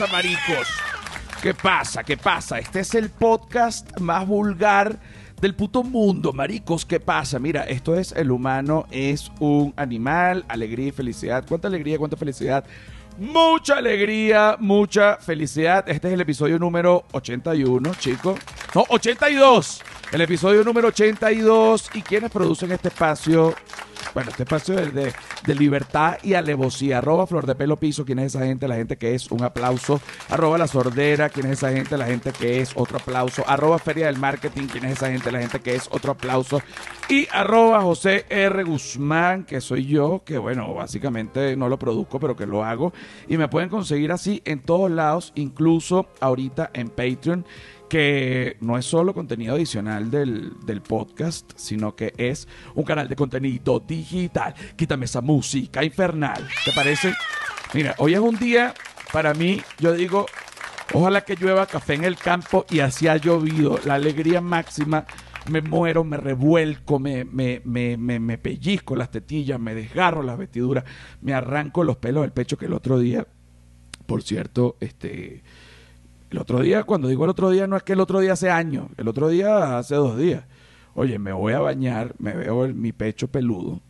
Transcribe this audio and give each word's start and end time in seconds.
Bueno, 0.00 0.12
¿qué 0.12 0.12
pasa, 0.12 0.12
maricos? 0.12 0.68
¿Qué 1.42 1.54
pasa? 1.54 2.04
¿Qué 2.04 2.16
pasa? 2.16 2.58
Este 2.58 2.80
es 2.80 2.94
el 2.94 3.10
podcast 3.10 4.00
más 4.00 4.26
vulgar 4.26 4.98
del 5.42 5.54
puto 5.54 5.82
mundo, 5.82 6.32
maricos. 6.32 6.86
¿Qué 6.86 7.00
pasa? 7.00 7.38
Mira, 7.38 7.64
esto 7.64 7.94
es 7.94 8.12
el 8.12 8.30
humano 8.30 8.86
es 8.90 9.30
un 9.40 9.74
animal, 9.76 10.46
alegría 10.48 10.86
y 10.86 10.92
felicidad. 10.92 11.44
¿Cuánta 11.46 11.68
alegría, 11.68 11.98
cuánta 11.98 12.16
felicidad? 12.16 12.64
Mucha 13.18 13.76
alegría, 13.76 14.56
mucha 14.58 15.16
felicidad. 15.16 15.86
Este 15.86 16.08
es 16.08 16.14
el 16.14 16.20
episodio 16.22 16.58
número 16.58 17.04
81, 17.12 17.92
chicos. 17.98 18.38
No, 18.74 18.86
82. 18.88 19.82
El 20.12 20.20
episodio 20.22 20.64
número 20.64 20.88
82. 20.88 21.90
¿Y 21.92 22.00
quiénes 22.00 22.30
producen 22.30 22.72
este 22.72 22.88
espacio? 22.88 23.54
Bueno, 24.14 24.30
este 24.30 24.42
espacio 24.42 24.74
de, 24.76 25.12
de, 25.46 25.54
libertad 25.54 26.18
y 26.22 26.34
alevosía. 26.34 26.98
Arroba 26.98 27.26
Flor 27.26 27.46
de 27.46 27.54
Pelo 27.54 27.76
Piso. 27.76 28.04
¿Quién 28.04 28.18
es 28.18 28.34
esa 28.34 28.44
gente? 28.44 28.66
La 28.66 28.76
gente 28.76 28.96
que 28.96 29.14
es 29.14 29.30
un 29.30 29.42
aplauso. 29.42 30.00
Arroba 30.28 30.58
La 30.58 30.66
Sordera. 30.66 31.28
¿Quién 31.28 31.46
es 31.46 31.52
esa 31.52 31.72
gente? 31.72 31.96
La 31.96 32.06
gente 32.06 32.32
que 32.32 32.60
es 32.60 32.72
otro 32.74 32.98
aplauso. 32.98 33.44
Arroba 33.46 33.78
Feria 33.78 34.06
del 34.06 34.18
Marketing. 34.18 34.66
¿Quién 34.66 34.84
es 34.86 34.92
esa 34.92 35.10
gente? 35.10 35.30
La 35.30 35.40
gente 35.40 35.60
que 35.60 35.74
es 35.74 35.88
otro 35.92 36.12
aplauso. 36.12 36.60
Y 37.08 37.26
arroba 37.32 37.80
José 37.82 38.26
R. 38.28 38.62
Guzmán, 38.62 39.44
que 39.44 39.60
soy 39.60 39.86
yo, 39.86 40.22
que 40.24 40.38
bueno, 40.38 40.72
básicamente 40.74 41.56
no 41.56 41.68
lo 41.68 41.78
produzco, 41.78 42.20
pero 42.20 42.36
que 42.36 42.46
lo 42.46 42.64
hago. 42.64 42.92
Y 43.28 43.36
me 43.36 43.48
pueden 43.48 43.68
conseguir 43.68 44.12
así 44.12 44.42
en 44.44 44.60
todos 44.60 44.90
lados, 44.90 45.32
incluso 45.34 46.06
ahorita 46.20 46.70
en 46.72 46.88
Patreon 46.88 47.44
que 47.90 48.56
no 48.60 48.78
es 48.78 48.86
solo 48.86 49.12
contenido 49.12 49.56
adicional 49.56 50.12
del, 50.12 50.52
del, 50.64 50.80
podcast, 50.80 51.50
sino 51.56 51.96
que 51.96 52.14
es 52.16 52.46
un 52.76 52.84
canal 52.84 53.08
de 53.08 53.16
contenido 53.16 53.80
digital. 53.80 54.54
Quítame 54.76 55.06
esa 55.06 55.20
música 55.20 55.82
infernal. 55.82 56.46
¿Te 56.64 56.70
parece? 56.70 57.12
Mira, 57.74 57.96
hoy 57.98 58.14
es 58.14 58.20
un 58.20 58.38
día, 58.38 58.74
para 59.12 59.34
mí, 59.34 59.60
yo 59.80 59.92
digo, 59.92 60.26
ojalá 60.94 61.22
que 61.22 61.34
llueva 61.34 61.66
café 61.66 61.94
en 61.94 62.04
el 62.04 62.16
campo 62.16 62.64
y 62.70 62.78
así 62.78 63.08
ha 63.08 63.16
llovido. 63.16 63.80
La 63.84 63.94
alegría 63.94 64.40
máxima. 64.40 65.04
Me 65.50 65.60
muero, 65.60 66.04
me 66.04 66.16
revuelco, 66.16 67.00
me, 67.00 67.24
me, 67.24 67.60
me, 67.64 67.96
me, 67.96 68.20
me 68.20 68.38
pellizco 68.38 68.94
las 68.94 69.10
tetillas, 69.10 69.58
me 69.58 69.74
desgarro 69.74 70.22
las 70.22 70.38
vestiduras, 70.38 70.84
me 71.22 71.32
arranco 71.32 71.82
los 71.82 71.96
pelos 71.96 72.22
del 72.22 72.30
pecho 72.30 72.56
que 72.56 72.66
el 72.66 72.74
otro 72.74 73.00
día, 73.00 73.26
por 74.06 74.22
cierto, 74.22 74.76
este 74.80 75.42
el 76.30 76.38
otro 76.38 76.60
día, 76.60 76.84
cuando 76.84 77.08
digo 77.08 77.24
el 77.24 77.30
otro 77.30 77.50
día, 77.50 77.66
no 77.66 77.76
es 77.76 77.82
que 77.82 77.94
el 77.94 78.00
otro 78.00 78.20
día 78.20 78.34
hace 78.34 78.50
años, 78.50 78.86
el 78.96 79.08
otro 79.08 79.28
día 79.28 79.78
hace 79.78 79.96
dos 79.96 80.16
días. 80.16 80.44
Oye, 80.94 81.18
me 81.18 81.32
voy 81.32 81.54
a 81.54 81.60
bañar, 81.60 82.14
me 82.18 82.34
veo 82.34 82.68
mi 82.68 82.92
pecho 82.92 83.28
peludo, 83.28 83.80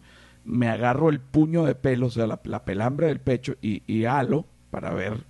me 0.44 0.68
agarro 0.68 1.10
el 1.10 1.20
puño 1.20 1.64
de 1.64 1.74
pelo, 1.74 2.06
o 2.06 2.10
sea, 2.10 2.26
la, 2.26 2.40
la 2.44 2.64
pelambre 2.64 3.08
del 3.08 3.20
pecho 3.20 3.56
y, 3.60 3.82
y 3.86 4.06
halo 4.06 4.46
para 4.70 4.92
ver 4.94 5.24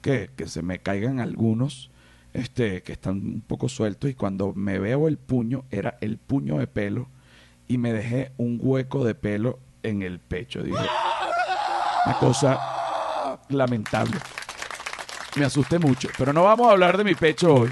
que, 0.00 0.30
que, 0.36 0.46
se 0.46 0.62
me 0.62 0.78
caigan 0.78 1.18
algunos 1.18 1.90
este, 2.32 2.82
que 2.82 2.92
están 2.92 3.16
un 3.16 3.40
poco 3.44 3.68
sueltos. 3.68 4.10
Y 4.10 4.14
cuando 4.14 4.52
me 4.54 4.78
veo 4.78 5.08
el 5.08 5.16
puño, 5.18 5.64
era 5.70 5.98
el 6.00 6.18
puño 6.18 6.58
de 6.58 6.66
pelo 6.68 7.08
y 7.66 7.78
me 7.78 7.92
dejé 7.92 8.32
un 8.36 8.60
hueco 8.62 9.04
de 9.04 9.14
pelo 9.16 9.58
en 9.82 10.02
el 10.02 10.20
pecho. 10.20 10.62
Dije, 10.62 10.78
una 12.06 12.18
cosa 12.18 13.40
lamentable 13.48 14.18
me 15.36 15.44
asusté 15.44 15.78
mucho. 15.78 16.08
Pero 16.16 16.32
no 16.32 16.44
vamos 16.44 16.68
a 16.68 16.72
hablar 16.72 16.96
de 16.96 17.04
mi 17.04 17.14
pecho 17.14 17.54
hoy. 17.54 17.70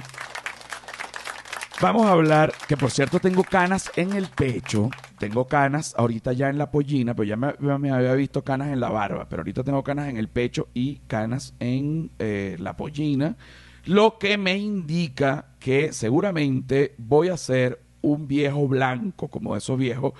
Vamos 1.80 2.06
a 2.06 2.12
hablar, 2.12 2.52
que 2.68 2.76
por 2.76 2.92
cierto 2.92 3.18
tengo 3.18 3.42
canas 3.42 3.90
en 3.96 4.12
el 4.12 4.28
pecho. 4.28 4.88
Tengo 5.18 5.46
canas 5.46 5.94
ahorita 5.96 6.32
ya 6.32 6.48
en 6.48 6.58
la 6.58 6.70
pollina, 6.70 7.14
pero 7.14 7.24
ya 7.24 7.36
me, 7.36 7.90
había 7.90 8.14
visto 8.14 8.42
canas 8.44 8.68
en 8.68 8.78
la 8.78 8.88
barba. 8.88 9.26
Pero 9.28 9.40
ahorita 9.40 9.64
tengo 9.64 9.82
canas 9.82 10.08
en 10.08 10.16
el 10.16 10.28
pecho 10.28 10.68
y 10.74 10.98
canas 11.08 11.54
en 11.58 12.10
eh, 12.18 12.56
la 12.60 12.76
pollina. 12.76 13.36
Lo 13.84 14.18
que 14.18 14.38
me 14.38 14.56
indica 14.56 15.46
que 15.58 15.92
seguramente 15.92 16.94
voy 16.98 17.30
a 17.30 17.36
ser 17.36 17.80
un 18.00 18.28
viejo 18.28 18.68
blanco, 18.68 19.28
como 19.28 19.56
esos 19.56 19.78
viejos, 19.78 20.12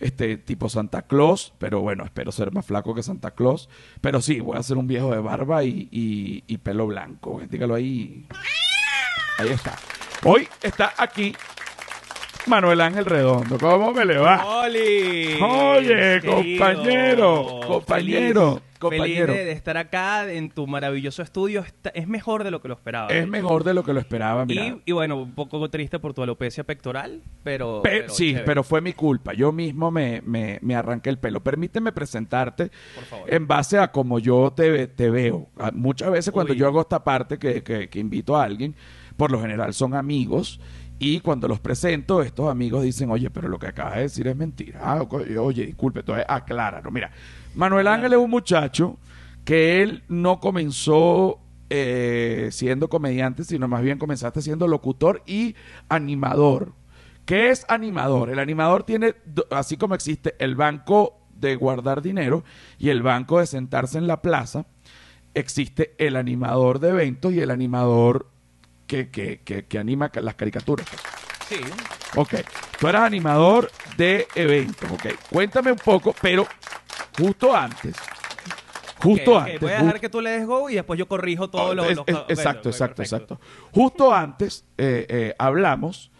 este 0.00 0.36
tipo 0.36 0.68
Santa 0.68 1.02
Claus, 1.02 1.52
pero 1.58 1.80
bueno, 1.80 2.04
espero 2.04 2.32
ser 2.32 2.52
más 2.52 2.66
flaco 2.66 2.94
que 2.94 3.02
Santa 3.02 3.32
Claus. 3.32 3.68
Pero 4.00 4.20
sí, 4.20 4.40
voy 4.40 4.56
a 4.58 4.62
ser 4.62 4.76
un 4.76 4.86
viejo 4.86 5.12
de 5.12 5.20
barba 5.20 5.64
y, 5.64 5.88
y, 5.90 6.44
y 6.46 6.58
pelo 6.58 6.86
blanco. 6.86 7.40
Dígalo 7.48 7.74
ahí. 7.74 8.26
Ahí 9.38 9.48
está. 9.50 9.76
Hoy 10.24 10.48
está 10.62 10.92
aquí 10.98 11.34
Manuel 12.46 12.80
Ángel 12.80 13.04
Redondo. 13.04 13.58
¿Cómo 13.58 13.92
me 13.92 14.04
le 14.04 14.18
va? 14.18 14.44
¡Oli! 14.64 15.38
Oye, 15.40 16.20
compañero, 16.20 17.60
compañero. 17.66 18.54
Feliz, 18.54 18.69
compañero. 18.80 19.26
feliz 19.26 19.38
de, 19.38 19.44
de, 19.44 19.52
estar 19.52 19.76
acá 19.76 20.30
en 20.32 20.50
tu 20.50 20.66
maravilloso 20.66 21.22
estudio. 21.22 21.60
Está, 21.60 21.90
es 21.90 22.08
mejor 22.08 22.42
de 22.42 22.50
lo 22.50 22.60
que 22.60 22.66
lo 22.66 22.74
esperaba. 22.74 23.08
Es 23.08 23.28
mejor 23.28 23.62
de 23.62 23.74
lo 23.74 23.84
que 23.84 23.92
lo 23.92 24.00
esperaba, 24.00 24.44
mira. 24.44 24.66
Y, 24.66 24.82
y, 24.86 24.92
bueno, 24.92 25.16
un 25.22 25.34
poco 25.34 25.70
triste 25.70 26.00
por 26.00 26.14
tu 26.14 26.22
alopecia 26.22 26.64
pectoral, 26.64 27.22
pero... 27.44 27.82
Pe 27.82 27.90
pero 27.90 28.08
sí, 28.08 28.30
chévere. 28.30 28.44
pero 28.44 28.64
fue 28.64 28.80
mi 28.80 28.92
culpa. 28.92 29.32
Yo 29.32 29.52
mismo 29.52 29.90
me, 29.90 30.22
me, 30.22 30.58
me, 30.62 30.74
arranqué 30.74 31.10
el 31.10 31.18
pelo. 31.18 31.40
Permíteme 31.42 31.92
presentarte 31.92 32.70
en 33.26 33.46
base 33.46 33.78
a 33.78 33.92
como 33.92 34.18
yo 34.18 34.52
te, 34.52 34.88
te 34.88 35.10
veo. 35.10 35.48
Muchas 35.74 36.10
veces 36.10 36.32
cuando 36.32 36.52
Uy. 36.52 36.58
yo 36.58 36.66
hago 36.66 36.80
esta 36.80 37.04
parte 37.04 37.38
que, 37.38 37.62
que, 37.62 37.88
que 37.88 37.98
invito 37.98 38.36
a 38.36 38.44
alguien, 38.44 38.74
por 39.16 39.30
lo 39.30 39.40
general 39.40 39.74
son 39.74 39.94
amigos 39.94 40.60
y 41.02 41.20
cuando 41.20 41.48
los 41.48 41.60
presento, 41.60 42.20
estos 42.20 42.50
amigos 42.50 42.82
dicen, 42.82 43.10
oye, 43.10 43.30
pero 43.30 43.48
lo 43.48 43.58
que 43.58 43.68
acabas 43.68 43.96
de 43.96 44.02
decir 44.02 44.28
es 44.28 44.36
mentira. 44.36 44.80
Ah, 44.82 45.00
oye, 45.00 45.64
disculpe, 45.64 46.00
entonces 46.00 46.26
acláralo. 46.28 46.90
Mira, 46.90 47.10
Manuel 47.54 47.88
Ángel 47.88 48.12
es 48.12 48.18
un 48.18 48.30
muchacho 48.30 48.98
que 49.44 49.82
él 49.82 50.04
no 50.08 50.40
comenzó 50.40 51.40
eh, 51.68 52.48
siendo 52.52 52.88
comediante, 52.88 53.44
sino 53.44 53.68
más 53.68 53.82
bien 53.82 53.98
comenzaste 53.98 54.42
siendo 54.42 54.68
locutor 54.68 55.22
y 55.26 55.54
animador. 55.88 56.72
¿Qué 57.24 57.50
es 57.50 57.64
animador? 57.68 58.30
El 58.30 58.38
animador 58.38 58.82
tiene, 58.82 59.14
así 59.50 59.76
como 59.76 59.94
existe 59.94 60.34
el 60.38 60.56
banco 60.56 61.20
de 61.32 61.56
guardar 61.56 62.02
dinero 62.02 62.44
y 62.78 62.90
el 62.90 63.02
banco 63.02 63.38
de 63.38 63.46
sentarse 63.46 63.98
en 63.98 64.06
la 64.06 64.20
plaza, 64.20 64.66
existe 65.34 65.94
el 65.98 66.16
animador 66.16 66.80
de 66.80 66.88
eventos 66.90 67.32
y 67.32 67.40
el 67.40 67.50
animador 67.50 68.28
que, 68.86 69.10
que, 69.10 69.40
que, 69.42 69.66
que, 69.66 69.78
anima 69.78 70.10
las 70.20 70.34
caricaturas. 70.34 70.86
Sí. 71.48 71.60
Ok. 72.16 72.34
Tú 72.78 72.88
eras 72.88 73.02
animador 73.02 73.70
de 73.96 74.26
eventos. 74.34 74.90
Ok. 74.90 75.06
Cuéntame 75.30 75.70
un 75.70 75.78
poco, 75.78 76.14
pero 76.20 76.46
justo 77.18 77.54
antes. 77.56 77.96
Justo 79.02 79.30
okay, 79.38 79.40
okay. 79.40 79.52
antes. 79.54 79.60
Voy 79.60 79.70
a 79.72 79.78
dejar 79.82 80.00
que 80.00 80.08
tú 80.10 80.20
le 80.20 80.30
des 80.30 80.46
go 80.46 80.68
y 80.68 80.74
después 80.74 80.98
yo 80.98 81.08
corrijo 81.08 81.48
todo 81.48 81.62
oh, 81.62 81.70
es, 81.70 81.76
los, 81.76 81.84
bueno, 81.86 82.02
Exacto, 82.06 82.24
bueno, 82.28 82.30
exacto, 82.30 82.70
perfecto. 82.70 83.02
exacto. 83.02 83.40
Justo 83.72 84.14
antes 84.14 84.64
eh, 84.76 85.06
eh, 85.08 85.34
hablamos 85.38 86.10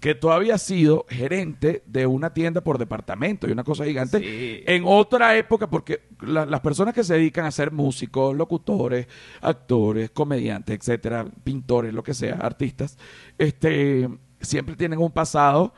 que 0.00 0.16
tú 0.16 0.32
habías 0.32 0.60
sido 0.60 1.06
gerente 1.08 1.84
de 1.86 2.06
una 2.06 2.32
tienda 2.34 2.60
por 2.62 2.76
departamento 2.78 3.46
y 3.46 3.52
una 3.52 3.62
cosa 3.62 3.84
gigante 3.84 4.18
Sí. 4.18 4.64
en 4.66 4.82
otra 4.84 5.36
época, 5.36 5.68
porque 5.70 6.08
la- 6.20 6.44
las 6.44 6.60
personas 6.60 6.92
que 6.92 7.04
se 7.04 7.14
dedican 7.14 7.44
a 7.44 7.52
ser 7.52 7.70
músicos, 7.70 8.34
locutores, 8.34 9.06
actores, 9.42 10.10
comediantes, 10.10 10.76
etcétera, 10.76 11.24
pintores, 11.44 11.94
lo 11.94 12.02
que 12.02 12.14
sea, 12.14 12.34
artistas, 12.40 12.98
este, 13.38 14.08
siempre 14.40 14.74
tienen 14.74 14.98
un 14.98 15.12
pasado, 15.12 15.72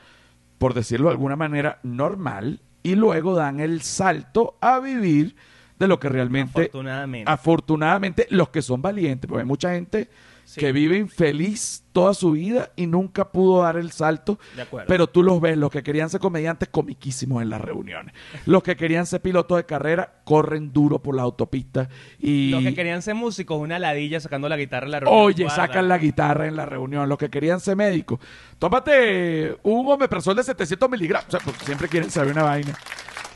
por 0.56 0.72
decirlo 0.72 1.08
de 1.08 1.12
alguna 1.12 1.36
manera, 1.36 1.80
normal, 1.82 2.62
y 2.84 2.94
luego 2.94 3.34
dan 3.34 3.58
el 3.58 3.82
salto 3.82 4.56
a 4.60 4.78
vivir 4.78 5.34
de 5.78 5.88
lo 5.88 5.98
que 5.98 6.08
realmente 6.08 6.60
Afortunadamente. 6.60 7.30
afortunadamente 7.32 8.26
los 8.30 8.50
que 8.50 8.62
son 8.62 8.80
valientes, 8.80 9.26
porque 9.26 9.40
hay 9.40 9.48
mucha 9.48 9.72
gente 9.72 10.08
Sí. 10.44 10.60
que 10.60 10.72
vive 10.72 10.98
infeliz 10.98 11.84
toda 11.92 12.12
su 12.14 12.32
vida 12.32 12.70
y 12.76 12.86
nunca 12.86 13.30
pudo 13.32 13.62
dar 13.62 13.76
el 13.76 13.92
salto. 13.92 14.38
De 14.56 14.62
acuerdo. 14.62 14.86
Pero 14.88 15.06
tú 15.06 15.22
los 15.22 15.40
ves, 15.40 15.56
los 15.56 15.70
que 15.70 15.82
querían 15.82 16.10
ser 16.10 16.20
comediantes, 16.20 16.68
comiquísimos 16.68 17.42
en 17.42 17.50
las 17.50 17.60
reuniones. 17.60 18.14
Los 18.46 18.62
que 18.62 18.76
querían 18.76 19.06
ser 19.06 19.20
pilotos 19.22 19.56
de 19.56 19.64
carrera, 19.64 20.20
corren 20.24 20.72
duro 20.72 21.00
por 21.02 21.14
la 21.14 21.22
autopista 21.22 21.88
y... 22.18 22.50
Los 22.50 22.62
que 22.62 22.74
querían 22.74 23.02
ser 23.02 23.14
músicos, 23.14 23.58
una 23.58 23.78
ladilla 23.78 24.20
sacando 24.20 24.48
la 24.48 24.56
guitarra 24.56 24.86
en 24.86 24.92
la 24.92 25.00
reunión. 25.00 25.24
Oye, 25.24 25.44
Guarda. 25.44 25.56
sacan 25.66 25.88
la 25.88 25.98
guitarra 25.98 26.46
en 26.46 26.56
la 26.56 26.66
reunión. 26.66 27.08
Los 27.08 27.18
que 27.18 27.30
querían 27.30 27.60
ser 27.60 27.76
médicos. 27.76 28.18
Tómate 28.58 29.56
un 29.62 29.86
omeprazol 29.90 30.36
de 30.36 30.42
700 30.42 30.90
miligramos. 30.90 31.28
O 31.28 31.30
sea, 31.30 31.40
porque 31.40 31.64
siempre 31.64 31.88
quieren 31.88 32.10
saber 32.10 32.32
una 32.32 32.42
vaina. 32.42 32.76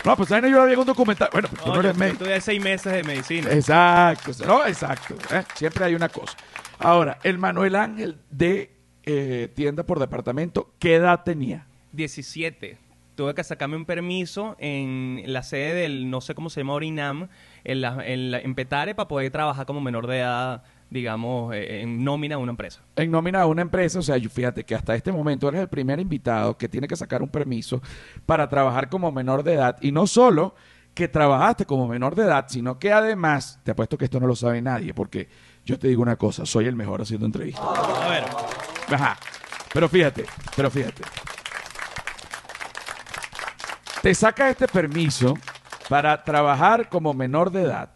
No, 0.05 0.17
pues 0.17 0.31
ahí 0.33 0.43
yo 0.51 0.63
había 0.63 0.79
un 0.79 0.87
documental. 0.87 1.29
Bueno, 1.33 1.49
pues 1.51 1.63
tú 1.63 1.73
no 1.73 1.81
eres 1.81 1.93
tú 1.93 1.99
médico. 1.99 2.25
tienes 2.25 2.45
seis 2.45 2.63
meses 2.63 2.93
de 2.93 3.03
medicina. 3.03 3.51
Exacto, 3.53 4.31
no, 4.47 4.65
exacto. 4.65 5.15
¿eh? 5.35 5.43
Siempre 5.55 5.85
hay 5.85 5.95
una 5.95 6.09
cosa. 6.09 6.37
Ahora, 6.79 7.19
el 7.25 7.39
Manuel 7.39 7.77
Ángel 7.77 8.19
de 8.31 8.71
eh, 9.05 9.49
tienda 9.55 9.85
por 9.85 9.99
departamento, 9.99 10.73
¿qué 10.79 10.97
edad 10.97 11.23
tenía? 11.25 11.67
17. 11.93 12.79
Tuve 13.15 13.35
que 13.35 13.43
sacarme 13.43 13.77
un 13.77 13.85
permiso 13.85 14.55
en 14.61 15.23
la 15.27 15.43
sede 15.43 15.75
del, 15.75 16.09
no 16.09 16.21
sé 16.21 16.35
cómo 16.37 16.51
se 16.51 16.61
llama 16.61 16.75
ahora, 16.75 16.85
INAM, 16.87 17.29
en, 17.65 17.81
la, 17.81 18.07
en, 18.07 18.31
la- 18.31 18.39
en 18.39 18.55
Petare, 18.55 18.95
para 18.95 19.09
poder 19.09 19.33
trabajar 19.33 19.67
como 19.67 19.81
menor 19.81 20.07
de 20.07 20.19
edad, 20.19 20.63
digamos, 20.89 21.53
eh, 21.53 21.81
en 21.81 22.05
nómina 22.05 22.37
de 22.37 22.43
una 22.43 22.51
empresa. 22.53 22.81
En 22.95 23.11
nómina 23.11 23.41
de 23.41 23.47
una 23.47 23.63
empresa, 23.63 23.99
o 23.99 24.03
sea, 24.03 24.17
yo- 24.19 24.31
fíjate 24.31 24.63
que 24.63 24.77
hasta 24.77 24.95
este 24.95 25.11
momento 25.11 25.49
eres 25.49 25.63
el 25.63 25.69
primer 25.69 25.99
invitado 25.99 26.57
que 26.57 26.69
tiene 26.69 26.87
que 26.87 26.95
sacar 26.95 27.21
un 27.23 27.29
permiso 27.29 27.83
para 28.25 28.49
trabajar 28.49 28.89
como 28.89 29.11
menor 29.11 29.43
de 29.43 29.55
edad. 29.55 29.77
Y 29.81 29.91
no 29.91 30.07
solo 30.07 30.55
que 30.95 31.09
trabajaste 31.09 31.65
como 31.67 31.89
menor 31.89 32.15
de 32.15 32.23
edad, 32.23 32.45
sino 32.49 32.79
que 32.79 32.93
además, 32.93 33.59
te 33.65 33.73
apuesto 33.73 33.99
que 33.99 34.05
esto 34.05 34.21
no 34.21 34.29
lo 34.29 34.37
sabe 34.37 34.63
nadie, 34.63 34.95
porque 34.95 35.29
yo 35.69 35.79
te 35.79 35.89
digo 35.89 36.01
una 36.01 36.17
cosa, 36.17 36.47
soy 36.47 36.65
el 36.65 36.75
mejor 36.75 37.03
haciendo 37.03 37.27
entrevistas. 37.27 37.63
A 37.63 38.09
ver, 38.09 38.25
Ajá. 38.91 39.19
Pero 39.71 39.87
fíjate, 39.87 40.25
pero 40.57 40.71
fíjate. 40.71 41.03
Te 44.01 44.15
sacas 44.15 44.53
este 44.53 44.67
permiso 44.67 45.35
para 45.91 46.25
trabajar 46.25 46.89
como 46.89 47.13
menor 47.13 47.51
de 47.51 47.65
edad 47.65 47.91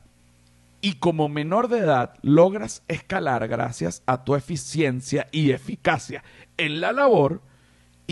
y 0.83 0.97
como 0.97 1.31
menor 1.31 1.69
de 1.69 1.79
edad 1.79 2.13
logras 2.21 2.83
escalar 2.89 3.49
gracias 3.49 4.03
a 4.05 4.23
tu 4.23 4.35
eficiencia 4.35 5.29
y 5.33 5.53
eficacia 5.53 6.23
en 6.59 6.79
la 6.79 6.93
labor 6.93 7.41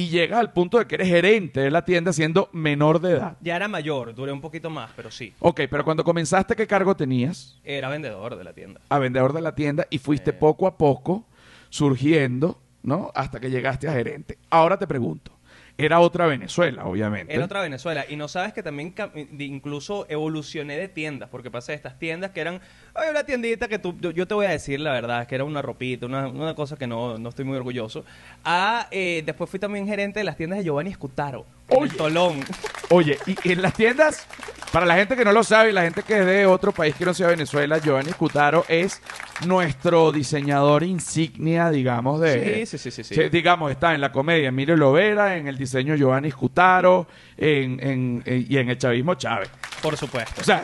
y 0.00 0.08
llegas 0.08 0.40
al 0.40 0.52
punto 0.54 0.78
de 0.78 0.86
que 0.86 0.94
eres 0.94 1.08
gerente 1.08 1.60
de 1.60 1.70
la 1.70 1.84
tienda 1.84 2.14
siendo 2.14 2.48
menor 2.52 3.00
de 3.00 3.12
edad. 3.12 3.36
ya 3.42 3.56
era 3.56 3.68
mayor, 3.68 4.14
duré 4.14 4.32
un 4.32 4.40
poquito 4.40 4.70
más, 4.70 4.90
pero 4.96 5.10
sí. 5.10 5.34
Ok, 5.40 5.62
pero 5.70 5.84
cuando 5.84 6.04
comenzaste, 6.04 6.56
¿qué 6.56 6.66
cargo 6.66 6.96
tenías? 6.96 7.58
Era 7.64 7.90
vendedor 7.90 8.36
de 8.36 8.44
la 8.44 8.54
tienda. 8.54 8.80
a 8.88 8.98
vendedor 8.98 9.34
de 9.34 9.42
la 9.42 9.54
tienda 9.54 9.86
y 9.90 9.98
fuiste 9.98 10.32
poco 10.32 10.66
a 10.66 10.78
poco 10.78 11.26
surgiendo, 11.68 12.58
¿no? 12.82 13.12
Hasta 13.14 13.40
que 13.40 13.50
llegaste 13.50 13.88
a 13.88 13.92
gerente. 13.92 14.38
Ahora 14.48 14.78
te 14.78 14.86
pregunto, 14.86 15.32
era 15.76 16.00
otra 16.00 16.26
Venezuela, 16.26 16.84
obviamente. 16.84 17.34
Era 17.34 17.44
otra 17.44 17.60
Venezuela. 17.60 18.04
Y 18.08 18.16
no 18.16 18.28
sabes 18.28 18.52
que 18.52 18.62
también 18.62 18.94
incluso 19.38 20.06
evolucioné 20.08 20.76
de 20.76 20.88
tiendas, 20.88 21.28
porque 21.30 21.50
pasé 21.50 21.72
de 21.72 21.76
estas 21.76 21.98
tiendas 21.98 22.30
que 22.30 22.40
eran, 22.40 22.60
hay 22.94 23.10
una 23.10 23.24
tiendita 23.24 23.68
que 23.68 23.78
tú, 23.78 23.96
yo, 24.00 24.10
yo 24.10 24.26
te 24.26 24.34
voy 24.34 24.46
a 24.46 24.50
decir 24.50 24.80
la 24.80 24.92
verdad, 24.92 25.26
que 25.26 25.34
era 25.34 25.44
una 25.44 25.62
ropita, 25.62 26.06
una, 26.06 26.28
una 26.28 26.54
cosa 26.54 26.76
que 26.76 26.86
no, 26.86 27.18
no 27.18 27.28
estoy 27.30 27.44
muy 27.44 27.56
orgulloso. 27.56 28.04
A, 28.44 28.86
eh, 28.90 29.22
después 29.24 29.48
fui 29.48 29.58
también 29.58 29.86
gerente 29.86 30.20
de 30.20 30.24
las 30.24 30.36
tiendas 30.36 30.58
de 30.58 30.64
Giovanni 30.64 30.90
Escutaro, 30.90 31.46
en 31.68 31.82
el. 31.84 31.96
Tolón. 31.96 32.44
Oye, 32.90 33.18
y 33.44 33.52
en 33.52 33.62
las 33.62 33.74
tiendas, 33.74 34.26
para 34.72 34.84
la 34.84 34.96
gente 34.96 35.14
que 35.14 35.24
no 35.24 35.32
lo 35.32 35.44
sabe 35.44 35.70
y 35.70 35.72
la 35.72 35.82
gente 35.82 36.02
que 36.02 36.18
es 36.18 36.26
de 36.26 36.44
otro 36.46 36.72
país 36.72 36.94
que 36.96 37.04
no 37.04 37.14
sea 37.14 37.28
Venezuela, 37.28 37.78
Giovanni 37.78 38.10
Scutaro 38.10 38.64
es 38.68 39.00
nuestro 39.46 40.10
diseñador 40.10 40.82
insignia, 40.82 41.70
digamos, 41.70 42.20
de... 42.20 42.66
Sí, 42.66 42.78
sí, 42.78 42.90
sí, 42.90 43.02
sí, 43.04 43.14
sí. 43.14 43.28
digamos, 43.28 43.70
está 43.70 43.94
en 43.94 44.00
la 44.00 44.10
comedia 44.10 44.48
Emilio 44.48 44.76
Lovera, 44.76 45.36
en 45.36 45.46
el 45.46 45.56
diseño 45.56 45.94
Giovanni 45.94 46.30
Scutaro 46.32 47.06
en, 47.36 47.78
en- 47.80 48.22
en- 48.26 48.46
y 48.48 48.58
en 48.58 48.68
el 48.70 48.76
chavismo 48.78 49.14
Chávez. 49.14 49.48
Por 49.80 49.96
supuesto. 49.96 50.40
O 50.40 50.44
sea, 50.44 50.62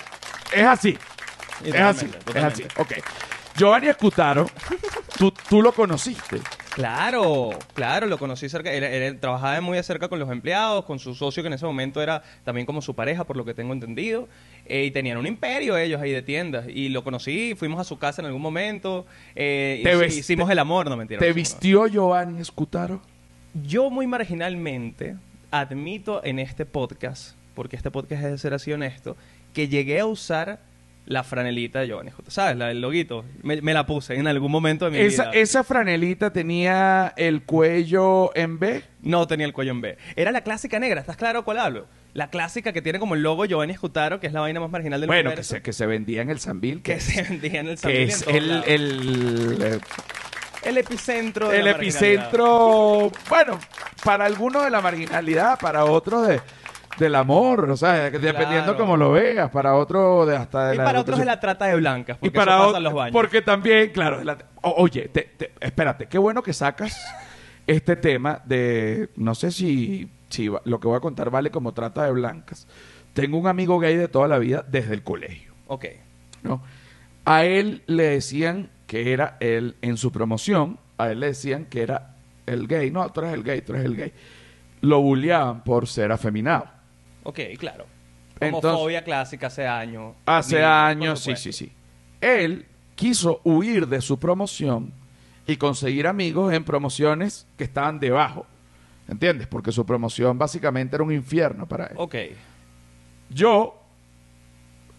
es 0.53 0.65
así. 0.65 0.99
Es 1.65 1.75
así. 1.75 2.11
Es 2.35 2.45
así. 2.45 2.65
Ok. 2.77 2.93
Giovanni 3.57 3.91
Scutaro, 3.91 4.47
tú, 5.17 5.33
tú 5.49 5.63
lo 5.63 5.73
conociste. 5.73 6.41
Claro, 6.75 7.59
claro, 7.73 8.07
lo 8.07 8.19
conocí 8.19 8.51
cerca, 8.51 8.71
él, 8.71 8.85
él 8.85 9.19
trabajaba 9.19 9.59
muy 9.63 9.79
de 9.79 9.83
cerca 9.83 10.09
con 10.09 10.19
los 10.19 10.31
empleados, 10.31 10.85
con 10.85 10.99
su 10.99 11.15
socio 11.15 11.43
que 11.43 11.47
en 11.47 11.55
ese 11.55 11.65
momento 11.65 12.03
era 12.03 12.23
también 12.45 12.67
como 12.67 12.83
su 12.83 12.95
pareja, 12.95 13.25
por 13.25 13.39
lo 13.39 13.47
que 13.47 13.55
tengo 13.55 13.73
entendido, 13.73 14.29
eh, 14.67 14.85
y 14.85 14.91
tenían 14.91 15.17
un 15.17 15.27
imperio 15.27 15.79
ellos 15.79 16.03
ahí 16.03 16.13
de 16.13 16.21
tiendas, 16.21 16.67
y 16.69 16.91
lo 16.91 17.03
conocí, 17.03 17.55
fuimos 17.55 17.81
a 17.81 17.85
su 17.85 17.99
casa 17.99 18.21
en 18.21 18.27
algún 18.27 18.43
momento, 18.43 19.07
eh, 19.35 19.81
Te 19.83 20.07
hicimos 20.07 20.51
el 20.51 20.59
amor, 20.59 20.91
no 20.91 20.99
mentira. 20.99 21.19
¿Te 21.19 21.25
no, 21.25 21.31
no. 21.31 21.35
vistió 21.35 21.87
Giovanni 21.87 22.45
Scutaro? 22.45 23.01
Yo 23.55 23.89
muy 23.89 24.07
marginalmente 24.07 25.17
admito 25.51 26.23
en 26.25 26.41
este 26.41 26.67
podcast, 26.67 27.37
porque 27.55 27.77
este 27.77 27.91
podcast 27.91 28.23
es 28.23 28.31
de 28.33 28.37
ser 28.37 28.53
así 28.53 28.71
honesto, 28.71 29.17
que 29.55 29.69
llegué 29.69 30.01
a 30.01 30.05
usar 30.05 30.61
la 31.07 31.23
franelita 31.25 31.81
de 31.81 31.87
Giovanni 31.89 32.11
J. 32.11 32.31
¿Sabes? 32.31 32.57
La 32.57 32.67
del 32.67 32.81
loguito. 32.81 33.25
Me, 33.43 33.61
me 33.63 33.73
la 33.73 33.87
puse 33.87 34.15
en 34.17 34.27
algún 34.27 34.51
momento 34.51 34.85
de 34.87 34.91
mi 34.91 34.99
Esa, 34.99 35.31
vida. 35.31 35.41
esa 35.41 35.65
franelita 35.65 36.33
tenía 36.33 37.13
el 37.17 37.43
cuello 37.43 38.31
en 38.37 38.59
B. 38.59 38.83
No 39.03 39.27
tenía 39.27 39.47
el 39.47 39.53
cuello 39.53 39.71
en 39.71 39.81
B. 39.81 39.97
Era 40.17 40.33
la 40.33 40.41
clásica 40.43 40.79
negra, 40.81 41.01
¿estás 41.01 41.17
claro 41.17 41.45
cuál 41.45 41.59
hablo? 41.61 41.87
La 42.13 42.29
clásica 42.31 42.73
que 42.73 42.83
tiene 42.83 42.99
como 42.99 43.15
el 43.15 43.23
logo 43.23 43.45
Giovanni 43.45 43.73
Escutaro, 43.75 44.19
que 44.21 44.27
es 44.27 44.33
la 44.33 44.41
vaina 44.41 44.59
más 44.59 44.71
marginal 44.71 45.01
del 45.01 45.07
Bueno, 45.09 45.23
que 45.31 45.35
universo. 45.35 45.55
se, 45.57 45.63
que 45.63 45.73
se 45.73 45.87
vendía 45.87 46.23
en 46.23 46.31
el 46.31 46.41
Sambil, 46.41 46.83
que, 46.83 46.95
que 46.95 47.01
se 47.01 47.23
vendía 47.23 47.61
en 47.61 47.69
el 47.69 47.75
que 47.75 47.77
Sambil 47.77 48.01
en 48.01 48.09
es 48.09 48.25
todos 48.25 48.37
el, 48.37 48.63
el, 48.67 49.59
eh, 49.63 49.79
El 50.65 50.79
epicentro 50.79 51.51
de 51.51 51.59
el 51.59 51.65
la 51.67 51.71
epicentro, 51.73 53.13
bueno, 53.29 53.61
para 54.03 54.25
algunos 54.25 54.65
de 54.65 54.71
la 54.71 54.81
marginalidad, 54.81 55.59
para 55.61 55.85
otros 55.85 56.27
de, 56.27 56.41
del 56.99 57.15
amor, 57.15 57.71
o 57.71 57.77
sea, 57.77 58.11
dependiendo 58.11 58.47
Claro. 58.75 58.77
como 58.79 58.97
lo 58.97 59.13
veas, 59.13 59.51
para 59.51 59.75
otros 59.75 60.27
de 60.27 60.37
hasta 60.37 60.69
de 60.69 60.75
Y 60.75 60.79
la 60.79 60.85
para 60.85 61.01
otros 61.01 61.19
de 61.19 61.23
educación. 61.25 61.27
la 61.27 61.41
trata 61.41 61.67
de 61.67 61.77
blancas, 61.77 62.17
y 62.17 62.21
porque 62.21 62.37
para 62.37 62.55
eso 62.57 62.61
pasa 62.65 62.73
ot- 62.73 62.77
en 62.79 62.83
los 62.85 62.95
baños. 62.95 63.13
porque 63.13 63.43
también, 63.43 63.91
claro, 63.91 64.19
de 64.19 64.25
la- 64.25 64.39
o- 64.63 64.75
oye, 64.83 65.09
te- 65.09 65.31
te- 65.37 65.53
espérate, 65.61 66.07
qué 66.07 66.19
bueno 66.19 66.43
que 66.43 66.53
sacas 66.53 66.99
este 67.67 67.97
tema 67.97 68.41
de, 68.45 69.11
no 69.17 69.35
sé 69.35 69.51
si, 69.51 70.09
si 70.31 70.51
lo 70.65 70.81
que 70.81 70.89
voy 70.89 70.97
a 70.97 71.01
contar 71.01 71.31
vale 71.31 71.51
como 71.51 71.73
trata 71.73 72.05
de 72.05 72.13
blancas. 72.13 72.67
Tengo 73.13 73.39
un 73.39 73.47
amigo 73.47 73.79
gay 73.79 73.97
de 73.97 74.09
toda 74.09 74.29
la 74.29 74.39
vida 74.39 74.65
desde 74.69 74.95
el 74.95 75.03
colegio, 75.03 75.53
Ok. 75.67 75.87
¿no? 76.43 76.63
A 77.25 77.45
él 77.45 77.83
le 77.87 78.05
decían 78.05 78.71
que 78.87 79.13
era 79.13 79.37
él 79.41 79.75
en 79.83 79.97
su 79.97 80.13
promoción, 80.13 80.79
a 80.99 81.11
él 81.11 81.21
le 81.21 81.27
decían 81.29 81.65
que 81.67 81.83
era 81.83 82.15
el 82.47 82.69
gay, 82.69 82.91
no, 82.91 83.11
tú 83.11 83.21
eres 83.21 83.33
el 83.35 83.43
gay, 83.43 83.61
tú 83.63 83.73
eres 83.73 83.85
el 83.85 83.97
gay. 83.97 84.13
Lo 84.83 85.01
bulleaban 85.01 85.65
por 85.65 85.89
ser 85.89 86.13
afeminado. 86.13 86.67
Ok, 87.27 87.41
claro. 87.59 87.87
Entonces- 88.41 88.71
Homofobia 88.71 89.03
clásica 89.05 89.47
hace 89.49 89.67
años. 89.67 90.15
Hace 90.27 90.57
Ni- 90.57 90.61
por 90.63 90.69
años, 90.71 91.19
sí, 91.21 91.25
supuesto. 91.37 91.53
sí, 91.53 91.53
sí. 91.67 91.73
Él 92.21 92.67
quiso 92.95 93.41
huir 93.45 93.87
de 93.89 94.01
su 94.01 94.19
promoción 94.19 94.93
y 95.47 95.57
conseguir 95.57 96.07
amigos 96.07 96.53
en 96.53 96.65
promociones 96.65 97.47
que 97.57 97.65
estaban 97.65 97.99
debajo. 98.01 98.47
¿Entiendes? 99.09 99.47
Porque 99.47 99.71
su 99.73 99.87
promoción 99.87 100.37
básicamente 100.39 100.97
era 100.97 101.05
un 101.05 101.13
infierno 101.13 101.67
para 101.67 101.87
él. 101.87 101.95
Ok. 101.97 102.15
Yo 103.31 103.81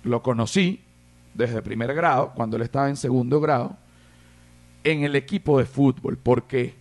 lo 0.04 0.22
conocí 0.24 0.82
desde 1.34 1.62
primer 1.62 1.94
grado, 1.94 2.32
cuando 2.34 2.56
él 2.56 2.64
estaba 2.64 2.88
en 2.90 2.96
segundo 2.96 3.40
grado, 3.42 3.76
en 4.84 5.04
el 5.04 5.16
equipo 5.16 5.60
de 5.60 5.66
fútbol. 5.66 6.18
¿Por 6.18 6.44
qué? 6.44 6.74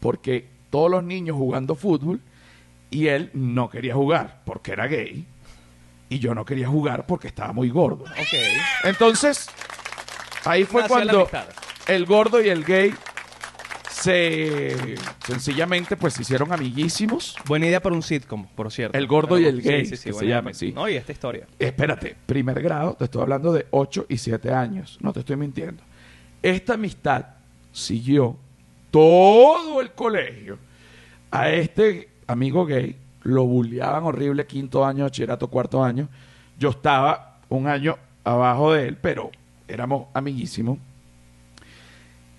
Porque 0.00 0.48
todos 0.70 0.90
los 0.90 1.04
niños 1.04 1.36
jugando 1.36 1.74
fútbol 1.74 2.20
y 2.92 3.08
él 3.08 3.30
no 3.32 3.68
quería 3.68 3.94
jugar 3.94 4.42
porque 4.44 4.72
era 4.72 4.86
gay 4.86 5.26
y 6.08 6.18
yo 6.18 6.34
no 6.34 6.44
quería 6.44 6.68
jugar 6.68 7.06
porque 7.06 7.26
estaba 7.26 7.52
muy 7.52 7.70
gordo. 7.70 8.04
Entonces, 8.84 9.48
ahí 10.44 10.64
fue 10.64 10.82
Nació 10.82 10.94
cuando 10.94 11.28
el 11.88 12.04
gordo 12.06 12.40
y 12.42 12.50
el 12.50 12.64
gay 12.64 12.94
se 13.90 14.94
sencillamente 15.24 15.96
pues 15.96 16.12
se 16.12 16.22
hicieron 16.22 16.52
amiguísimos. 16.52 17.36
Buena 17.46 17.66
idea 17.66 17.80
para 17.80 17.94
un 17.94 18.02
sitcom, 18.02 18.46
por 18.46 18.70
cierto. 18.70 18.98
El 18.98 19.06
gordo 19.06 19.38
y 19.38 19.46
el 19.46 19.62
Sí, 19.62 19.68
gay, 19.68 19.86
sí, 19.86 19.96
sí, 19.96 20.10
que 20.10 20.12
se 20.12 20.26
llame, 20.26 20.52
sí. 20.52 20.72
No, 20.72 20.86
y 20.86 20.96
esta 20.96 21.12
historia. 21.12 21.46
Espérate, 21.58 22.14
primer 22.26 22.60
grado, 22.60 22.94
te 22.94 23.04
estoy 23.04 23.22
hablando 23.22 23.52
de 23.52 23.66
8 23.70 24.06
y 24.10 24.18
7 24.18 24.52
años, 24.52 24.98
no 25.00 25.14
te 25.14 25.20
estoy 25.20 25.36
mintiendo. 25.36 25.82
Esta 26.42 26.74
amistad 26.74 27.24
siguió 27.72 28.36
todo 28.90 29.80
el 29.80 29.92
colegio. 29.92 30.58
A 31.30 31.48
este 31.48 32.11
amigo 32.32 32.66
gay 32.66 32.96
lo 33.22 33.44
bulleaban 33.44 34.02
horrible 34.04 34.46
quinto 34.46 34.84
año, 34.84 35.04
bachillerato, 35.04 35.48
cuarto 35.48 35.82
año. 35.84 36.08
Yo 36.58 36.70
estaba 36.70 37.38
un 37.48 37.66
año 37.68 37.96
abajo 38.24 38.72
de 38.72 38.88
él, 38.88 38.96
pero 39.00 39.30
éramos 39.68 40.06
amiguísimos. 40.14 40.78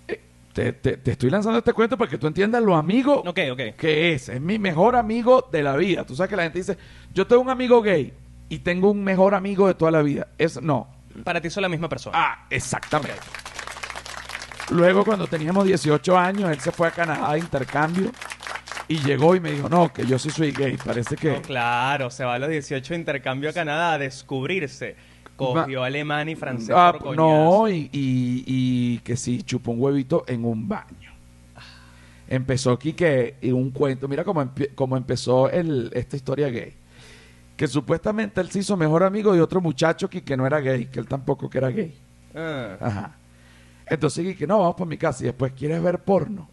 Eh, 0.07 0.21
Te, 0.53 0.73
te- 0.73 0.97
te 0.97 1.12
estoy 1.12 1.29
lanzando 1.29 1.59
este 1.59 1.73
cuento 1.73 1.97
para 1.97 2.09
que 2.12 2.17
tú 2.17 2.27
entiendas 2.27 2.62
lo 2.62 2.75
amigo 2.75 3.15
Ok, 3.25 3.39
ok. 3.51 3.75
que 3.77 4.13
es. 4.13 4.29
Es 4.29 4.41
mi 4.41 4.59
mejor 4.59 4.95
amigo 4.95 5.47
de 5.51 5.63
la 5.63 5.75
vida. 5.77 6.05
Tú 6.05 6.15
sabes 6.15 6.29
que 6.29 6.35
la 6.35 6.43
gente 6.43 6.59
dice, 6.59 6.77
yo 7.13 7.25
tengo 7.27 7.41
un 7.41 7.50
amigo 7.50 7.81
gay 7.81 8.13
y 8.50 8.59
tengo 8.59 8.91
un 8.91 9.03
mejor 9.03 9.35
amigo 9.35 9.67
de 9.67 9.73
toda 9.75 9.91
la 9.91 10.01
vida. 10.01 10.27
Es 10.38 10.62
no. 10.62 10.88
Para 11.23 11.39
ti 11.41 11.50
son 11.50 11.62
la 11.63 11.69
misma 11.69 11.88
persona. 11.89 12.17
Ah, 12.19 12.45
exactamente. 12.50 13.13
Luego 14.69 15.03
cuando 15.05 15.27
teníamos 15.27 15.65
18 15.65 16.17
años, 16.17 16.50
él 16.51 16.59
se 16.59 16.71
fue 16.71 16.88
a 16.88 16.91
Canadá 16.91 17.33
de 17.33 17.39
intercambio 17.39 18.12
y 18.88 18.98
llegó 19.00 19.36
y 19.36 19.40
me 19.40 19.52
dijo, 19.52 19.70
no, 19.70 19.92
que 19.92 20.06
yo 20.06 20.20
sí 20.20 20.30
soy 20.30 20.52
gay. 20.52 20.78
Parece 20.84 21.16
que... 21.16 21.32
No, 21.32 21.42
claro, 21.42 22.10
se 22.10 22.24
va 22.25 22.36
a 22.36 22.40
los 22.40 22.50
18 22.50 22.94
de 22.94 23.00
intercambio 23.00 23.50
a 23.50 23.54
Canadá 23.54 23.94
a 23.94 23.98
descubrirse. 23.98 24.96
Cogió 25.36 25.84
alemán 25.84 26.30
y 26.30 26.36
francés. 26.36 26.75
Ah, 26.78 26.96
por 27.00 27.16
no, 27.16 27.68
y, 27.68 27.90
y- 27.92 28.44
y 28.46 28.98
que 29.00 29.18
sí, 29.18 29.42
chupó 29.42 29.72
un 29.72 29.82
huevito 29.82 30.24
en 30.28 30.46
un 30.46 30.68
baño. 30.68 31.12
Empezó 32.28 32.72
aquí 32.72 32.94
que 32.94 33.36
un 33.44 33.72
cuento, 33.72 34.08
mira 34.08 34.24
cómo, 34.24 34.42
empie- 34.44 34.70
cómo 34.75 34.96
empezó 34.96 35.50
el, 35.50 35.90
esta 35.94 36.16
historia 36.16 36.50
gay. 36.50 36.74
Que 37.58 37.68
supuestamente 37.68 38.42
él 38.42 38.50
se 38.50 38.60
hizo 38.60 38.78
mejor 38.78 39.04
amigo 39.04 39.34
de 39.34 39.42
otro 39.42 39.60
muchacho 39.62 40.10
que, 40.10 40.24
que 40.24 40.38
no 40.38 40.46
era 40.46 40.60
gay, 40.60 40.86
que 40.86 41.00
él 41.00 41.08
tampoco 41.08 41.50
que 41.50 41.58
era 41.58 41.70
gay. 41.70 41.94
Ah, 42.36 42.78
Ajá. 42.80 43.16
Entonces 43.88 44.25
dije, 44.25 44.48
no, 44.48 44.60
vamos 44.60 44.75
para 44.75 44.86
mi 44.90 44.98
casa 44.98 45.24
y 45.24 45.28
después, 45.28 45.52
¿quieres 45.54 45.82
ver 45.84 46.00
porno? 46.00 46.50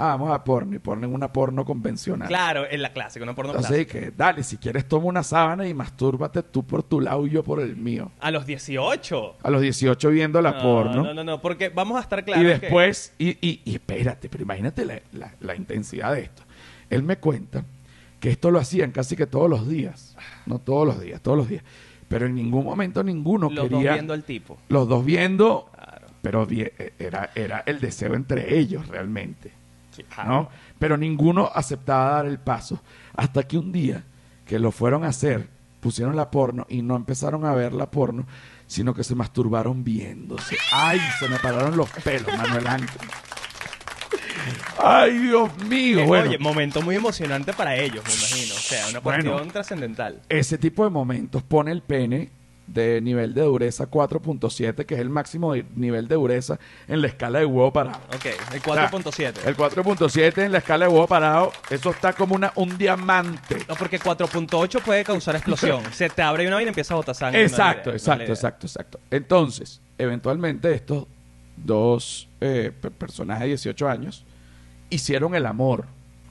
Ah, 0.00 0.16
vamos 0.16 0.30
a 0.32 0.44
porno 0.44 0.76
y 0.76 0.78
porno 0.78 1.06
en 1.08 1.12
una 1.12 1.32
porno 1.32 1.64
convencional. 1.64 2.28
claro, 2.28 2.64
es 2.66 2.78
la 2.78 2.92
clásica, 2.92 3.24
una 3.24 3.34
porno 3.34 3.50
Entonces 3.50 3.70
clásica. 3.86 3.98
dije, 3.98 4.12
dale, 4.16 4.42
si 4.44 4.56
quieres 4.56 4.86
toma 4.86 5.06
una 5.06 5.24
sábana 5.24 5.66
y 5.66 5.74
mastúrbate 5.74 6.42
tú 6.44 6.64
por 6.64 6.84
tu 6.84 7.00
lado 7.00 7.26
y 7.26 7.30
yo 7.30 7.42
por 7.42 7.58
el 7.60 7.76
mío. 7.76 8.12
A 8.20 8.30
los 8.30 8.46
18. 8.46 9.36
A 9.42 9.50
los 9.50 9.60
18 9.60 10.08
viendo 10.10 10.40
la 10.40 10.52
no, 10.52 10.62
porno. 10.62 11.02
No, 11.02 11.14
no, 11.14 11.24
no, 11.24 11.40
porque 11.42 11.68
vamos 11.68 11.98
a 11.98 12.02
estar 12.02 12.24
claros. 12.24 12.44
y 12.44 12.46
que- 12.46 12.58
después, 12.60 13.12
y, 13.18 13.30
y, 13.46 13.60
y 13.64 13.74
espérate, 13.74 14.28
pero 14.28 14.44
imagínate 14.44 14.84
la, 14.84 15.00
la- 15.12 15.34
la 15.40 15.56
intensidad 15.56 16.12
de 16.14 16.20
esto. 16.22 16.42
Él 16.90 17.02
me 17.02 17.16
cuenta 17.18 17.64
que 18.20 18.30
esto 18.30 18.50
lo 18.52 18.58
hacían 18.60 18.92
casi 18.92 19.16
que 19.16 19.26
todos 19.26 19.50
los 19.50 19.68
días. 19.68 20.16
No 20.46 20.58
todos 20.60 20.86
los 20.86 21.00
días, 21.00 21.20
todos 21.20 21.36
los 21.38 21.48
días. 21.48 21.64
Pero 22.08 22.26
en 22.26 22.34
ningún 22.36 22.64
momento 22.64 23.02
ninguno 23.02 23.50
Los 23.50 23.68
dos 23.68 23.78
quería... 23.80 23.94
viendo 23.94 24.14
al 24.14 24.22
tipo. 24.22 24.56
Los 24.68 24.88
dos 24.88 25.04
viendo, 25.04 25.68
Claro. 25.74 26.06
pero 26.22 26.46
vi- 26.46 26.66
era, 26.98 27.30
era 27.34 27.62
el 27.66 27.80
deseo 27.80 28.14
entre 28.14 28.56
ellos 28.58 28.88
realmente. 28.88 29.52
Pero 30.78 30.96
ninguno 30.96 31.50
aceptaba 31.54 32.10
dar 32.12 32.26
el 32.26 32.38
paso. 32.38 32.80
Hasta 33.16 33.42
que 33.44 33.58
un 33.58 33.72
día 33.72 34.04
que 34.46 34.58
lo 34.58 34.70
fueron 34.72 35.04
a 35.04 35.08
hacer, 35.08 35.48
pusieron 35.80 36.16
la 36.16 36.30
porno 36.30 36.66
y 36.68 36.82
no 36.82 36.96
empezaron 36.96 37.44
a 37.44 37.52
ver 37.54 37.72
la 37.72 37.90
porno, 37.90 38.26
sino 38.66 38.94
que 38.94 39.04
se 39.04 39.14
masturbaron 39.14 39.84
viéndose. 39.84 40.56
¡Ay! 40.72 41.00
Se 41.18 41.28
me 41.28 41.38
pararon 41.38 41.76
los 41.76 41.88
pelos, 41.90 42.28
Manuel 42.36 42.66
Ángel. 42.66 43.00
¡Ay, 44.82 45.18
Dios 45.18 45.50
mío! 45.66 46.00
Eh, 46.00 46.06
Bueno, 46.06 46.28
Oye, 46.30 46.38
momento 46.38 46.80
muy 46.82 46.96
emocionante 46.96 47.52
para 47.52 47.76
ellos, 47.76 48.02
me 48.06 48.12
imagino. 48.14 48.54
O 48.54 48.58
sea, 48.58 48.88
una 48.88 49.00
Bueno. 49.00 49.24
cuestión 49.30 49.50
trascendental. 49.50 50.20
ese 50.28 50.56
tipo 50.58 50.84
de 50.84 50.90
momentos 50.90 51.42
pone 51.42 51.72
el 51.72 51.82
pene 51.82 52.30
de 52.68 53.00
nivel 53.00 53.32
de 53.34 53.42
dureza 53.42 53.90
4.7, 53.90 54.84
que 54.86 54.94
es 54.94 55.00
el 55.00 55.08
máximo 55.10 55.54
de- 55.54 55.64
nivel 55.74 56.06
de 56.06 56.14
dureza 56.16 56.58
en 56.86 57.00
la 57.00 57.08
escala 57.08 57.38
de 57.38 57.46
huevo 57.46 57.72
parado. 57.72 57.98
Ok, 58.14 58.26
el 58.52 58.62
4.7. 58.62 59.46
El 59.46 59.56
4.7 59.56 60.44
en 60.44 60.52
la 60.52 60.58
escala 60.58 60.84
de 60.86 60.92
huevo 60.92 61.06
parado, 61.06 61.50
eso 61.70 61.90
está 61.90 62.12
como 62.12 62.34
una, 62.34 62.52
un 62.56 62.76
diamante. 62.78 63.56
No, 63.68 63.74
porque 63.74 63.98
4.8 63.98 64.82
puede 64.82 65.02
causar 65.02 65.34
explosión. 65.36 65.82
Se 65.92 66.08
te 66.10 66.20
abre 66.22 66.46
una 66.46 66.56
vaina 66.56 66.68
y 66.68 66.72
empieza 66.72 66.92
a 66.94 66.98
botar 66.98 67.14
sangre. 67.14 67.42
Exacto, 67.42 67.90
no 67.90 67.96
exacto, 67.96 68.32
exacto, 68.32 68.66
exacto. 68.66 69.00
Entonces, 69.10 69.80
eventualmente 69.96 70.72
estos 70.74 71.06
dos 71.56 72.28
eh, 72.40 72.70
pe- 72.80 72.90
personajes 72.90 73.42
de 73.42 73.48
18 73.48 73.88
años 73.88 74.24
hicieron 74.90 75.34
el 75.34 75.46
amor, 75.46 75.86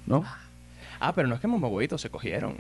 ¿no? 0.05 0.23
Ah, 0.99 1.13
pero 1.13 1.27
no 1.27 1.35
es 1.35 1.41
que 1.41 1.47
mamahuevitos 1.47 1.99
se 2.01 2.09
cogieron. 2.09 2.57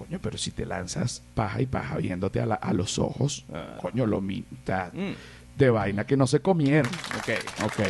Coño, 0.00 0.18
pero 0.22 0.38
si 0.38 0.50
te 0.50 0.64
lanzas 0.66 1.22
paja 1.34 1.60
y 1.60 1.66
paja 1.66 1.98
viéndote 1.98 2.40
a, 2.40 2.46
la- 2.46 2.54
a 2.56 2.72
los 2.72 2.98
ojos, 2.98 3.44
Ah. 3.52 3.76
coño, 3.80 4.06
lo 4.06 4.20
mi- 4.22 4.44
ta- 4.64 4.90
Mm, 4.94 5.12
de 5.58 5.70
vaina 5.70 6.06
que 6.06 6.16
no 6.16 6.26
se 6.26 6.40
comieron. 6.40 6.90
ok. 7.18 7.64
Ok. 7.66 7.80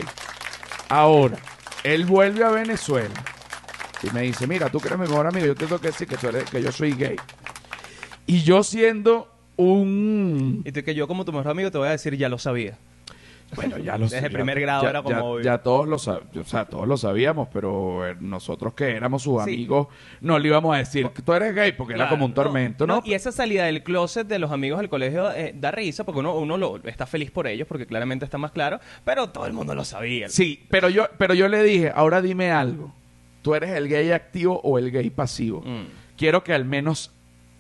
Ahora, 0.89 1.39
él 1.85 2.05
vuelve 2.05 2.43
a 2.45 2.51
Venezuela 2.51 3.15
y 4.03 4.11
me 4.11 4.23
dice, 4.23 4.47
mira, 4.49 4.69
tú 4.71 4.81
que 4.81 4.89
eres 4.89 4.99
mi 4.99 5.07
mejor 5.07 5.27
amigo, 5.27 5.47
yo 5.47 5.55
te 5.55 5.67
tengo 5.67 5.81
que 5.81 5.89
decir 5.89 6.09
que, 6.09 6.17
tú 6.17 6.27
eres, 6.29 6.51
que 6.51 6.61
yo 6.63 6.73
soy 6.73 6.93
gay. 6.95 7.17
Y 8.27 8.43
yo 8.43 8.63
siendo 8.65 9.33
un... 9.57 10.63
Y 10.65 10.73
tú, 10.73 10.83
que 10.83 10.95
yo 10.95 11.07
como 11.07 11.25
tu 11.25 11.33
mejor 11.33 11.49
amigo 11.49 11.71
te 11.71 11.79
voy 11.79 11.89
a 11.89 11.93
decir, 11.93 12.17
ya 12.17 12.29
lo 12.29 12.39
sabía. 12.39 12.77
Bueno, 13.57 13.79
ya 13.79 13.99
lo 13.99 14.05
Desde 14.09 14.23
ya- 14.23 14.31
primer 14.31 14.61
grado 14.61 14.83
ya- 14.85 14.91
era 14.91 15.03
como- 15.03 15.39
Ya, 15.39 15.45
ya 15.45 15.59
todos, 15.59 15.89
lo 15.89 15.97
o 15.97 16.45
sea, 16.45 16.65
todos 16.67 16.87
lo 16.87 16.97
sabíamos, 16.97 17.49
pero 17.53 18.07
eh, 18.07 18.17
nosotros 18.21 18.75
que 18.75 18.91
éramos 18.97 19.23
sus 19.23 19.43
Sí. 19.45 19.51
amigos 19.55 19.89
no 20.21 20.39
le 20.39 20.49
íbamos 20.49 20.75
a 20.75 20.79
decir 20.79 21.09
que 21.11 21.23
tú 21.23 21.33
eres 21.33 21.55
gay 21.55 21.73
porque 21.73 21.95
era 21.95 22.09
como 22.09 22.25
un 22.27 22.33
tormento, 22.35 22.87
¿no? 22.87 23.03
Y 23.05 23.15
esa 23.15 23.33
salida 23.33 23.65
del 23.65 23.83
closet 23.83 24.27
de 24.27 24.39
los 24.39 24.51
amigos 24.53 24.79
del 24.81 24.89
colegio 24.89 25.31
eh, 25.33 25.53
da 25.59 25.71
risa 25.71 26.05
porque 26.05 26.21
uno, 26.21 26.35
uno 26.37 26.57
lo, 26.57 26.77
está 26.85 27.07
feliz 27.07 27.31
por 27.31 27.47
ellos 27.47 27.67
porque 27.67 27.87
claramente 27.87 28.25
está 28.25 28.39
más 28.39 28.53
claro, 28.53 28.79
pero 29.05 29.31
todo 29.31 29.47
el 29.47 29.53
mundo 29.53 29.75
lo 29.75 29.85
sabía. 29.85 30.29
Sí, 30.29 30.65
pero 30.71 30.89
yo, 30.89 31.07
pero 31.19 31.35
yo 31.35 31.49
le 31.49 31.63
dije, 31.63 31.91
ahora 31.95 32.23
dime 32.23 32.51
algo. 32.53 32.95
¿Tú 33.43 33.55
eres 33.55 33.71
el 33.71 33.89
gay 33.89 34.13
activo 34.13 34.61
o 34.63 34.79
el 34.79 34.91
gay 34.91 35.11
pasivo? 35.11 35.63
Mm. 35.65 35.87
Quiero 36.17 36.45
que 36.45 36.53
al 36.53 36.65
menos 36.67 37.11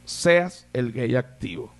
seas 0.04 0.66
el 0.72 0.92
gay 0.92 1.16
activo. 1.16 1.72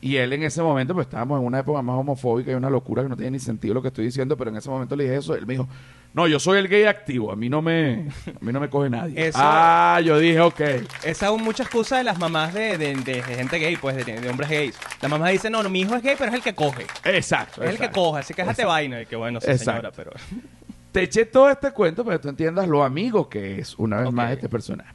Y 0.00 0.16
él 0.16 0.32
en 0.32 0.44
ese 0.44 0.62
momento, 0.62 0.94
pues 0.94 1.06
estábamos 1.08 1.40
en 1.40 1.46
una 1.46 1.58
época 1.58 1.82
más 1.82 1.96
homofóbica 1.96 2.52
y 2.52 2.54
una 2.54 2.70
locura 2.70 3.02
que 3.02 3.08
no 3.08 3.16
tiene 3.16 3.32
ni 3.32 3.40
sentido 3.40 3.74
lo 3.74 3.82
que 3.82 3.88
estoy 3.88 4.04
diciendo, 4.04 4.36
pero 4.36 4.50
en 4.50 4.56
ese 4.56 4.70
momento 4.70 4.94
le 4.94 5.04
dije 5.04 5.16
eso, 5.16 5.34
él 5.34 5.44
me 5.44 5.54
dijo, 5.54 5.68
no, 6.14 6.28
yo 6.28 6.38
soy 6.38 6.58
el 6.60 6.68
gay 6.68 6.84
activo, 6.84 7.32
a 7.32 7.36
mí 7.36 7.48
no 7.48 7.60
me, 7.62 8.08
a 8.26 8.44
mí 8.44 8.52
no 8.52 8.60
me 8.60 8.70
coge 8.70 8.88
nadie. 8.90 9.26
Eso- 9.26 9.38
Ah, 9.42 10.00
yo 10.04 10.18
dije, 10.20 10.38
ok. 10.40 10.60
Esa 11.02 11.34
es 11.34 11.42
mucha 11.42 11.64
excusa 11.64 11.98
de 11.98 12.04
las 12.04 12.16
mamás 12.16 12.54
de, 12.54 12.78
de- 12.78 12.94
de 12.94 13.22
gente 13.22 13.58
gay, 13.58 13.76
pues, 13.76 13.96
de, 14.06 14.20
de 14.20 14.28
hombres 14.30 14.48
gays. 14.48 14.78
La 15.02 15.08
mamá 15.08 15.30
dice, 15.30 15.50
no, 15.50 15.64
no, 15.64 15.68
mi 15.68 15.80
hijo 15.80 15.96
es 15.96 16.02
gay, 16.02 16.14
pero 16.16 16.30
es 16.30 16.36
el 16.36 16.42
que 16.42 16.54
coge. 16.54 16.86
Exacto. 17.04 17.64
Es 17.64 17.70
el 17.70 17.78
que 17.78 17.90
coge, 17.90 18.20
así 18.20 18.34
que 18.34 18.42
déjate 18.42 18.64
vaina. 18.64 19.02
Y 19.02 19.06
que 19.06 19.16
bueno, 19.16 19.40
sí, 19.40 19.46
señora, 19.58 19.90
pero... 19.90 20.12
Te 20.92 21.02
eché 21.02 21.26
todo 21.26 21.50
este 21.50 21.70
cuento 21.72 22.04
para 22.04 22.16
que 22.16 22.22
tú 22.22 22.28
entiendas 22.28 22.66
lo 22.68 22.82
amigo 22.84 23.28
que 23.28 23.58
es, 23.58 23.74
una 23.78 23.96
vez 23.98 24.12
más, 24.12 24.30
este 24.32 24.48
personaje. 24.48 24.90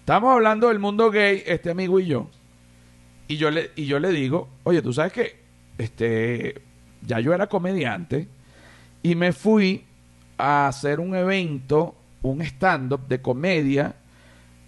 Estamos 0.00 0.32
hablando 0.32 0.68
del 0.68 0.78
mundo 0.78 1.10
gay, 1.10 1.42
este 1.46 1.68
amigo 1.70 1.98
y 2.00 2.06
yo. 2.06 2.28
Y 3.28 3.36
yo 3.36 3.50
le, 3.50 3.70
y 3.76 3.86
yo 3.86 3.98
le 3.98 4.10
digo, 4.10 4.48
oye, 4.64 4.82
tú 4.82 4.92
sabes 4.92 5.12
que 5.12 5.36
este, 5.78 6.62
ya 7.02 7.20
yo 7.20 7.34
era 7.34 7.48
comediante 7.48 8.28
y 9.02 9.14
me 9.14 9.32
fui 9.32 9.84
a 10.38 10.68
hacer 10.68 11.00
un 11.00 11.14
evento, 11.14 11.94
un 12.22 12.40
stand-up 12.42 13.06
de 13.08 13.20
comedia 13.20 13.94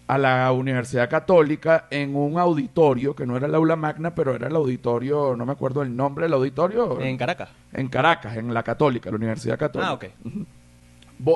a 0.07 0.17
la 0.17 0.51
Universidad 0.53 1.11
Católica 1.11 1.87
en 1.91 2.17
un 2.17 2.39
auditorio, 2.39 3.15
que 3.15 3.27
no 3.27 3.37
era 3.37 3.47
el 3.47 3.55
aula 3.55 3.77
magna, 3.77 4.15
pero 4.15 4.35
era 4.35 4.49
el 4.49 4.57
auditorio, 4.57 5.37
no 5.37 5.45
me 5.45 5.53
acuerdo 5.53 5.83
el 5.83 5.95
nombre 5.95 6.25
del 6.25 6.33
auditorio. 6.33 6.99
En 7.01 7.19
Caracas. 7.19 7.51
en 7.73 7.89
Caracas, 7.89 8.37
en 8.37 8.55
la 8.55 8.63
Católica, 8.63 9.11
la 9.11 9.17
Universidad 9.17 9.59
Católica. 9.59 9.91
Ah, 9.91 9.95
ok. 9.95 10.05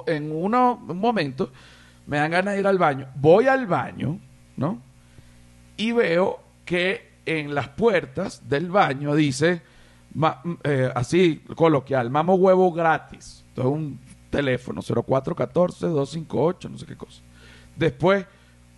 En 0.09 0.33
uno, 0.33 0.83
un 0.89 0.99
momento 0.99 1.51
me 2.07 2.17
dan 2.17 2.31
ganas 2.31 2.55
de 2.55 2.61
ir 2.61 2.67
al 2.67 2.79
baño. 2.79 3.09
Voy 3.17 3.47
al 3.47 3.67
baño, 3.67 4.19
¿no? 4.57 4.81
Y 5.77 5.93
veo 5.93 6.41
que 6.65 7.12
en 7.27 7.55
las 7.55 7.69
puertas 7.69 8.49
del 8.49 8.71
baño 8.71 9.15
dice, 9.15 9.63
ma- 10.15 10.41
m- 10.45 10.57
eh, 10.65 10.91
así 10.95 11.43
coloquial, 11.57 12.11
mamo 12.11 12.35
huevo 12.35 12.73
gratis. 12.73 13.45
Entonces 13.49 13.73
un 13.73 14.01
teléfono, 14.31 14.81
0414-258, 14.83 16.71
no 16.71 16.79
sé 16.79 16.87
qué 16.87 16.97
cosa. 16.97 17.23
Después, 17.77 18.27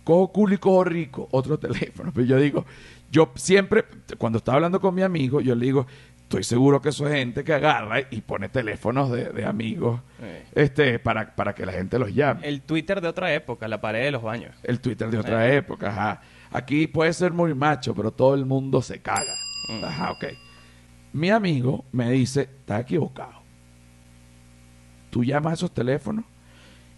cojo 0.03 0.31
culo 0.31 0.55
y 0.55 0.57
cojo 0.57 0.83
rico, 0.83 1.27
otro 1.31 1.57
teléfono. 1.59 2.11
Pero 2.13 2.25
yo 2.27 2.37
digo, 2.37 2.65
yo 3.11 3.31
siempre, 3.35 3.85
cuando 4.17 4.37
estaba 4.37 4.57
hablando 4.57 4.79
con 4.79 4.93
mi 4.95 5.01
amigo, 5.01 5.41
yo 5.41 5.55
le 5.55 5.65
digo, 5.65 5.85
estoy 6.23 6.43
seguro 6.43 6.81
que 6.81 6.89
eso 6.89 7.07
es 7.07 7.13
gente 7.13 7.43
que 7.43 7.53
agarra 7.53 7.99
y 8.09 8.21
pone 8.21 8.49
teléfonos 8.49 9.11
de, 9.11 9.25
de 9.31 9.45
amigos 9.45 10.01
Eh. 10.21 10.43
este 10.55 10.97
para, 10.99 11.35
para 11.35 11.53
que 11.53 11.65
la 11.65 11.71
gente 11.71 11.99
los 11.99 12.13
llame. 12.13 12.47
El 12.47 12.61
Twitter 12.61 12.99
de 13.01 13.07
otra 13.07 13.33
época, 13.33 13.67
la 13.67 13.79
pared 13.79 14.03
de 14.03 14.11
los 14.11 14.23
baños. 14.23 14.55
El 14.63 14.79
Twitter 14.79 15.09
de 15.09 15.19
otra 15.19 15.53
época, 15.53 15.89
ajá. 15.89 16.21
Aquí 16.55 16.87
puede 16.87 17.11
ser 17.11 17.33
muy 17.33 17.53
macho, 17.53 17.93
pero 17.93 18.11
todo 18.11 18.33
el 18.33 18.45
mundo 18.45 18.81
se 18.81 19.01
caga. 19.01 19.35
Mm. 19.67 19.83
Ajá, 19.83 20.11
ok. 20.11 20.25
Mi 21.11 21.29
amigo 21.29 21.83
me 21.91 22.09
dice, 22.11 22.43
estás 22.43 22.81
equivocado. 22.81 23.41
Tú 25.09 25.25
llamas 25.25 25.51
a 25.51 25.53
esos 25.55 25.73
teléfonos 25.73 26.23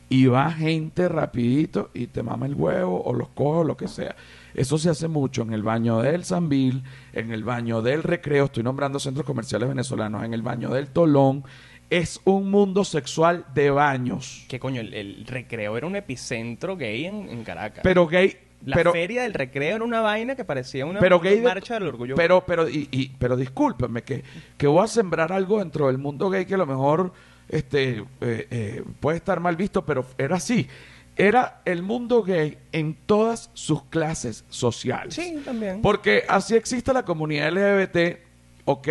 y 0.09 0.27
va 0.27 0.51
gente 0.51 1.09
rapidito 1.09 1.89
y 1.95 2.05
te 2.05 2.21
mama 2.21 2.45
el 2.45 2.53
huevo 2.53 3.01
o 3.03 3.13
los 3.13 3.29
coge 3.29 3.59
o 3.61 3.63
lo 3.63 3.75
que 3.75 3.87
sea. 3.87 4.15
Eso 4.53 4.77
se 4.77 4.91
hace 4.91 5.07
mucho 5.07 5.41
en 5.41 5.53
el 5.53 5.63
baño 5.63 6.01
del 6.01 6.23
Sambil, 6.23 6.83
en 7.13 7.31
el 7.31 7.43
baño 7.43 7.81
del 7.81 8.03
Recreo, 8.03 8.45
estoy 8.45 8.61
nombrando 8.61 8.99
centros 8.99 9.25
comerciales 9.25 9.69
venezolanos, 9.69 10.23
en 10.23 10.35
el 10.35 10.43
baño 10.43 10.69
del 10.69 10.89
Tolón. 10.89 11.43
Es 11.89 12.21
un 12.25 12.51
mundo 12.51 12.83
sexual 12.83 13.45
de 13.55 13.71
baños. 13.71 14.45
¿Qué 14.49 14.59
coño? 14.59 14.81
El, 14.81 14.93
el 14.93 15.25
recreo 15.25 15.77
era 15.77 15.87
un 15.87 15.95
epicentro 15.95 16.75
gay 16.75 17.05
en, 17.05 17.29
en 17.29 17.43
Caracas. 17.45 17.79
Pero 17.81 18.05
gay, 18.07 18.35
la 18.65 18.75
pero, 18.75 18.91
feria 18.91 19.21
del 19.23 19.33
recreo 19.33 19.75
era 19.75 19.83
una 19.85 20.01
vaina 20.01 20.35
que 20.35 20.43
parecía 20.43 20.85
una, 20.85 20.99
pero 20.99 21.19
una 21.19 21.29
gay 21.29 21.39
de- 21.39 21.43
marcha 21.45 21.75
del 21.75 21.83
orgullo. 21.87 22.15
pero 22.15 22.43
pero 22.45 22.67
y, 22.67 22.87
y- 22.91 23.09
pero 23.19 23.35
discúlpeme 23.37 24.01
que, 24.03 24.23
que 24.57 24.67
voy 24.67 24.83
a 24.83 24.87
sembrar 24.87 25.31
algo 25.31 25.59
dentro 25.59 25.87
del 25.87 25.97
mundo 25.97 26.29
gay 26.29 26.45
que 26.45 26.55
a 26.55 26.57
lo 26.57 26.65
mejor 26.65 27.13
este 27.49 27.99
eh, 28.21 28.47
eh, 28.51 28.83
puede 28.99 29.17
estar 29.17 29.39
mal 29.39 29.55
visto 29.55 29.85
pero 29.85 30.05
era 30.17 30.35
así 30.37 30.67
era 31.15 31.61
el 31.65 31.81
mundo 31.81 32.21
gay 32.23 32.57
en 32.71 32.95
todas 33.05 33.49
sus 33.53 33.83
clases 33.85 34.43
sociales 34.49 35.13
Sí, 35.15 35.37
también. 35.45 35.81
porque 35.81 36.23
así 36.27 36.55
existe 36.55 36.91
la 36.93 37.03
comunidad 37.05 37.51
LGBT 37.51 38.17
ok 38.65 38.87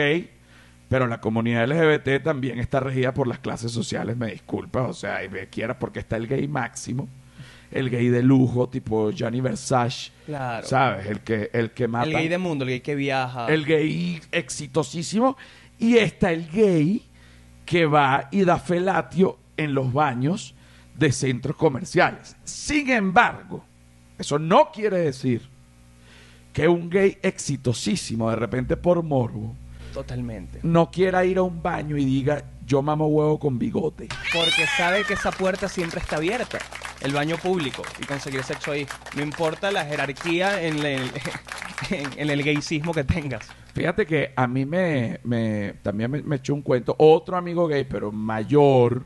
pero 0.88 1.06
la 1.08 1.20
comunidad 1.20 1.66
LGBT 1.68 2.22
también 2.22 2.60
está 2.60 2.78
regida 2.80 3.12
por 3.12 3.26
las 3.26 3.40
clases 3.40 3.72
sociales 3.72 4.16
me 4.16 4.30
disculpas 4.30 4.88
o 4.88 4.94
sea 4.94 5.22
y 5.24 5.28
me 5.28 5.48
quiera 5.48 5.78
porque 5.78 5.98
está 5.98 6.16
el 6.16 6.26
gay 6.28 6.46
máximo 6.48 7.08
el 7.70 7.90
gay 7.90 8.08
de 8.08 8.22
lujo 8.22 8.68
tipo 8.68 9.10
Gianni 9.10 9.40
Versace 9.40 10.12
Claro. 10.26 10.66
sabes 10.66 11.06
el 11.06 11.20
que 11.20 11.50
el 11.52 11.70
que 11.72 11.88
mata 11.88 12.06
El 12.06 12.12
gay 12.14 12.28
de 12.28 12.38
mundo, 12.38 12.64
el 12.64 12.70
gay 12.70 12.80
que 12.80 12.94
viaja. 12.94 13.46
el 13.48 13.64
gay 13.64 14.20
exitosísimo 14.32 15.36
y 15.78 15.96
está 15.96 16.32
el 16.32 16.48
gay 16.50 17.02
que 17.64 17.86
va 17.86 18.28
y 18.30 18.44
da 18.44 18.58
felatio 18.58 19.38
en 19.56 19.74
los 19.74 19.92
baños 19.92 20.54
de 20.96 21.12
centros 21.12 21.56
comerciales. 21.56 22.36
Sin 22.44 22.88
embargo, 22.90 23.64
eso 24.18 24.38
no 24.38 24.70
quiere 24.72 24.98
decir 24.98 25.42
que 26.52 26.66
un 26.68 26.88
gay 26.88 27.18
exitosísimo, 27.22 28.30
de 28.30 28.36
repente 28.36 28.76
por 28.76 29.02
morbo, 29.02 29.54
Totalmente. 29.92 30.60
no 30.62 30.90
quiera 30.90 31.24
ir 31.24 31.38
a 31.38 31.42
un 31.42 31.62
baño 31.62 31.96
y 31.98 32.04
diga, 32.04 32.42
yo 32.66 32.82
mamo 32.82 33.06
huevo 33.06 33.38
con 33.38 33.58
bigote. 33.58 34.08
Porque 34.32 34.66
sabe 34.76 35.04
que 35.04 35.14
esa 35.14 35.30
puerta 35.30 35.68
siempre 35.68 36.00
está 36.00 36.16
abierta. 36.16 36.58
El 37.00 37.12
baño 37.12 37.36
público 37.36 37.82
y 38.02 38.06
conseguir 38.06 38.42
sexo 38.42 38.72
ahí. 38.72 38.86
No 39.14 39.22
importa 39.22 39.70
la 39.70 39.84
jerarquía 39.84 40.62
en 40.62 40.78
el, 40.84 41.10
en, 41.90 42.18
en 42.18 42.30
el 42.30 42.42
gaysismo 42.42 42.92
que 42.92 43.04
tengas. 43.04 43.46
Fíjate 43.74 44.06
que 44.06 44.32
a 44.34 44.46
mí 44.46 44.64
me, 44.64 45.20
me- 45.22 45.74
también 45.82 46.10
me, 46.10 46.22
me 46.22 46.36
echó 46.36 46.54
un 46.54 46.62
cuento, 46.62 46.96
otro 46.98 47.36
amigo 47.36 47.66
gay, 47.68 47.84
pero 47.84 48.10
mayor, 48.10 49.04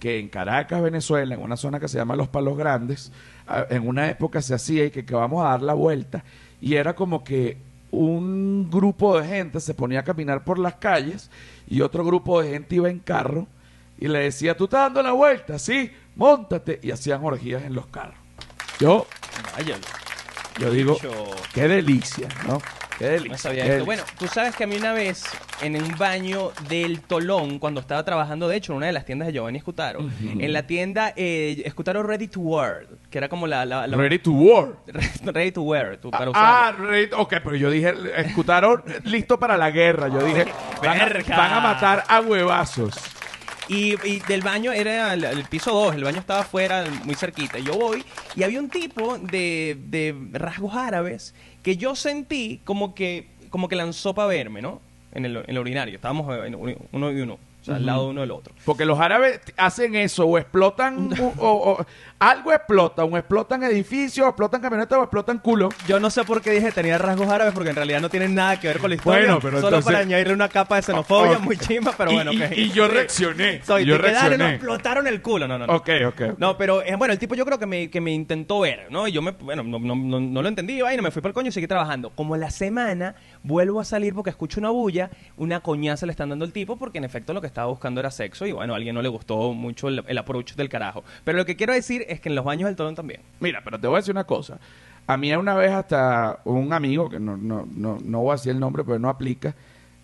que 0.00 0.18
en 0.18 0.28
Caracas, 0.28 0.82
Venezuela, 0.82 1.34
en 1.34 1.40
una 1.40 1.56
zona 1.56 1.78
que 1.78 1.86
se 1.88 1.96
llama 1.98 2.16
Los 2.16 2.28
Palos 2.28 2.58
Grandes, 2.58 3.12
a- 3.46 3.66
en 3.70 3.86
una 3.86 4.10
época 4.10 4.42
se 4.42 4.52
hacía 4.54 4.84
y 4.86 4.90
que, 4.90 5.04
que 5.04 5.14
vamos 5.14 5.44
a 5.44 5.50
dar 5.50 5.62
la 5.62 5.74
vuelta. 5.74 6.24
Y 6.60 6.74
era 6.74 6.94
como 6.94 7.22
que 7.22 7.56
un 7.90 8.70
grupo 8.70 9.18
de 9.18 9.26
gente 9.26 9.60
se 9.60 9.74
ponía 9.74 10.00
a 10.00 10.04
caminar 10.04 10.44
por 10.44 10.58
las 10.58 10.74
calles 10.74 11.30
y 11.68 11.80
otro 11.80 12.04
grupo 12.04 12.40
de 12.40 12.50
gente 12.50 12.76
iba 12.76 12.88
en 12.88 12.98
carro 12.98 13.46
y 13.98 14.08
le 14.08 14.20
decía, 14.20 14.56
tú 14.56 14.64
estás 14.64 14.82
dando 14.82 15.02
la 15.02 15.12
vuelta, 15.12 15.58
sí, 15.58 15.90
montate. 16.16 16.80
Y 16.82 16.90
hacían 16.90 17.22
orgías 17.22 17.62
en 17.64 17.74
los 17.74 17.86
carros. 17.88 18.16
Yo, 18.78 19.06
Vaya, 19.56 19.76
yo 20.58 20.70
digo, 20.70 20.96
qué 21.54 21.68
delicia, 21.68 22.28
¿no? 22.46 22.60
Qué 22.98 23.06
delicia. 23.06 23.32
No 23.32 23.38
sabía 23.38 23.64
qué 23.64 23.70
esto. 23.76 23.84
delicia. 23.86 23.86
Bueno, 23.86 24.02
tú 24.18 24.26
sabes 24.26 24.54
que 24.54 24.64
a 24.64 24.66
mí 24.66 24.76
una 24.76 24.92
vez 24.92 25.24
en 25.62 25.74
un 25.82 25.96
baño 25.96 26.52
del 26.68 27.00
Tolón, 27.00 27.58
cuando 27.58 27.80
estaba 27.80 28.04
trabajando, 28.04 28.46
de 28.46 28.56
hecho, 28.56 28.72
en 28.72 28.76
una 28.78 28.86
de 28.86 28.92
las 28.92 29.06
tiendas 29.06 29.26
de 29.28 29.32
Giovanni 29.32 29.56
Escutaro, 29.56 30.00
en 30.38 30.52
la 30.52 30.66
tienda 30.66 31.14
eh, 31.16 31.62
Escutaro 31.64 32.02
Ready 32.02 32.28
to 32.28 32.40
Wear, 32.40 32.86
que 33.10 33.16
era 33.16 33.28
como 33.30 33.46
la... 33.46 33.64
la- 33.64 33.86
la- 33.86 33.96
Ready 33.96 34.18
to 34.18 34.32
war. 34.32 34.76
Ready 35.24 35.52
to 35.52 35.62
Wear, 35.62 35.96
tú, 35.96 36.10
para 36.10 36.26
Ah, 36.34 36.72
usar. 36.74 36.78
ready- 36.90 37.10
ok, 37.16 37.34
pero 37.42 37.56
yo 37.56 37.70
dije, 37.70 37.94
escutaron 38.16 38.82
listo 39.04 39.38
para 39.38 39.56
la 39.56 39.70
guerra. 39.70 40.08
Yo 40.08 40.22
dije, 40.22 40.44
van 40.82 41.00
a, 41.00 41.36
van 41.36 41.52
a 41.54 41.60
matar 41.60 42.04
a 42.06 42.20
huevazos. 42.20 42.98
Y, 43.70 43.94
y 44.06 44.18
del 44.26 44.42
baño 44.42 44.72
era 44.72 45.14
el, 45.14 45.22
el 45.24 45.44
piso 45.44 45.72
2, 45.72 45.94
el 45.94 46.04
baño 46.04 46.18
estaba 46.18 46.40
afuera, 46.40 46.84
muy 47.04 47.14
cerquita. 47.14 47.58
Y 47.58 47.62
Yo 47.62 47.74
voy 47.78 48.04
y 48.34 48.42
había 48.42 48.58
un 48.58 48.68
tipo 48.68 49.16
de, 49.18 49.78
de 49.86 50.14
rasgos 50.32 50.74
árabes 50.74 51.34
que 51.62 51.76
yo 51.76 51.94
sentí 51.94 52.60
como 52.64 52.94
que, 52.94 53.28
como 53.50 53.68
que 53.68 53.76
lanzó 53.76 54.12
para 54.14 54.28
verme, 54.28 54.60
¿no? 54.60 54.80
En 55.12 55.24
el, 55.24 55.36
en 55.36 55.44
el 55.46 55.58
urinario. 55.58 55.94
Estábamos 55.94 56.34
eh, 56.36 56.46
en 56.48 56.54
uno 56.56 57.12
y 57.12 57.20
uno, 57.20 57.34
o 57.34 57.64
sea, 57.64 57.76
al 57.76 57.86
lado 57.86 58.08
uno 58.08 58.20
del 58.22 58.30
otro. 58.32 58.54
Porque 58.64 58.84
los 58.84 58.98
árabes 58.98 59.40
hacen 59.56 59.94
eso, 59.94 60.24
o 60.26 60.36
explotan, 60.38 61.10
o- 61.38 61.84
algo 62.20 62.52
explota, 62.52 63.02
o 63.04 63.16
explotan 63.16 63.62
edificios, 63.64 64.26
explotan 64.28 64.60
camionetas, 64.60 64.98
o 64.98 65.02
explotan 65.02 65.38
culo. 65.38 65.70
Yo 65.88 65.98
no 65.98 66.10
sé 66.10 66.22
por 66.24 66.42
qué 66.42 66.50
dije 66.50 66.70
tenía 66.70 66.98
rasgos 66.98 67.28
árabes, 67.28 67.54
porque 67.54 67.70
en 67.70 67.76
realidad 67.76 68.00
no 68.02 68.10
tienen 68.10 68.34
nada 68.34 68.60
que 68.60 68.68
ver 68.68 68.78
con 68.78 68.90
la 68.90 68.96
historia. 68.96 69.20
Bueno, 69.22 69.38
pero 69.40 69.56
Solo 69.56 69.68
entonces- 69.78 69.84
para 69.86 69.98
añadirle 70.00 70.34
una 70.34 70.48
capa 70.50 70.76
de 70.76 70.82
xenofobia 70.82 71.38
muy 71.38 71.56
chimba, 71.56 71.94
pero 71.96 72.10
Y- 72.10 72.14
bueno, 72.14 72.32
y, 72.32 72.42
ok. 72.42 72.52
y 72.56 72.70
yo 72.72 72.88
reaccioné. 72.88 73.62
Soy, 73.64 73.86
yo 73.86 73.96
dale, 73.96 74.12
no, 74.12 74.20
reaccioné. 74.20 74.54
explotaron 74.54 75.06
el 75.06 75.22
culo. 75.22 75.48
No, 75.48 75.58
no, 75.58 75.66
no. 75.66 75.74
Ok, 75.74 75.88
ok. 76.08 76.20
No, 76.38 76.58
pero 76.58 76.82
eh, 76.82 76.94
bueno, 76.96 77.12
el 77.12 77.18
tipo 77.18 77.34
yo 77.34 77.46
creo 77.46 77.58
que 77.58 77.66
me, 77.66 77.88
que 77.90 78.00
me 78.02 78.12
intentó 78.12 78.60
ver, 78.60 78.88
¿no? 78.90 79.08
Y 79.08 79.12
yo 79.12 79.22
me, 79.22 79.30
bueno, 79.32 79.62
no, 79.62 79.78
no, 79.78 79.94
no, 79.96 80.20
no 80.20 80.42
lo 80.42 80.48
entendí, 80.48 80.74
y 80.78 80.82
vaina, 80.82 81.00
me 81.02 81.10
fui 81.10 81.22
para 81.22 81.30
el 81.30 81.34
coño 81.34 81.48
y 81.48 81.52
seguí 81.52 81.66
trabajando. 81.66 82.10
Como 82.10 82.36
la 82.36 82.50
semana 82.50 83.14
vuelvo 83.42 83.80
a 83.80 83.84
salir 83.84 84.12
porque 84.14 84.28
escucho 84.28 84.60
una 84.60 84.68
bulla, 84.68 85.08
una 85.38 85.60
coñaza 85.60 86.04
le 86.04 86.12
están 86.12 86.28
dando 86.28 86.44
al 86.44 86.52
tipo 86.52 86.76
porque 86.76 86.98
en 86.98 87.04
efecto 87.04 87.32
lo 87.32 87.40
que 87.40 87.46
estaba 87.46 87.68
buscando 87.68 87.98
era 88.00 88.10
sexo 88.10 88.44
y 88.44 88.52
bueno, 88.52 88.74
a 88.74 88.76
alguien 88.76 88.94
no 88.94 89.00
le 89.00 89.08
gustó 89.08 89.54
mucho 89.54 89.88
el, 89.88 90.04
el 90.06 90.18
approach 90.18 90.52
del 90.54 90.68
carajo. 90.68 91.02
Pero 91.24 91.38
lo 91.38 91.46
que 91.46 91.56
quiero 91.56 91.72
decir 91.72 92.04
es 92.12 92.20
que 92.20 92.28
en 92.28 92.34
los 92.34 92.44
baños 92.44 92.66
del 92.68 92.76
Tolón 92.76 92.94
también. 92.94 93.20
Mira, 93.40 93.60
pero 93.64 93.78
te 93.78 93.86
voy 93.86 93.96
a 93.96 94.00
decir 94.00 94.12
una 94.12 94.24
cosa. 94.24 94.58
A 95.06 95.16
mí 95.16 95.32
una 95.34 95.54
vez 95.54 95.72
hasta 95.72 96.40
un 96.44 96.72
amigo, 96.72 97.08
que 97.08 97.18
no, 97.18 97.36
no, 97.36 97.66
no, 97.74 97.98
no 98.04 98.20
voy 98.20 98.30
a 98.30 98.34
decir 98.34 98.52
el 98.52 98.60
nombre, 98.60 98.84
pero 98.84 98.98
no 98.98 99.08
aplica, 99.08 99.54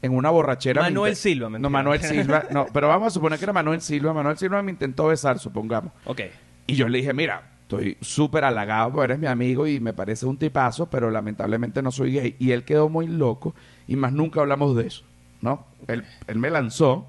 en 0.02 0.12
una 0.14 0.30
borrachera... 0.30 0.82
Manuel 0.82 1.16
Silva, 1.16 1.46
No, 1.46 1.50
mentira. 1.50 1.70
Manuel 1.70 2.00
Silva. 2.02 2.44
No, 2.50 2.66
pero 2.72 2.88
vamos 2.88 3.08
a 3.08 3.10
suponer 3.10 3.38
que 3.38 3.44
era 3.44 3.52
Manuel 3.52 3.80
Silva. 3.80 4.12
Manuel 4.12 4.36
Silva 4.36 4.62
me 4.62 4.70
intentó 4.72 5.06
besar, 5.06 5.38
supongamos. 5.38 5.92
Ok. 6.04 6.22
Y 6.66 6.74
yo 6.74 6.88
le 6.88 6.98
dije, 6.98 7.12
mira, 7.12 7.42
estoy 7.62 7.96
súper 8.00 8.44
halagado 8.44 8.92
porque 8.92 9.04
eres 9.04 9.18
mi 9.18 9.26
amigo 9.26 9.66
y 9.66 9.80
me 9.80 9.92
parece 9.92 10.26
un 10.26 10.36
tipazo, 10.36 10.86
pero 10.90 11.10
lamentablemente 11.10 11.82
no 11.82 11.90
soy 11.92 12.12
gay. 12.12 12.36
Y 12.38 12.52
él 12.52 12.64
quedó 12.64 12.88
muy 12.88 13.06
loco 13.06 13.54
y 13.86 13.96
más 13.96 14.12
nunca 14.12 14.40
hablamos 14.40 14.76
de 14.76 14.86
eso, 14.86 15.04
¿no? 15.40 15.66
Él, 15.86 16.04
él 16.26 16.38
me 16.38 16.50
lanzó, 16.50 17.06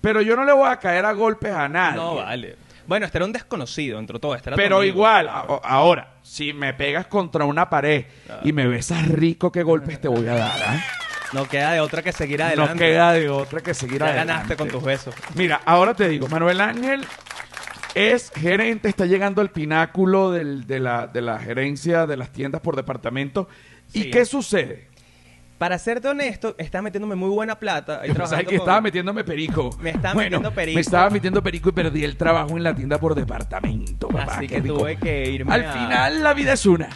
pero 0.00 0.22
yo 0.22 0.36
no 0.36 0.44
le 0.44 0.52
voy 0.52 0.68
a 0.68 0.78
caer 0.78 1.04
a 1.04 1.12
golpes 1.12 1.52
a 1.52 1.68
nadie. 1.68 1.96
No, 1.96 2.16
vale. 2.16 2.56
Bueno, 2.88 3.06
este 3.06 3.18
era 3.18 3.24
un 3.26 3.32
desconocido 3.32 3.98
entre 4.00 4.18
todo. 4.18 4.34
Este 4.34 4.50
era 4.50 4.56
Pero 4.56 4.82
igual, 4.82 5.28
a- 5.28 5.40
ahora, 5.62 6.14
si 6.22 6.52
me 6.52 6.74
pegas 6.74 7.06
contra 7.06 7.44
una 7.44 7.70
pared 7.70 8.06
y 8.42 8.52
me 8.52 8.66
besas 8.66 9.06
rico, 9.06 9.52
¿qué 9.52 9.62
golpes 9.62 10.00
te 10.00 10.08
voy 10.08 10.26
a 10.26 10.34
dar? 10.34 10.58
ah? 10.66 10.80
No 11.34 11.46
queda 11.46 11.72
de 11.72 11.80
otra 11.80 12.02
que 12.02 12.10
seguir 12.12 12.42
adelante. 12.42 12.72
No 12.72 12.78
queda 12.80 13.12
de 13.12 13.28
otra 13.28 13.60
que 13.60 13.74
seguir 13.74 13.98
Ya 14.00 14.06
adelante. 14.06 14.32
ganaste 14.32 14.56
con 14.56 14.68
tus 14.68 14.82
besos. 14.82 15.14
Mira, 15.34 15.60
ahora 15.66 15.92
te 15.94 16.08
digo, 16.08 16.26
Manuel 16.28 16.60
Ángel 16.62 17.04
es 17.94 18.30
gerente, 18.34 18.88
está 18.88 19.04
llegando 19.06 19.40
al 19.42 19.50
pináculo 19.50 20.30
del- 20.30 20.66
de, 20.66 20.80
la, 20.80 21.06
de 21.06 21.20
la 21.20 21.38
gerencia 21.38 22.06
de 22.06 22.16
las 22.16 22.30
tiendas 22.32 22.60
por 22.62 22.74
departamento. 22.76 23.48
¿Y 23.92 24.04
Sí. 24.04 24.10
qué 24.10 24.24
sucede? 24.24 24.87
Para 25.58 25.76
serte 25.78 26.06
honesto, 26.08 26.54
estás 26.56 26.82
metiéndome 26.82 27.16
muy 27.16 27.28
buena 27.30 27.58
plata. 27.58 28.00
Ahí 28.00 28.10
trabajando 28.14 28.48
que 28.48 28.56
con- 28.56 28.64
estaba 28.66 28.80
metiéndome 28.80 29.24
perico. 29.24 29.70
Me 29.80 29.90
estaba 29.90 30.14
Bueno, 30.14 30.30
metiendo 30.38 30.54
perico. 30.54 30.74
Me 30.76 30.80
estaba 30.80 31.10
metiendo 31.10 31.42
perico 31.42 31.68
y 31.70 31.72
perdí 31.72 32.04
el 32.04 32.16
trabajo 32.16 32.56
en 32.56 32.62
la 32.62 32.74
tienda 32.74 32.98
por 32.98 33.14
departamento, 33.14 34.08
papá. 34.08 34.36
Así 34.36 34.46
Qué 34.46 34.54
que 34.56 34.60
rico. 34.62 34.78
tuve 34.78 34.96
que 34.96 35.30
irme 35.30 35.52
Al 35.52 35.64
a- 35.66 35.72
final 35.72 36.22
la 36.22 36.32
vida 36.34 36.52
es 36.52 36.64
una. 36.64 36.88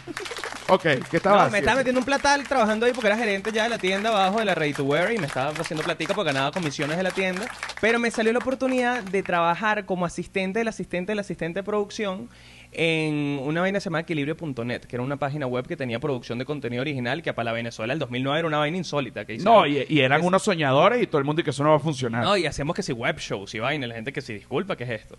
Ok, 0.68 0.82
¿qué 1.10 1.16
estaba 1.16 1.36
No, 1.36 1.42
me 1.42 1.46
haciendo? 1.48 1.56
estaba 1.58 1.76
metiendo 1.78 1.98
un 2.00 2.04
platal 2.06 2.44
trabajando 2.44 2.86
ahí 2.86 2.92
porque 2.92 3.08
era 3.08 3.16
gerente 3.16 3.50
ya 3.52 3.64
de 3.64 3.68
la 3.68 3.78
tienda 3.78 4.10
abajo 4.10 4.38
de 4.38 4.44
la 4.44 4.54
Ready 4.54 4.74
to 4.74 4.84
Wear 4.84 5.12
y 5.12 5.18
me 5.18 5.26
estaba 5.26 5.50
haciendo 5.50 5.82
platica 5.84 6.14
porque 6.14 6.32
ganaba 6.32 6.52
comisiones 6.52 6.96
de 6.96 7.02
la 7.02 7.10
tienda. 7.10 7.46
Pero 7.80 7.98
me 7.98 8.10
salió 8.12 8.32
la 8.32 8.38
oportunidad 8.38 9.02
de 9.02 9.22
trabajar 9.24 9.84
como 9.86 10.06
asistente 10.06 10.60
del 10.60 10.68
asistente 10.68 11.12
del 11.12 11.18
asistente 11.18 11.58
de 11.60 11.64
producción 11.64 12.28
en 12.72 13.38
una 13.42 13.60
vaina 13.60 13.76
que 13.76 13.80
se 13.82 13.84
llama 13.90 14.00
equilibrio.net, 14.00 14.82
que 14.82 14.96
era 14.96 15.02
una 15.02 15.16
página 15.18 15.46
web 15.46 15.66
que 15.66 15.76
tenía 15.76 16.00
producción 16.00 16.38
de 16.38 16.44
contenido 16.44 16.80
original 16.80 17.22
que 17.22 17.32
para 17.32 17.52
Venezuela 17.52 17.92
el 17.92 17.98
2009 17.98 18.38
era 18.40 18.48
una 18.48 18.58
vaina 18.58 18.78
insólita. 18.78 19.24
Que 19.24 19.36
No, 19.38 19.66
y, 19.66 19.84
y 19.88 20.00
eran 20.00 20.20
que- 20.20 20.26
unos 20.26 20.42
soñadores 20.42 21.02
y 21.02 21.06
todo 21.06 21.18
el 21.18 21.24
mundo 21.24 21.40
y 21.40 21.44
que 21.44 21.50
eso 21.50 21.62
no 21.62 21.70
va 21.70 21.76
a 21.76 21.80
funcionar. 21.80 22.24
No, 22.24 22.36
y 22.36 22.46
hacíamos 22.46 22.74
que 22.74 22.82
si 22.82 22.92
web 22.92 23.18
shows 23.18 23.54
y 23.54 23.58
vaina, 23.58 23.86
la 23.86 23.94
gente 23.94 24.12
que 24.12 24.20
si 24.22 24.32
disculpa, 24.34 24.76
¿qué 24.76 24.84
es 24.84 24.90
esto? 24.90 25.18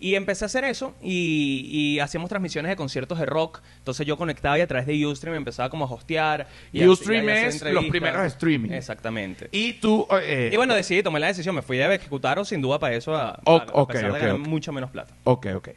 Y 0.00 0.16
empecé 0.16 0.44
a 0.44 0.46
hacer 0.46 0.64
eso 0.64 0.94
y, 1.02 1.68
y 1.70 2.00
hacíamos 2.00 2.28
transmisiones 2.28 2.68
de 2.68 2.76
conciertos 2.76 3.18
de 3.18 3.26
rock. 3.26 3.60
Entonces 3.78 4.04
yo 4.06 4.16
conectaba 4.16 4.58
y 4.58 4.60
a 4.60 4.66
través 4.66 4.86
de 4.86 5.06
Ustream 5.06 5.36
empezaba 5.36 5.70
como 5.70 5.84
a 5.84 5.88
hostear. 5.90 6.48
y 6.72 6.84
Ustream 6.84 7.26
a- 7.28 7.30
y 7.30 7.34
a 7.34 7.46
es 7.46 7.62
los 7.62 7.84
primeros 7.86 8.26
streaming. 8.26 8.70
Exactamente. 8.72 9.48
Y 9.52 9.74
tú... 9.74 10.06
eh, 10.20 10.50
Y 10.52 10.56
bueno, 10.56 10.74
decidí, 10.74 11.02
tomé 11.02 11.20
la 11.20 11.28
decisión, 11.28 11.54
me 11.54 11.62
fui 11.62 11.76
de 11.76 11.94
Ejecutaro 11.94 12.44
sin 12.44 12.60
duda 12.60 12.78
para 12.80 12.94
eso, 12.96 13.14
a, 13.14 13.30
a- 13.30 13.40
Ok, 13.44 13.62
a 13.68 13.72
ok, 13.72 13.92
pesar 13.92 14.04
de 14.06 14.10
ok, 14.18 14.18
ganar 14.22 14.40
ok. 14.40 14.46
mucha 14.48 14.72
menos 14.72 14.90
plata. 14.90 15.14
Ok, 15.24 15.46
ok. 15.54 15.68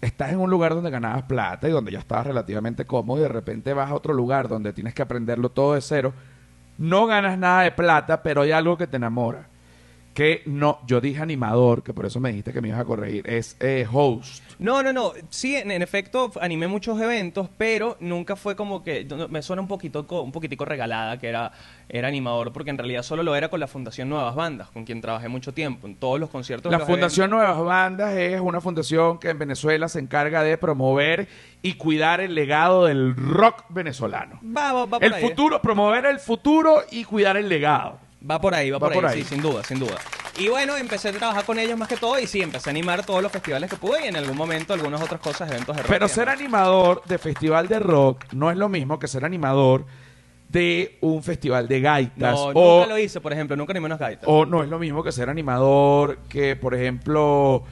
Estás 0.00 0.32
en 0.32 0.40
un 0.40 0.48
lugar 0.48 0.74
donde 0.74 0.90
ganabas 0.90 1.24
plata 1.24 1.68
y 1.68 1.72
donde 1.72 1.92
ya 1.92 1.98
estabas 1.98 2.26
relativamente 2.26 2.86
cómodo 2.86 3.18
y 3.18 3.22
de 3.22 3.28
repente 3.28 3.74
vas 3.74 3.90
a 3.90 3.94
otro 3.94 4.14
lugar 4.14 4.48
donde 4.48 4.72
tienes 4.72 4.94
que 4.94 5.02
aprenderlo 5.02 5.50
todo 5.50 5.74
de 5.74 5.82
cero. 5.82 6.14
No 6.78 7.06
ganas 7.06 7.36
nada 7.36 7.62
de 7.62 7.72
plata, 7.72 8.22
pero 8.22 8.40
hay 8.40 8.52
algo 8.52 8.78
que 8.78 8.86
te 8.86 8.96
enamora. 8.96 9.49
Que 10.20 10.42
no, 10.44 10.80
yo 10.86 11.00
dije 11.00 11.22
animador, 11.22 11.82
que 11.82 11.94
por 11.94 12.04
eso 12.04 12.20
me 12.20 12.28
dijiste 12.28 12.52
que 12.52 12.60
me 12.60 12.68
ibas 12.68 12.80
a 12.80 12.84
corregir, 12.84 13.26
es 13.26 13.56
eh, 13.58 13.86
host. 13.90 14.44
No, 14.58 14.82
no, 14.82 14.92
no. 14.92 15.12
Sí, 15.30 15.56
en, 15.56 15.70
en 15.70 15.80
efecto, 15.80 16.30
animé 16.42 16.68
muchos 16.68 17.00
eventos, 17.00 17.48
pero 17.56 17.96
nunca 18.00 18.36
fue 18.36 18.54
como 18.54 18.84
que... 18.84 19.08
Me 19.30 19.40
suena 19.40 19.62
un 19.62 19.68
poquito, 19.68 20.06
un 20.22 20.30
poquitico 20.30 20.66
regalada 20.66 21.18
que 21.18 21.26
era, 21.26 21.52
era 21.88 22.08
animador, 22.08 22.52
porque 22.52 22.68
en 22.68 22.76
realidad 22.76 23.02
solo 23.02 23.22
lo 23.22 23.34
era 23.34 23.48
con 23.48 23.60
la 23.60 23.66
Fundación 23.66 24.10
Nuevas 24.10 24.34
Bandas, 24.34 24.68
con 24.68 24.84
quien 24.84 25.00
trabajé 25.00 25.28
mucho 25.28 25.54
tiempo, 25.54 25.86
en 25.86 25.94
todos 25.96 26.20
los 26.20 26.28
conciertos. 26.28 26.70
La 26.70 26.76
los 26.76 26.86
Fundación 26.86 27.30
Nuevas 27.30 27.58
Bandas 27.58 28.12
es 28.12 28.42
una 28.42 28.60
fundación 28.60 29.16
que 29.20 29.30
en 29.30 29.38
Venezuela 29.38 29.88
se 29.88 30.00
encarga 30.00 30.42
de 30.42 30.58
promover 30.58 31.28
y 31.62 31.76
cuidar 31.76 32.20
el 32.20 32.34
legado 32.34 32.84
del 32.84 33.16
rock 33.16 33.64
venezolano. 33.70 34.38
Va, 34.44 34.74
va, 34.74 34.84
va 34.84 34.98
por 34.98 35.02
El 35.02 35.14
ahí. 35.14 35.22
futuro, 35.22 35.62
promover 35.62 36.04
el 36.04 36.18
futuro 36.18 36.82
y 36.90 37.04
cuidar 37.04 37.38
el 37.38 37.48
legado. 37.48 38.09
Va 38.28 38.40
por 38.40 38.54
ahí, 38.54 38.70
va, 38.70 38.78
Va 38.78 38.88
por, 38.88 38.94
por 38.94 39.06
ahí, 39.06 39.18
ahí. 39.18 39.22
sí, 39.22 39.30
sin 39.30 39.42
duda, 39.42 39.62
sin 39.64 39.78
duda. 39.78 39.96
Y 40.38 40.48
bueno, 40.48 40.76
empecé 40.76 41.08
a 41.08 41.12
trabajar 41.12 41.44
con 41.44 41.58
ellos 41.58 41.78
más 41.78 41.88
que 41.88 41.96
todo 41.96 42.18
y 42.18 42.26
sí, 42.26 42.40
empecé 42.40 42.70
a 42.70 42.72
animar 42.72 43.04
todos 43.04 43.22
los 43.22 43.32
festivales 43.32 43.68
que 43.70 43.76
pude 43.76 44.04
y 44.04 44.08
en 44.08 44.16
algún 44.16 44.36
momento 44.36 44.72
algunas 44.72 45.00
otras 45.00 45.20
cosas, 45.20 45.50
eventos 45.50 45.76
de 45.76 45.82
rock. 45.82 45.90
Pero 45.90 46.08
ser 46.08 46.28
animador 46.28 47.02
de 47.06 47.18
festival 47.18 47.68
de 47.68 47.78
rock 47.78 48.24
no 48.32 48.50
es 48.50 48.56
lo 48.56 48.68
mismo 48.68 48.98
que 48.98 49.08
ser 49.08 49.24
animador 49.24 49.86
de 50.48 50.98
un 51.00 51.22
festival 51.22 51.68
de 51.68 51.80
gaitas. 51.80 52.34
No, 52.34 52.44
o, 52.46 52.80
nunca 52.80 52.88
lo 52.88 52.98
hice, 52.98 53.20
por 53.20 53.32
ejemplo, 53.32 53.56
nunca 53.56 53.72
animé 53.72 53.86
unas 53.86 53.98
gaitas. 53.98 54.24
o 54.26 54.44
no 54.44 54.62
es 54.62 54.68
lo 54.68 54.78
mismo 54.78 55.02
que 55.02 55.12
ser 55.12 55.30
animador 55.30 56.18
que, 56.28 56.56
por 56.56 56.74
ejemplo, 56.74 57.64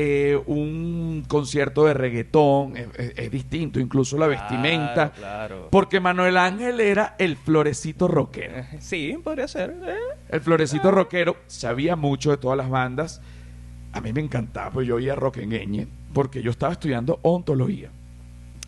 eh, 0.00 0.40
un 0.46 1.24
concierto 1.26 1.84
de 1.86 1.92
reggaetón. 1.94 2.76
Es, 2.76 2.86
es- 2.96 3.12
es 3.18 3.30
distinto, 3.32 3.80
incluso 3.80 4.16
la 4.16 4.28
vestimenta. 4.28 5.10
Claro, 5.10 5.66
Porque 5.72 5.98
Manuel 5.98 6.36
Ángel 6.36 6.78
era 6.80 7.16
el 7.18 7.36
florecito 7.36 8.06
rockero. 8.06 8.52
claro. 8.54 8.68
Sí, 8.80 9.18
podría 9.24 9.48
ser. 9.48 9.70
eh. 9.86 9.96
El 10.28 10.40
florecito 10.40 10.92
rockero 10.92 11.36
sabía 11.48 11.96
mucho 11.96 12.30
de 12.30 12.36
todas 12.36 12.56
las 12.56 12.70
bandas. 12.70 13.20
A 13.92 14.00
mí 14.00 14.12
me 14.12 14.20
encantaba, 14.20 14.70
pues 14.70 14.86
yo 14.86 14.94
oía 14.96 15.16
rock 15.16 15.38
en 15.38 15.52
Eñe, 15.52 15.88
porque 16.12 16.42
yo 16.42 16.52
estaba 16.52 16.72
estudiando 16.74 17.18
ontología. 17.22 17.90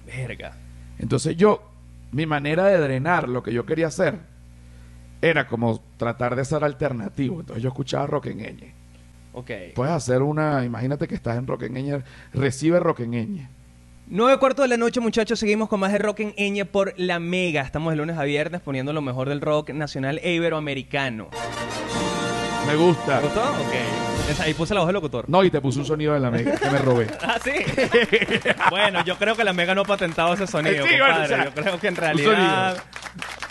Verga. 0.07 0.57
Entonces 0.99 1.37
yo, 1.37 1.63
mi 2.11 2.27
manera 2.27 2.65
de 2.67 2.79
drenar 2.79 3.29
lo 3.29 3.43
que 3.45 3.53
yo 3.53 3.65
quería 3.65 3.87
hacer 3.87 4.19
era 5.23 5.47
como 5.47 5.81
tratar 5.97 6.35
de 6.35 6.45
ser 6.45 6.65
alternativo. 6.65 7.39
Entonces 7.39 7.63
yo 7.63 7.69
escuchaba 7.69 8.07
rock 8.09 8.27
en 8.27 8.41
Eñe. 8.41 8.75
Ok. 9.33 9.51
Puedes 9.75 9.93
hacer 9.95 10.23
una, 10.23 10.65
imagínate 10.65 11.07
que 11.07 11.15
estás 11.15 11.37
en 11.37 11.77
Eñe, 11.77 12.03
recibe 12.33 12.81
Eñe. 12.99 13.49
Nueve 14.13 14.39
cuartos 14.41 14.65
de 14.65 14.69
la 14.69 14.77
noche, 14.77 14.99
muchachos. 14.99 15.39
Seguimos 15.39 15.69
con 15.69 15.79
más 15.79 15.93
de 15.93 15.99
Rock 15.99 16.21
en 16.21 16.35
Eñe 16.37 16.65
por 16.65 16.95
La 16.97 17.21
Mega. 17.21 17.63
Estamos 17.63 17.93
de 17.93 17.97
lunes 17.97 18.19
a 18.19 18.25
viernes 18.25 18.61
poniendo 18.61 18.93
lo 18.93 19.03
mejor 19.03 19.29
del 19.29 19.41
rock 19.41 19.71
nacional 19.71 20.19
e 20.25 20.33
iberoamericano. 20.33 21.29
Me 22.67 22.75
gusta. 22.75 23.21
¿Te 23.21 23.27
gustó? 23.27 23.43
Ok. 23.43 24.41
Ahí 24.41 24.55
puse 24.55 24.75
la 24.75 24.81
voz 24.81 24.89
del 24.89 24.95
locutor. 24.95 25.29
No, 25.29 25.43
y 25.43 25.51
te 25.51 25.61
puse 25.61 25.81
un 25.81 25.85
sonido 25.85 26.15
de 26.15 26.21
la 26.21 26.31
mega 26.31 26.57
que 26.57 26.71
me 26.71 26.79
robé. 26.79 27.07
Ah, 27.23 27.39
sí. 27.43 27.53
bueno, 28.71 29.05
yo 29.05 29.17
creo 29.17 29.37
que 29.37 29.45
la 29.45 29.53
Mega 29.53 29.75
no 29.75 29.83
ha 29.83 29.85
patentado 29.85 30.35
ese 30.35 30.47
sonido, 30.47 30.85
Sí, 30.87 30.93
bueno, 30.99 31.07
compadre. 31.15 31.25
o 31.25 31.29
sea, 31.37 31.45
yo 31.45 31.55
creo 31.55 31.81
que 31.81 31.89
en 31.89 31.97
realidad. 31.97 32.83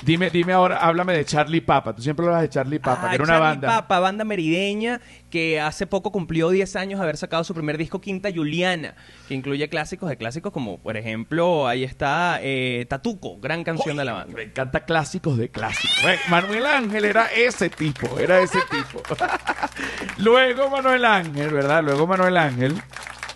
Dime, 0.01 0.29
dime 0.29 0.53
ahora, 0.53 0.77
háblame 0.77 1.13
de 1.13 1.25
Charlie 1.25 1.59
Papa. 1.61 1.93
Tú 1.93 2.01
siempre 2.01 2.25
hablas 2.25 2.41
de 2.43 2.49
Charlie 2.49 2.79
Papa, 2.79 3.01
Ah, 3.03 3.09
que 3.09 3.15
era 3.15 3.23
una 3.25 3.33
Charlie 3.33 3.49
banda. 3.49 3.67
Papa, 3.67 3.99
banda 3.99 4.23
merideña 4.23 5.01
que 5.29 5.59
hace 5.59 5.87
poco 5.87 6.11
cumplió 6.11 6.49
10 6.49 6.75
años 6.77 6.99
de 6.99 7.03
haber 7.03 7.17
sacado 7.17 7.43
su 7.43 7.53
primer 7.53 7.77
disco 7.77 7.99
Quinta 7.99 8.29
Juliana, 8.33 8.95
que 9.27 9.33
incluye 9.33 9.67
clásicos 9.67 10.09
de 10.09 10.15
clásicos 10.17 10.53
como, 10.53 10.77
por 10.79 10.95
ejemplo, 10.95 11.67
ahí 11.67 11.83
está 11.83 12.39
eh, 12.41 12.85
Tatuco, 12.89 13.39
gran 13.39 13.63
canción 13.65 13.97
de 13.97 14.05
la 14.05 14.13
banda. 14.13 14.33
Me 14.35 14.43
encanta 14.43 14.85
clásicos 14.85 15.37
de 15.37 15.49
clásicos. 15.49 15.97
Eh, 16.05 16.17
Manuel 16.29 16.65
Ángel 16.65 17.03
era 17.05 17.25
ese 17.25 17.69
tipo, 17.69 18.17
era 18.19 18.39
ese 18.39 18.59
tipo. 18.71 19.03
Luego 20.17 20.69
Manuel 20.69 21.03
Ángel, 21.05 21.49
¿verdad? 21.49 21.83
Luego 21.83 22.07
Manuel 22.07 22.37
Ángel. 22.37 22.73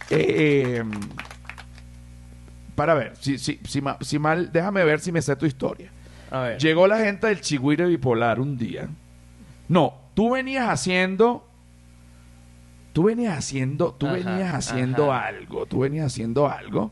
eh, 0.09 0.79
eh, 0.79 0.83
para 2.75 2.93
ver, 2.95 3.13
si, 3.19 3.37
si, 3.37 3.59
si 4.01 4.19
mal, 4.19 4.51
déjame 4.51 4.83
ver 4.83 4.99
si 4.99 5.11
me 5.11 5.21
sé 5.21 5.35
tu 5.35 5.45
historia. 5.45 5.91
A 6.33 6.41
ver. 6.41 6.57
Llegó 6.57 6.87
la 6.87 6.97
gente 6.99 7.27
del 7.27 7.41
Chigüire 7.41 7.85
Bipolar 7.85 8.39
un 8.39 8.57
día. 8.57 8.89
No, 9.67 9.93
tú 10.15 10.31
venías 10.31 10.67
haciendo. 10.67 11.47
Tú 12.91 13.03
venías 13.03 13.37
haciendo. 13.37 13.93
Tú 13.93 14.07
Ajá, 14.07 14.15
venías 14.15 14.53
haciendo 14.53 15.11
ajá. 15.13 15.27
algo. 15.27 15.65
Tú 15.65 15.79
venías 15.79 16.07
haciendo 16.07 16.49
algo. 16.49 16.91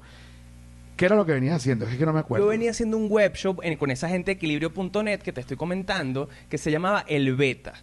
¿Qué 0.97 1.05
era 1.05 1.15
lo 1.15 1.25
que 1.25 1.33
venías 1.33 1.55
haciendo? 1.55 1.85
Es 1.87 1.97
que 1.97 2.05
no 2.05 2.13
me 2.13 2.19
acuerdo. 2.19 2.45
Yo 2.45 2.49
venía 2.49 2.71
haciendo 2.71 2.97
un 2.97 3.07
webshop 3.09 3.59
en- 3.63 3.77
con 3.77 3.89
esa 3.91 4.07
gente 4.09 4.31
de 4.31 4.33
equilibrio.net 4.33 5.19
que 5.21 5.33
te 5.33 5.41
estoy 5.41 5.57
comentando, 5.57 6.29
que 6.49 6.57
se 6.59 6.69
llamaba 6.69 7.03
El 7.07 7.35
Beta, 7.35 7.73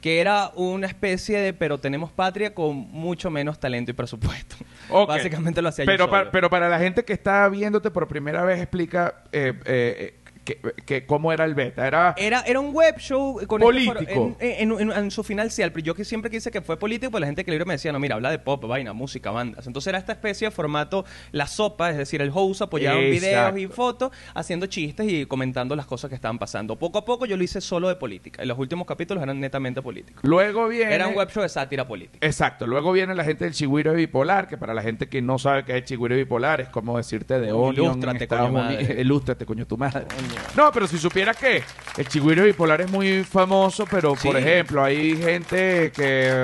que 0.00 0.20
era 0.20 0.50
una 0.56 0.88
especie 0.88 1.38
de 1.38 1.52
pero 1.52 1.78
tenemos 1.78 2.10
patria 2.10 2.52
con 2.54 2.76
mucho 2.76 3.30
menos 3.30 3.60
talento 3.60 3.92
y 3.92 3.94
presupuesto. 3.94 4.56
Básicamente 5.06 5.62
lo 5.62 5.68
hacía 5.68 5.84
pero 5.84 6.06
yo 6.06 6.10
para, 6.10 6.30
pero 6.32 6.50
para 6.50 6.68
la 6.68 6.78
gente 6.80 7.04
que 7.04 7.12
está 7.12 7.48
viéndote 7.48 7.90
por 7.92 8.08
primera 8.08 8.42
vez, 8.44 8.60
explica 8.60 9.22
eh, 9.32 9.52
eh, 9.64 10.14
que, 10.44 10.60
que 10.86 11.06
cómo 11.06 11.32
era 11.32 11.44
el 11.44 11.54
beta. 11.54 11.86
Era. 11.86 12.14
Era, 12.16 12.42
era 12.42 12.60
un 12.60 12.74
web 12.74 12.96
show 12.98 13.40
con 13.46 13.60
Político. 13.60 13.98
este 14.00 14.14
foro- 14.14 14.36
en, 14.40 14.72
en- 14.72 14.80
en- 14.90 14.92
en 15.04 15.10
su 15.10 15.22
final 15.24 15.50
sí, 15.50 15.62
al 15.62 15.72
yo 15.74 15.94
que 15.94 16.04
siempre 16.04 16.30
quise 16.30 16.50
que 16.50 16.60
fue 16.62 16.78
político, 16.78 17.10
pues 17.10 17.20
la 17.20 17.26
gente 17.26 17.44
que 17.44 17.50
libro 17.50 17.66
me 17.66 17.74
decía, 17.74 17.92
no, 17.92 17.98
mira, 17.98 18.14
habla 18.14 18.30
de 18.30 18.38
pop, 18.38 18.64
vaina, 18.66 18.92
música, 18.92 19.30
bandas. 19.30 19.66
Entonces 19.66 19.88
era 19.88 19.98
esta 19.98 20.12
especie 20.12 20.46
de 20.48 20.50
formato 20.50 21.04
la 21.32 21.46
sopa, 21.46 21.90
es 21.90 21.96
decir, 21.96 22.22
el 22.22 22.30
host 22.32 22.62
apoyado 22.62 22.98
en 23.00 23.10
videos 23.10 23.58
y 23.58 23.66
fotos, 23.66 24.10
haciendo 24.34 24.66
chistes 24.66 25.06
y 25.10 25.26
comentando 25.26 25.74
las 25.76 25.86
cosas 25.86 26.08
que 26.08 26.14
estaban 26.14 26.38
pasando. 26.38 26.76
Poco 26.76 26.98
a 26.98 27.04
poco 27.04 27.26
yo 27.26 27.36
lo 27.36 27.42
hice 27.42 27.60
solo 27.60 27.88
de 27.88 27.96
política. 27.96 28.42
Y 28.44 28.46
los 28.46 28.58
últimos 28.58 28.86
capítulos 28.86 29.22
eran 29.22 29.40
netamente 29.40 29.82
políticos. 29.82 30.20
Luego 30.24 30.68
viene. 30.68 30.94
Era 30.94 31.08
un 31.08 31.14
web 31.16 31.28
show 31.30 31.42
de 31.42 31.48
sátira 31.48 31.86
política. 31.86 32.24
Exacto, 32.26 32.66
luego 32.66 32.92
viene 32.92 33.14
la 33.14 33.24
gente 33.24 33.44
del 33.44 33.54
chigüire 33.54 33.92
bipolar, 33.94 34.46
que 34.48 34.56
para 34.58 34.74
la 34.74 34.82
gente 34.82 35.08
que 35.08 35.20
no 35.22 35.38
sabe 35.38 35.64
qué 35.64 35.72
es 35.72 35.78
el 35.78 35.84
chigüire 35.84 36.16
bipolar, 36.16 36.60
es 36.60 36.68
como 36.68 36.96
decirte 36.96 37.40
de 37.40 37.52
Onion 37.52 37.68
en 37.76 37.82
ilústrate, 37.92 38.24
Estados 38.24 38.50
coño 38.50 38.60
Unidos. 38.64 38.82
madre. 38.82 39.00
Ilústrate, 39.04 39.46
coño, 39.46 39.66
tu 39.66 39.76
madre. 39.76 40.04
Coño. 40.06 40.33
No, 40.56 40.70
pero 40.72 40.86
si 40.86 40.98
supiera 40.98 41.34
que 41.34 41.62
el 41.96 42.08
chigüire 42.08 42.42
bipolar 42.42 42.80
es 42.80 42.90
muy 42.90 43.24
famoso, 43.24 43.86
pero 43.90 44.14
Sí. 44.16 44.28
por 44.28 44.36
ejemplo, 44.36 44.82
hay 44.82 45.16
gente 45.16 45.90
que 45.94 46.02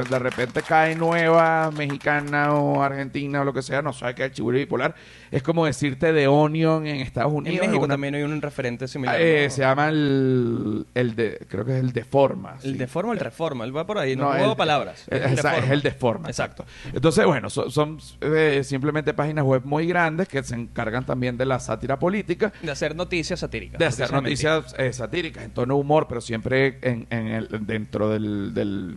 de 0.08 0.18
repente 0.18 0.62
cae 0.62 0.94
nueva, 0.96 1.70
mexicana 1.70 2.54
o 2.54 2.82
argentina 2.82 3.40
o 3.42 3.44
lo 3.44 3.52
que 3.52 3.62
sea, 3.62 3.82
no 3.82 3.92
sabe 3.92 4.14
qué 4.14 4.22
es 4.24 4.28
el 4.30 4.34
chigüire 4.34 4.58
bipolar. 4.60 4.94
Es 5.30 5.42
como 5.42 5.64
decirte 5.66 6.12
de 6.12 6.26
Onion 6.28 6.86
en 6.86 6.96
Estados 6.96 7.30
En 7.32 7.38
Unidos. 7.38 7.58
México 7.60 7.76
es 7.76 7.84
una- 7.84 7.94
también 7.94 8.14
hay 8.16 8.22
un 8.22 8.40
referente 8.42 8.88
similar. 8.88 9.16
eh, 9.20 9.44
¿no? 9.44 9.50
Se 9.54 9.60
llama 9.62 9.88
el, 9.88 10.86
el 10.94 11.14
de, 11.14 11.38
creo 11.48 11.64
que 11.64 11.72
es 11.74 11.80
el 11.80 11.92
Deforma. 11.92 12.56
El 12.62 12.72
sí. 12.72 12.78
deforma 12.78 13.10
o 13.10 13.12
el 13.14 13.20
reforma, 13.20 13.64
él 13.64 13.76
va 13.76 13.86
por 13.86 13.98
ahí, 13.98 14.16
no, 14.16 14.24
No, 14.24 14.30
juego 14.36 14.52
el- 14.52 14.56
palabras. 14.56 15.04
eh, 15.08 15.22
El 15.24 15.32
esa- 15.38 15.50
es 15.50 15.56
Deforma. 15.56 15.74
el 15.74 15.82
Deforma. 15.82 16.28
Exacto. 16.28 16.64
Entonces, 16.92 17.24
bueno, 17.26 17.48
so- 17.50 17.70
son, 17.70 17.98
eh, 18.20 18.62
simplemente 18.64 19.14
páginas 19.14 19.44
web 19.44 19.62
muy 19.64 19.86
grandes 19.86 20.28
que 20.28 20.42
se 20.42 20.54
encargan 20.54 21.04
también 21.04 21.36
de 21.36 21.46
la 21.46 21.58
sátira 21.60 21.98
política, 21.98 22.52
De 22.62 22.70
hacer 22.70 22.94
noticias 22.96 23.40
satíricas. 23.40 23.78
De 23.80 23.86
hacer 23.86 24.12
noticias 24.12 24.74
eh, 24.78 24.92
satíricas 24.92 25.42
en 25.44 25.50
tono 25.50 25.76
humor, 25.76 26.06
pero 26.08 26.20
siempre 26.20 26.78
en, 26.82 27.06
en 27.10 27.26
el, 27.28 27.48
dentro 27.66 28.08
del, 28.08 28.54
del, 28.54 28.94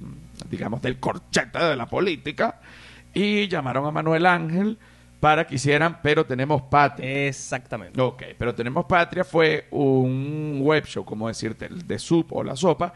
digamos, 0.50 0.82
del 0.82 1.00
corchete 1.00 1.58
de 1.58 1.76
la 1.76 1.88
política. 1.88 2.60
Y 3.13 3.48
llamaron 3.48 3.86
a 3.86 3.91
Manuel 3.91 4.26
Ángel 4.26 4.78
para 5.19 5.48
que 5.48 5.56
hicieran 5.56 6.00
Pero 6.04 6.26
Tenemos 6.26 6.63
Patria. 6.63 7.28
Exactamente. 7.28 8.00
Ok, 8.02 8.24
pero 8.38 8.54
Tenemos 8.54 8.86
Patria 8.86 9.24
fue 9.24 9.67
un 9.72 10.60
web 10.62 10.86
show, 10.86 11.06
como 11.06 11.28
decirte, 11.28 11.69
de 11.69 11.98
Sup 11.98 12.34
o 12.34 12.43
La 12.43 12.56
Sopa, 12.56 12.93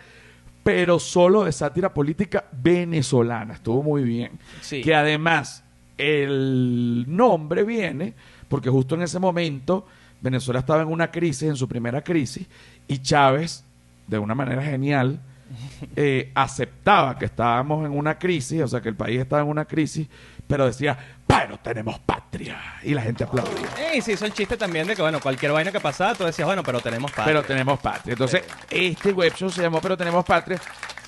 pero 0.63 1.00
solo 1.00 1.45
de 1.45 1.54
sátira 1.54 1.93
política 1.93 2.45
venezolana. 2.52 3.54
Estuvo 3.54 3.82
muy 3.82 4.04
bien. 4.04 4.32
Sí. 4.60 4.82
Que 4.82 4.93
además 4.93 5.63
el 5.97 7.06
nombre 7.08 7.63
viene 7.63 8.13
porque 8.50 8.69
justo 8.69 8.95
en 8.95 9.04
ese 9.04 9.19
momento 9.19 9.86
Venezuela 10.21 10.60
estaba 10.60 10.82
en 10.82 10.89
una 10.89 11.12
crisis, 11.12 11.49
en 11.49 11.56
su 11.56 11.67
primera 11.67 12.03
crisis, 12.03 12.47
y 12.88 12.99
Chávez, 12.99 13.63
de 14.08 14.17
una 14.17 14.36
manera 14.36 14.63
genial, 14.63 15.19
eh, 15.95 16.32
aceptaba 16.36 17.17
que 17.17 17.25
estábamos 17.25 17.86
en 17.86 17.97
una 17.97 18.17
crisis, 18.17 18.62
o 18.62 18.67
sea, 18.67 18.82
que 18.82 18.89
el 18.89 18.95
país 18.95 19.19
estaba 19.19 19.41
en 19.41 19.47
una 19.47 19.65
crisis, 19.65 20.08
pero 20.47 20.65
decía, 20.65 20.97
pero 21.27 21.58
tenemos 21.60 21.99
patria. 21.99 22.58
Y 22.84 22.93
la 22.93 23.01
gente 23.01 23.23
aplaudía. 23.23 23.95
Y 23.95 24.01
se 24.01 24.13
hizo 24.13 24.25
el 24.25 24.34
chiste 24.34 24.58
también 24.58 24.88
de 24.88 24.95
que, 24.95 25.01
bueno, 25.01 25.19
cualquier 25.19 25.51
vaina 25.51 25.71
que 25.71 25.80
pasaba, 25.80 26.15
tú 26.15 26.23
decías, 26.23 26.45
bueno, 26.45 26.63
pero 26.63 26.80
tenemos 26.80 27.12
paz. 27.12 27.25
Pero 27.25 27.43
tenemos 27.43 27.80
patria. 27.80 28.13
Entonces, 28.13 28.43
este 28.69 29.12
web 29.12 29.34
show 29.36 29.49
se 29.49 29.62
llamó 29.62 29.82
Pero 29.82 29.97
tenemos 29.97 30.25
patria, 30.25 30.60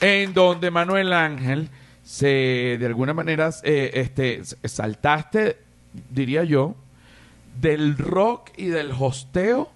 en 0.01 0.33
donde 0.33 0.71
Manuel 0.71 1.13
Ángel 1.13 1.69
se, 2.03 2.77
de 2.79 2.85
alguna 2.85 3.13
manera, 3.13 3.49
eh, 3.63 3.91
este, 3.93 4.41
saltaste, 4.63 5.57
diría 6.09 6.43
yo, 6.43 6.75
del 7.61 7.97
rock 7.97 8.51
y 8.57 8.67
del 8.67 8.91
hosteo 8.97 9.69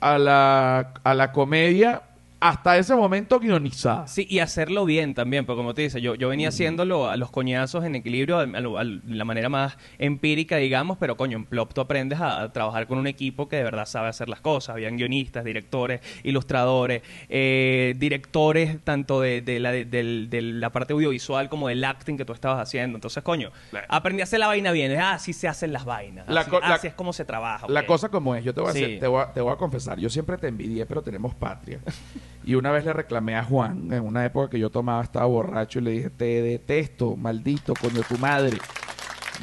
a 0.00 0.18
la, 0.18 0.94
a 1.04 1.14
la 1.14 1.32
comedia 1.32 2.02
hasta 2.42 2.76
ese 2.76 2.94
momento 2.96 3.38
guionizada. 3.38 4.06
Sí, 4.08 4.26
y 4.28 4.40
hacerlo 4.40 4.84
bien 4.84 5.14
también, 5.14 5.46
porque 5.46 5.58
como 5.58 5.74
te 5.74 5.82
dice, 5.82 6.00
yo, 6.00 6.14
yo 6.16 6.28
venía 6.28 6.48
haciéndolo 6.48 7.08
a 7.08 7.16
los 7.16 7.30
coñazos 7.30 7.84
en 7.84 7.94
equilibrio, 7.94 8.38
a, 8.38 8.42
a- 8.42 8.80
a 8.80 8.84
la 9.06 9.24
manera 9.24 9.48
más 9.48 9.78
empírica, 9.98 10.56
digamos, 10.56 10.98
pero 10.98 11.16
coño, 11.16 11.36
en 11.38 11.44
Plop 11.44 11.72
tú 11.72 11.80
aprendes 11.80 12.20
a, 12.20 12.42
a 12.42 12.52
trabajar 12.52 12.86
con 12.88 12.98
un 12.98 13.06
equipo 13.06 13.48
que 13.48 13.56
de 13.56 13.62
verdad 13.64 13.86
sabe 13.86 14.08
hacer 14.08 14.28
las 14.28 14.40
cosas. 14.40 14.74
Habían 14.74 14.96
guionistas, 14.96 15.44
directores, 15.44 16.00
ilustradores, 16.24 17.02
eh, 17.28 17.94
directores 17.96 18.78
tanto 18.82 19.20
de, 19.20 19.40
de 19.40 19.60
la, 19.60 19.70
de, 19.72 19.84
del- 19.84 20.28
de 20.28 20.42
la 20.42 20.70
parte 20.70 20.92
audiovisual 20.94 21.48
como 21.48 21.68
del 21.68 21.84
acting 21.84 22.16
que 22.16 22.24
tú 22.24 22.32
estabas 22.32 22.60
haciendo. 22.60 22.96
Entonces, 22.96 23.22
coño, 23.22 23.50
aprendí 23.88 24.20
a 24.20 24.24
hacer 24.24 24.40
la 24.40 24.48
vaina 24.48 24.72
bien. 24.72 24.98
Ah, 24.98 25.12
así 25.14 25.32
se 25.32 25.46
hacen 25.46 25.72
las 25.72 25.84
vainas. 25.84 26.28
Así, 26.28 26.50
co- 26.50 26.58
la- 26.60 26.74
así 26.74 26.88
es 26.88 26.94
como 26.94 27.12
se 27.12 27.24
trabaja. 27.24 27.66
La 27.68 27.86
cosa 27.86 28.08
como 28.08 28.34
es, 28.34 28.42
yo 28.44 28.52
te 28.52 28.60
voy, 28.60 28.70
a 28.70 28.72
Sí. 28.72 28.82
hacer- 28.84 28.98
te, 29.00 29.06
voy 29.06 29.22
a, 29.22 29.32
te 29.32 29.40
voy 29.40 29.52
a 29.52 29.56
confesar, 29.56 29.98
yo 30.00 30.10
siempre 30.10 30.36
te 30.38 30.48
envidié, 30.48 30.86
pero 30.86 31.02
tenemos 31.02 31.34
patria. 31.36 31.78
Y 32.44 32.54
una 32.56 32.70
vez 32.72 32.84
le 32.84 32.92
reclamé 32.92 33.36
a 33.36 33.44
Juan, 33.44 33.92
en 33.92 34.00
una 34.04 34.24
época 34.24 34.50
que 34.50 34.58
yo 34.58 34.70
tomaba, 34.70 35.02
estaba 35.02 35.26
borracho, 35.26 35.78
y 35.78 35.82
le 35.82 35.90
dije, 35.92 36.10
te 36.10 36.42
detesto, 36.42 37.16
maldito, 37.16 37.74
coño 37.74 38.02
tu 38.02 38.18
madre. 38.18 38.58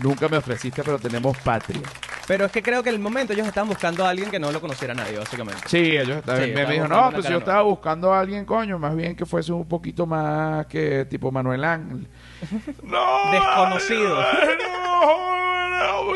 Nunca 0.03 0.27
me 0.27 0.37
ofreciste, 0.37 0.83
pero 0.83 0.99
tenemos 0.99 1.37
patria. 1.39 1.81
Pero 2.27 2.45
es 2.45 2.51
que 2.51 2.61
creo 2.61 2.83
que 2.83 2.89
en 2.89 2.95
el 2.95 3.01
momento 3.01 3.33
ellos 3.33 3.47
estaban 3.47 3.67
buscando 3.69 4.05
a 4.05 4.09
alguien 4.09 4.29
que 4.29 4.37
no 4.39 4.51
lo 4.51 4.61
conociera 4.61 4.93
nadie, 4.93 5.17
básicamente. 5.17 5.61
Sí, 5.65 5.77
ellos 5.97 6.17
estaban- 6.17 6.43
Sí, 6.43 6.51
me, 6.53 6.65
me 6.67 6.73
dijo, 6.73 6.87
no, 6.87 7.09
pues 7.11 7.23
yo 7.23 7.29
nueva". 7.31 7.39
estaba 7.39 7.61
buscando 7.63 8.13
a 8.13 8.19
alguien, 8.19 8.45
coño, 8.45 8.77
más 8.77 8.95
bien 8.95 9.15
que 9.15 9.25
fuese 9.25 9.51
un 9.51 9.67
poquito 9.67 10.05
más 10.05 10.67
que 10.67 11.05
tipo 11.05 11.31
Manuel 11.31 11.63
Ángel. 11.63 12.07
no, 12.83 13.31
Desconocido. 13.31 14.15
No, 14.15 14.21
no, 14.21 15.38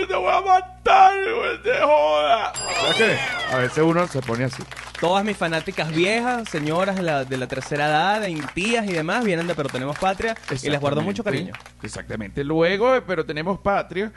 te 0.07 0.15
voy 0.15 0.31
a 0.31 0.41
matar, 0.41 1.13
güey, 1.13 1.63
te 1.63 1.81
joda. 1.81 2.53
¿Sabes 2.53 2.95
qué? 2.97 3.17
A 3.53 3.57
veces 3.57 3.83
uno 3.83 4.07
se 4.07 4.21
pone 4.21 4.45
así. 4.45 4.63
Todas 4.99 5.25
mis 5.25 5.35
fanáticas 5.35 5.91
viejas, 5.91 6.49
señoras 6.49 6.95
de 6.95 7.01
la, 7.01 7.25
de 7.25 7.37
la 7.37 7.47
tercera 7.47 7.87
edad, 7.87 8.21
de 8.21 8.33
tías 8.53 8.85
y 8.85 8.93
demás, 8.93 9.23
vienen 9.25 9.47
de 9.47 9.55
Pero 9.55 9.69
Tenemos 9.69 9.97
Patria 9.97 10.35
y 10.61 10.69
les 10.69 10.79
guardo 10.79 11.01
mucho 11.01 11.23
cariño. 11.23 11.53
Exactamente. 11.81 11.85
Exactamente. 11.87 12.43
Luego, 12.43 12.93
de 12.93 13.01
pero 13.01 13.25
tenemos 13.25 13.59
patria, 13.59 14.11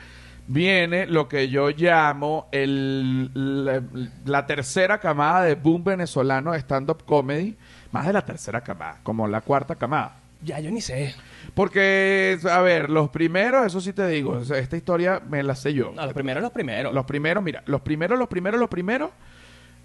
viene 0.47 1.07
lo 1.07 1.29
que 1.29 1.49
yo 1.49 1.71
llamo 1.71 2.49
el, 2.53 3.31
la, 3.65 3.83
la 4.25 4.47
tercera 4.47 4.99
camada 4.99 5.43
de 5.43 5.55
boom 5.55 5.83
venezolano 5.85 6.53
de 6.53 6.59
stand-up 6.59 7.05
comedy. 7.05 7.57
Más 7.93 8.07
de 8.07 8.13
la 8.13 8.25
tercera 8.25 8.61
camada, 8.61 8.99
como 9.03 9.27
la 9.27 9.41
cuarta 9.41 9.77
camada. 9.77 10.17
Ya, 10.43 10.61
yo 10.61 10.71
ni 10.71 10.81
sé. 10.81 11.15
Porque, 11.55 12.39
a 12.51 12.61
ver, 12.61 12.91
los 12.91 13.09
primeros, 13.11 13.67
eso 13.67 13.81
sí 13.81 13.93
te 13.93 14.07
digo, 14.09 14.33
o 14.33 14.45
sea, 14.45 14.59
esta 14.59 14.77
historia 14.77 15.21
me 15.29 15.43
la 15.43 15.55
sé 15.55 15.73
yo. 15.75 15.93
No, 15.95 16.05
los 16.05 16.13
primeros, 16.15 16.43
los 16.43 16.53
primeros. 16.53 16.93
Los 16.95 17.05
primeros, 17.07 17.43
mira, 17.43 17.63
los 17.67 17.81
primeros, 17.81 18.19
los 18.19 18.29
primeros, 18.29 18.61
los 18.61 18.69
primeros. 18.69 19.11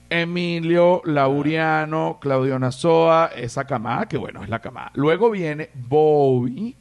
Emilio, 0.10 1.02
Lauriano, 1.06 2.18
Claudio 2.22 2.60
Nazoa, 2.60 3.32
esa 3.36 3.66
camada, 3.66 4.08
que 4.08 4.18
bueno, 4.18 4.44
es 4.44 4.50
la 4.50 4.60
camada. 4.60 4.92
Luego 4.96 5.32
viene 5.32 5.70
Bobby, 5.74 6.76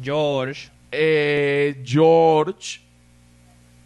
George. 0.00 0.70
eh, 0.92 1.82
George 1.84 2.80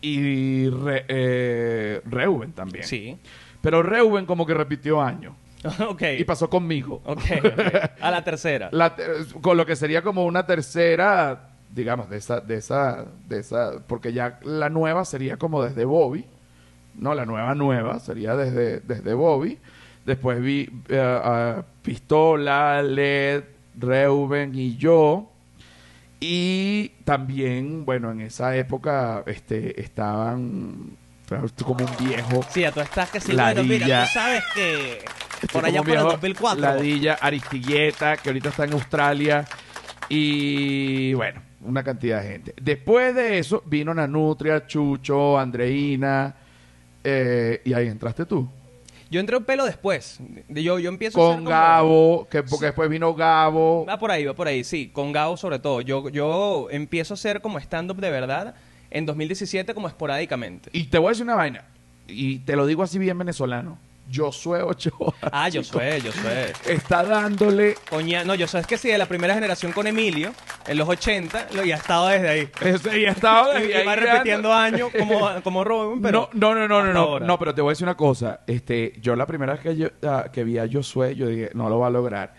y 0.02 0.68
Re- 0.68 1.04
eh, 1.08 2.00
Reuben 2.04 2.52
también. 2.52 2.84
Sí. 2.84 3.16
Pero 3.62 3.82
Reuben 3.82 4.26
como 4.26 4.44
que 4.46 4.52
repitió 4.54 5.00
año. 5.00 5.34
ok. 5.88 6.02
Y 6.18 6.24
pasó 6.24 6.48
conmigo. 6.50 7.02
Ok, 7.04 7.18
ok. 7.44 8.00
A 8.00 8.10
la 8.10 8.22
tercera. 8.24 8.68
La 8.72 8.94
ter- 8.94 9.26
con 9.40 9.56
lo 9.56 9.66
que 9.66 9.76
sería 9.76 10.02
como 10.02 10.24
una 10.24 10.46
tercera, 10.46 11.50
digamos, 11.74 12.08
de 12.10 12.18
esa, 12.18 12.40
de 12.40 12.56
esa, 12.56 13.06
de 13.28 13.40
esa, 13.40 13.72
porque 13.86 14.12
ya 14.12 14.38
la 14.42 14.68
nueva 14.68 15.04
sería 15.04 15.36
como 15.36 15.62
desde 15.62 15.84
Bobby, 15.84 16.24
no, 16.94 17.14
la 17.14 17.26
nueva 17.26 17.54
nueva 17.54 17.98
sería 18.00 18.36
desde, 18.36 18.80
desde 18.80 19.12
Bobby. 19.14 19.58
Después 20.06 20.40
vi 20.40 20.70
a 20.92 21.62
Pistola, 21.82 22.80
Led, 22.82 23.42
Reuben 23.78 24.54
y 24.54 24.76
yo. 24.76 25.30
Y 26.20 26.88
también, 27.04 27.84
bueno, 27.84 28.10
en 28.12 28.20
esa 28.22 28.56
época 28.56 29.22
este, 29.26 29.78
estaban 29.80 30.96
como 31.64 31.84
un 31.84 32.06
viejo. 32.06 32.42
Sí, 32.50 32.64
a 32.64 32.72
tú 32.72 32.80
estás 32.80 33.10
que 33.10 33.20
sí. 33.20 33.34
Bueno, 33.34 33.64
mira, 33.64 34.04
tú 34.06 34.12
sabes 34.14 34.44
que 34.54 34.98
por 35.52 35.64
allá 35.64 35.78
por 35.80 35.88
el 35.90 35.94
viejo 35.96 36.10
2004. 36.10 36.60
Ladilla, 36.60 37.14
Aristilleta, 37.20 38.16
que 38.16 38.28
ahorita 38.30 38.48
está 38.50 38.64
en 38.64 38.72
Australia. 38.74 39.44
Y 40.08 41.14
bueno, 41.14 41.42
una 41.62 41.82
cantidad 41.82 42.22
de 42.22 42.28
gente. 42.28 42.54
Después 42.60 43.14
de 43.14 43.38
eso 43.38 43.62
vino 43.66 43.92
Nanutria, 43.94 44.66
Chucho, 44.66 45.38
Andreina. 45.38 46.34
eh, 47.04 47.60
y 47.64 47.72
ahí 47.72 47.86
entraste 47.88 48.24
tú. 48.26 48.48
Yo 49.08 49.20
entré 49.20 49.36
un 49.36 49.44
pelo 49.44 49.64
después. 49.64 50.18
Yo, 50.48 50.80
yo 50.80 50.88
empiezo 50.88 51.18
a 51.20 51.26
ser 51.28 51.36
Con 51.36 51.44
como- 51.44 51.50
Gabo, 51.56 52.28
que 52.28 52.42
porque 52.42 52.66
después 52.66 52.90
vino 52.90 53.14
Gabo. 53.14 53.86
Va 53.88 53.96
por 53.98 54.10
ahí, 54.10 54.24
va 54.24 54.34
por 54.34 54.48
ahí, 54.48 54.64
sí. 54.64 54.90
Con 54.92 55.12
Gabo 55.12 55.36
sobre 55.36 55.60
todo. 55.60 55.80
Yo, 55.80 56.08
yo 56.08 56.66
empiezo 56.70 57.14
a 57.14 57.16
ser 57.16 57.40
como 57.40 57.58
stand-up 57.60 57.98
de 58.00 58.10
verdad 58.10 58.56
en 58.90 59.06
2017 59.06 59.74
como 59.74 59.86
esporádicamente. 59.86 60.70
Y 60.72 60.84
te 60.84 60.98
voy 60.98 61.08
a 61.08 61.10
decir 61.10 61.22
una 61.24 61.36
vaina. 61.36 61.64
Y 62.08 62.40
te 62.40 62.56
lo 62.56 62.66
digo 62.66 62.82
así 62.82 62.98
bien 62.98 63.16
venezolano. 63.18 63.78
Josué 64.14 64.62
Ochoa. 64.62 65.14
Ah, 65.32 65.48
yo 65.48 65.62
sé. 65.62 66.00
Está 66.66 67.02
dándole. 67.04 67.76
Coña, 67.90 68.24
no, 68.24 68.34
yo 68.34 68.46
sé 68.46 68.58
es 68.60 68.66
que 68.66 68.78
sí, 68.78 68.88
de 68.88 68.98
la 68.98 69.06
primera 69.06 69.34
generación 69.34 69.72
con 69.72 69.86
Emilio, 69.86 70.32
en 70.66 70.78
los 70.78 70.88
80, 70.88 71.48
lo, 71.54 71.64
y 71.64 71.72
ha 71.72 71.76
estado 71.76 72.08
desde 72.08 72.28
ahí. 72.28 72.48
Y 72.96 73.04
estaba 73.04 73.58
Y, 73.58 73.62
desde 73.68 73.82
y 73.82 73.86
va 73.86 73.92
ahí 73.92 73.98
repitiendo 74.00 74.48
dando- 74.50 74.76
años 74.76 74.90
como, 74.96 75.28
como 75.44 75.64
Robin, 75.64 76.00
pero... 76.02 76.30
no, 76.32 76.54
no, 76.54 76.66
no, 76.66 76.68
no, 76.68 76.82
no, 76.82 76.88
hasta 76.88 76.92
no, 76.92 77.00
ahora. 77.00 77.26
no, 77.26 77.38
pero 77.38 77.54
te 77.54 77.60
voy 77.62 77.70
a 77.70 77.72
decir 77.72 77.84
una 77.84 77.96
cosa. 77.96 78.40
Este, 78.46 78.94
yo 79.00 79.16
la 79.16 79.26
primera 79.26 79.52
vez 79.54 79.62
que 79.62 79.76
yo 79.76 79.88
ah, 80.04 80.26
que 80.32 80.44
vi 80.44 80.58
a 80.58 80.66
Josué, 80.70 81.14
yo 81.14 81.26
dije, 81.26 81.50
no 81.54 81.68
lo 81.68 81.78
va 81.78 81.88
a 81.88 81.90
lograr. 81.90 82.34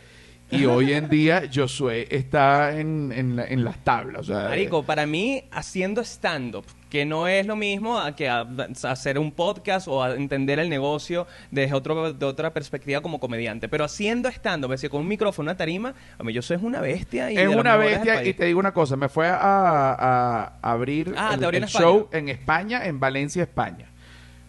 Y 0.49 0.65
hoy 0.65 0.93
en 0.93 1.09
día 1.09 1.43
Josué 1.53 2.07
está 2.09 2.79
en, 2.79 3.11
en, 3.11 3.35
la- 3.35 3.45
en 3.45 3.65
las 3.65 3.83
tablas. 3.83 4.21
O 4.21 4.23
sea, 4.33 4.47
Marico, 4.47 4.81
para 4.83 5.05
mí, 5.05 5.43
haciendo 5.51 6.01
stand-up, 6.01 6.63
que 6.89 7.03
no 7.05 7.27
es 7.27 7.45
lo 7.45 7.57
mismo 7.57 7.99
a 7.99 8.15
que 8.15 8.29
a- 8.29 8.47
a 8.83 8.91
hacer 8.91 9.19
un 9.19 9.33
podcast 9.33 9.89
o 9.89 10.01
a 10.01 10.15
entender 10.15 10.57
el 10.59 10.69
negocio 10.69 11.27
desde 11.51 11.73
otro, 11.73 12.13
de 12.13 12.25
otra 12.25 12.53
perspectiva 12.53 13.01
como 13.01 13.19
comediante, 13.19 13.67
pero 13.67 13.83
haciendo 13.83 14.29
stand-up, 14.29 14.71
es 14.71 14.79
decir, 14.79 14.89
con 14.89 15.01
un 15.01 15.07
micrófono, 15.09 15.47
una 15.51 15.57
tarima, 15.57 15.93
a 16.17 16.23
mí 16.23 16.31
yo 16.31 16.41
soy 16.41 16.57
una 16.61 16.79
bestia. 16.79 17.29
Y 17.29 17.37
es 17.37 17.47
una 17.49 17.75
bestia 17.75 18.23
y 18.23 18.33
te 18.33 18.45
digo 18.45 18.59
una 18.59 18.73
cosa, 18.73 18.95
me 18.95 19.09
fue 19.09 19.27
a, 19.27 19.37
a 19.41 20.53
abrir 20.61 21.13
Ah, 21.17 21.37
el, 21.39 21.65
show 21.65 22.07
en 22.13 22.29
España, 22.29 22.85
en 22.85 23.01
Valencia, 23.01 23.43
España. 23.43 23.89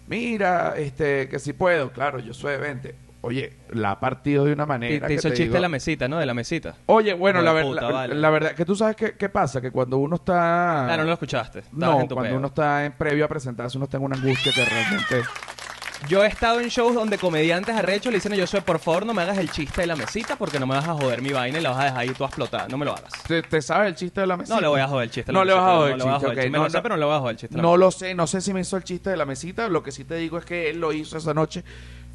Mira, 0.06 0.74
este, 0.76 1.28
que 1.28 1.38
si 1.40 1.52
puedo, 1.52 1.90
claro, 1.92 2.20
Josué, 2.24 2.56
vente. 2.56 2.94
Oye, 3.20 3.57
la 3.70 3.90
ha 3.92 4.00
partido 4.00 4.44
de 4.44 4.52
una 4.52 4.64
Te, 4.64 4.68
manera. 4.68 5.00
te 5.07 5.09
que 5.09 5.14
hizo 5.14 5.28
el 5.28 5.33
te 5.35 5.37
chiste 5.38 5.42
digo- 5.48 5.54
de 5.54 5.61
la 5.61 5.68
mesita, 5.68 6.07
¿no? 6.09 6.18
De 6.18 6.26
la 6.26 6.35
mesita. 6.35 6.76
Oye, 6.87 7.14
bueno, 7.14 7.42
la, 7.42 7.52
ver- 7.52 7.64
puta, 7.64 7.81
la, 7.83 7.90
vale. 7.90 8.14
la 8.14 8.31
verdad, 8.31 8.52
que 8.52 8.64
tú 8.64 8.76
sabes 8.76 8.94
qué, 8.94 9.16
qué 9.16 9.28
pasa, 9.28 9.61
que 9.61 9.70
cuando 9.72 9.98
uno 9.98 10.16
está... 10.16 10.92
Ah, 10.92 10.96
no 10.96 11.02
lo 11.04 11.12
escuchaste. 11.14 11.64
No, 11.72 12.07
cuando 12.09 12.37
uno 12.37 12.46
está 12.46 12.85
en 12.85 12.92
previo 12.92 13.24
a 13.24 13.28
presentarse, 13.28 13.76
uno 13.76 13.87
está 13.87 13.96
en 13.96 14.04
una 14.04 14.16
angustia 14.16 14.52
que 14.52 14.64
realmente... 14.64 15.22
Yo 16.09 16.22
he 16.22 16.28
estado 16.28 16.61
en 16.61 16.68
shows 16.68 16.94
donde 16.94 17.18
comediantes 17.18 17.74
arrechos 17.74 18.12
le 18.12 18.18
dicen 18.18 18.33
yo 18.35 18.46
soy 18.46 18.61
por 18.61 18.78
favor 18.78 19.04
no 19.04 19.12
me 19.14 19.22
hagas 19.22 19.37
el 19.38 19.50
chiste 19.50 19.81
de 19.81 19.88
la 19.88 19.96
mesita 19.96 20.37
porque 20.37 20.61
no 20.61 20.66
me 20.68 20.76
vas 20.76 20.87
a 20.87 20.94
joder 20.94 21.20
mi 21.22 21.31
vaina 21.33 21.59
y 21.59 21.61
la 21.61 21.70
vas 21.70 21.81
a 21.81 21.85
dejar 21.87 21.98
ahí 21.98 22.11
toda 22.11 22.28
explotada. 22.28 22.68
No 22.68 22.78
me 22.78 22.85
lo 22.85 22.92
hagas. 22.92 23.12
¿Te, 23.26 23.42
te 23.42 23.61
sabes 23.61 23.88
el 23.88 23.94
chiste 23.96 24.20
de 24.20 24.28
la 24.28 24.37
mesita? 24.37 24.54
No 24.54 24.61
le 24.61 24.68
voy 24.68 24.81
a 24.81 24.87
joder 24.87 25.07
el 25.07 25.11
chiste. 25.11 25.33
No 25.33 25.42
le 25.44 25.52
vas 25.54 25.62
a 25.64 25.76
joder 25.76 25.92
el 25.94 25.98
no 25.98 26.04
chiste, 26.04 26.18
joder 26.20 26.31
el 26.31 26.38
ok. 26.38 26.42
chiste. 26.44 26.50
Me 26.50 26.59
No, 26.59 26.62
lo 26.64 26.70
sé, 26.70 26.76
no. 26.76 26.83
pero 26.85 26.94
no 26.94 27.00
le 27.00 27.04
voy 27.07 27.14
a 27.16 27.18
joder 27.18 27.33
el 27.33 27.37
chiste. 27.40 27.57
No 27.61 27.76
lo 27.76 27.90
sé, 27.90 28.14
no 28.14 28.26
sé 28.28 28.40
si 28.40 28.54
me 28.54 28.61
hizo 28.61 28.76
el 28.76 28.85
chiste 28.85 29.11
de 29.11 29.16
la 29.16 29.24
mesita. 29.26 29.68
Lo 29.68 29.83
que 29.83 29.90
sí 29.90 30.04
te 30.04 30.14
digo 30.14 30.38
es 30.38 30.44
que 30.44 30.70
él 30.70 30.78
lo 30.78 30.92
hizo 30.92 31.18
esa 31.18 31.35
noche 31.35 31.64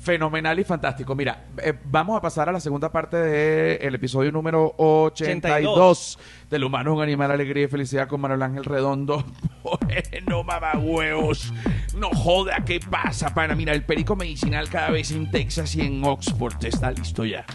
fenomenal 0.04 0.60
y 0.60 0.63
fantástico. 0.66 1.16
Mira, 1.16 1.46
eh, 1.58 1.74
vamos 1.86 2.18
a 2.18 2.22
pasar 2.22 2.50
a 2.50 2.52
la 2.52 2.60
segunda 2.60 2.92
parte 2.92 3.16
del 3.16 3.96
episodio 3.96 4.32
número 4.32 4.76
82 4.78 6.20
del 6.50 6.66
Humano 6.66 6.92
es 6.92 6.98
un 6.98 7.04
animal, 7.04 7.32
alegría 7.32 7.63
y 7.63 7.68
felicidad 7.68 8.08
con 8.08 8.20
Manuel 8.22 8.42
Ángel 8.44 8.66
Redondo. 8.66 9.24
Bueno, 9.63 10.44
mamagüeos. 10.44 11.54
No 11.96 12.10
joda, 12.10 12.66
¿qué 12.66 12.82
pasa, 12.82 13.34
pana? 13.34 13.56
Mira, 13.56 13.72
el 13.72 13.86
perico 13.86 14.13
medicinal 14.13 14.68
cada 14.70 14.89
vez 14.89 15.12
en 15.12 15.32
Texas 15.32 15.74
y 15.76 15.82
en 15.82 16.04
Oxford 16.04 16.66
está 16.66 16.92
listo 16.92 17.24
ya. 17.24 17.46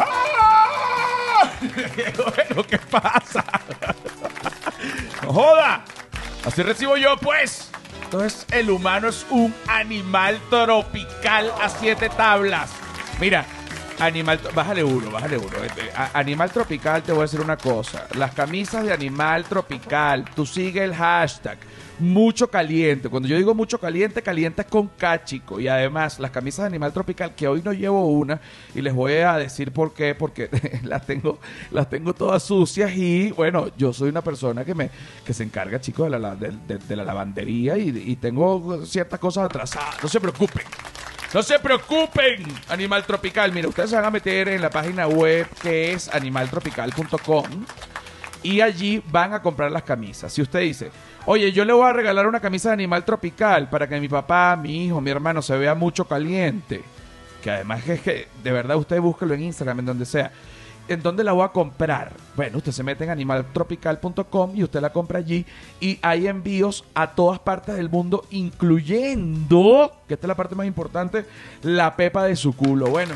¡Ah! 0.00 1.50
bueno, 2.36 2.62
¿qué 2.68 2.78
pasa? 2.78 3.44
¡No 5.22 5.32
joda! 5.32 5.84
Así 6.44 6.62
recibo 6.62 6.96
yo, 6.96 7.16
pues. 7.16 7.70
Entonces, 8.10 8.46
el 8.52 8.70
humano 8.70 9.08
es 9.08 9.26
un 9.28 9.54
animal 9.66 10.40
tropical 10.48 11.52
a 11.60 11.68
siete 11.68 12.08
tablas. 12.08 12.70
Mira, 13.20 13.44
animal... 14.00 14.40
Bájale 14.54 14.84
uno, 14.84 15.10
bájale 15.10 15.38
uno. 15.38 15.56
Este, 15.64 15.90
animal 16.12 16.50
tropical, 16.50 17.02
te 17.02 17.12
voy 17.12 17.20
a 17.20 17.22
decir 17.24 17.40
una 17.40 17.56
cosa. 17.56 18.06
Las 18.16 18.32
camisas 18.34 18.84
de 18.84 18.92
animal 18.92 19.44
tropical, 19.44 20.24
tú 20.34 20.46
sigue 20.46 20.82
el 20.84 20.94
hashtag. 20.94 21.58
Mucho 21.98 22.48
caliente. 22.48 23.08
Cuando 23.08 23.28
yo 23.28 23.36
digo 23.36 23.54
mucho 23.54 23.80
caliente, 23.80 24.22
caliente 24.22 24.62
es 24.62 24.68
con 24.68 24.86
cachico. 24.86 25.58
Y 25.58 25.66
además, 25.66 26.20
las 26.20 26.30
camisas 26.30 26.62
de 26.62 26.68
animal 26.68 26.92
tropical, 26.92 27.34
que 27.34 27.48
hoy 27.48 27.60
no 27.64 27.72
llevo 27.72 28.06
una, 28.06 28.40
y 28.74 28.82
les 28.82 28.94
voy 28.94 29.14
a 29.14 29.36
decir 29.36 29.72
por 29.72 29.92
qué, 29.92 30.14
porque 30.14 30.48
las 30.84 31.04
tengo, 31.06 31.40
las 31.72 31.90
tengo 31.90 32.14
todas 32.14 32.42
sucias. 32.42 32.92
Y 32.94 33.32
bueno, 33.32 33.66
yo 33.76 33.92
soy 33.92 34.10
una 34.10 34.22
persona 34.22 34.64
que 34.64 34.74
me, 34.74 34.90
que 35.24 35.34
se 35.34 35.42
encarga, 35.42 35.80
chicos, 35.80 36.10
de 36.10 36.18
la, 36.18 36.36
de 36.36 36.96
la 36.96 37.04
lavandería 37.04 37.76
y, 37.76 37.88
y 37.88 38.16
tengo 38.16 38.84
ciertas 38.86 39.18
cosas 39.18 39.46
atrasadas. 39.46 39.96
No 40.00 40.08
se 40.08 40.20
preocupen. 40.20 40.62
No 41.34 41.42
se 41.42 41.58
preocupen, 41.58 42.42
Animal 42.68 43.04
Tropical. 43.04 43.52
Mira, 43.52 43.68
ustedes 43.68 43.90
se 43.90 43.96
van 43.96 44.06
a 44.06 44.10
meter 44.10 44.48
en 44.48 44.62
la 44.62 44.70
página 44.70 45.06
web 45.06 45.46
que 45.60 45.92
es 45.92 46.08
animaltropical.com 46.08 47.44
y 48.42 48.62
allí 48.62 49.02
van 49.10 49.34
a 49.34 49.42
comprar 49.42 49.70
las 49.70 49.82
camisas. 49.82 50.32
Si 50.32 50.40
usted 50.40 50.60
dice, 50.60 50.90
oye, 51.26 51.52
yo 51.52 51.66
le 51.66 51.74
voy 51.74 51.86
a 51.86 51.92
regalar 51.92 52.26
una 52.26 52.40
camisa 52.40 52.70
de 52.70 52.74
animal 52.74 53.04
tropical 53.04 53.68
para 53.68 53.86
que 53.86 54.00
mi 54.00 54.08
papá, 54.08 54.56
mi 54.56 54.86
hijo, 54.86 55.02
mi 55.02 55.10
hermano 55.10 55.42
se 55.42 55.56
vea 55.58 55.74
mucho 55.74 56.06
caliente, 56.06 56.82
que 57.42 57.50
además 57.50 57.86
es 57.86 58.00
que 58.00 58.28
de 58.42 58.52
verdad 58.52 58.78
usted 58.78 58.98
búsquelo 58.98 59.34
en 59.34 59.42
Instagram, 59.42 59.80
en 59.80 59.86
donde 59.86 60.06
sea. 60.06 60.32
¿En 60.88 61.02
dónde 61.02 61.22
la 61.22 61.32
voy 61.32 61.44
a 61.44 61.48
comprar? 61.48 62.12
Bueno, 62.34 62.56
usted 62.58 62.72
se 62.72 62.82
mete 62.82 63.04
en 63.04 63.10
animaltropical.com 63.10 64.56
y 64.56 64.64
usted 64.64 64.80
la 64.80 64.90
compra 64.90 65.18
allí 65.18 65.44
y 65.80 65.98
hay 66.00 66.26
envíos 66.28 66.82
a 66.94 67.08
todas 67.08 67.38
partes 67.40 67.76
del 67.76 67.90
mundo, 67.90 68.24
incluyendo, 68.30 69.92
que 70.08 70.14
esta 70.14 70.26
es 70.26 70.28
la 70.28 70.34
parte 70.34 70.54
más 70.54 70.66
importante, 70.66 71.26
la 71.62 71.94
pepa 71.94 72.24
de 72.24 72.36
su 72.36 72.56
culo. 72.56 72.86
Bueno, 72.86 73.14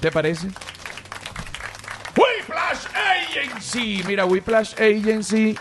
¿te 0.00 0.10
parece? 0.10 0.48
Whiplash 2.16 2.86
Agency. 3.30 4.02
Mira, 4.08 4.24
Whiplash 4.24 4.74
Agency 4.74 5.56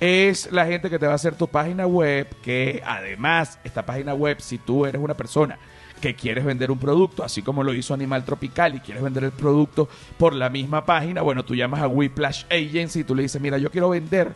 es 0.00 0.50
la 0.50 0.64
gente 0.64 0.88
que 0.88 0.98
te 0.98 1.06
va 1.06 1.12
a 1.12 1.16
hacer 1.16 1.34
tu 1.34 1.48
página 1.48 1.86
web, 1.86 2.34
que 2.40 2.82
además 2.86 3.58
esta 3.62 3.84
página 3.84 4.14
web, 4.14 4.40
si 4.40 4.56
tú 4.56 4.86
eres 4.86 5.02
una 5.02 5.14
persona 5.14 5.58
que 5.98 6.14
quieres 6.14 6.44
vender 6.44 6.70
un 6.70 6.78
producto, 6.78 7.24
así 7.24 7.42
como 7.42 7.62
lo 7.62 7.74
hizo 7.74 7.94
Animal 7.94 8.24
Tropical 8.24 8.74
y 8.76 8.80
quieres 8.80 9.02
vender 9.02 9.24
el 9.24 9.32
producto 9.32 9.88
por 10.16 10.32
la 10.34 10.48
misma 10.48 10.84
página, 10.84 11.22
bueno, 11.22 11.44
tú 11.44 11.54
llamas 11.54 11.82
a 11.82 11.88
Whiplash 11.88 12.44
Agency 12.50 13.00
y 13.00 13.04
tú 13.04 13.14
le 13.14 13.22
dices, 13.22 13.40
mira, 13.40 13.58
yo 13.58 13.70
quiero 13.70 13.90
vender 13.90 14.34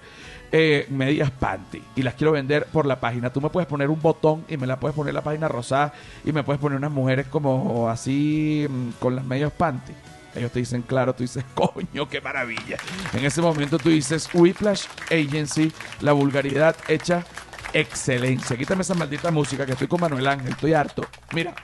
eh, 0.55 0.87
medias 0.90 1.31
panty 1.31 1.83
y 1.96 2.03
las 2.03 2.14
quiero 2.14 2.33
vender 2.33 2.66
por 2.66 2.85
la 2.85 3.01
página. 3.01 3.33
Tú 3.33 3.40
me 3.40 3.48
puedes 3.48 3.66
poner 3.66 3.88
un 3.88 4.03
botón 4.03 4.44
y 4.48 4.57
me 4.59 4.66
la 4.66 4.79
puedes 4.79 4.94
poner 4.94 5.11
en 5.11 5.14
la 5.16 5.25
página 5.25 5.48
rosada 5.48 5.94
y 6.25 6.33
me 6.33 6.42
puedes 6.42 6.61
poner 6.61 6.77
unas 6.77 6.92
mujeres 6.92 7.27
como 7.29 7.88
así 7.88 8.66
mm, 8.68 8.90
con 9.01 9.16
las 9.16 9.25
medias 9.25 9.51
panty. 9.53 9.92
Ellos 10.35 10.51
te 10.51 10.61
dicen, 10.61 10.83
claro, 10.83 11.14
tú 11.14 11.22
dices, 11.22 11.44
coño, 11.55 12.09
qué 12.09 12.20
maravilla. 12.20 12.77
En 13.12 13.25
ese 13.25 13.40
momento 13.40 13.79
tú 13.79 13.88
dices, 13.88 14.29
Whiplash 14.33 14.85
Agency, 15.11 15.72
la 16.01 16.12
vulgaridad 16.12 16.77
hecha 16.88 17.25
excelencia. 17.72 18.56
Quítame 18.56 18.82
esa 18.82 18.94
maldita 18.94 19.30
música 19.30 19.64
que 19.66 19.72
estoy 19.72 19.87
con 19.88 20.00
Manuel 20.00 20.26
Ángel, 20.26 20.50
estoy 20.50 20.72
harto. 20.74 21.04
Mira, 21.35 21.54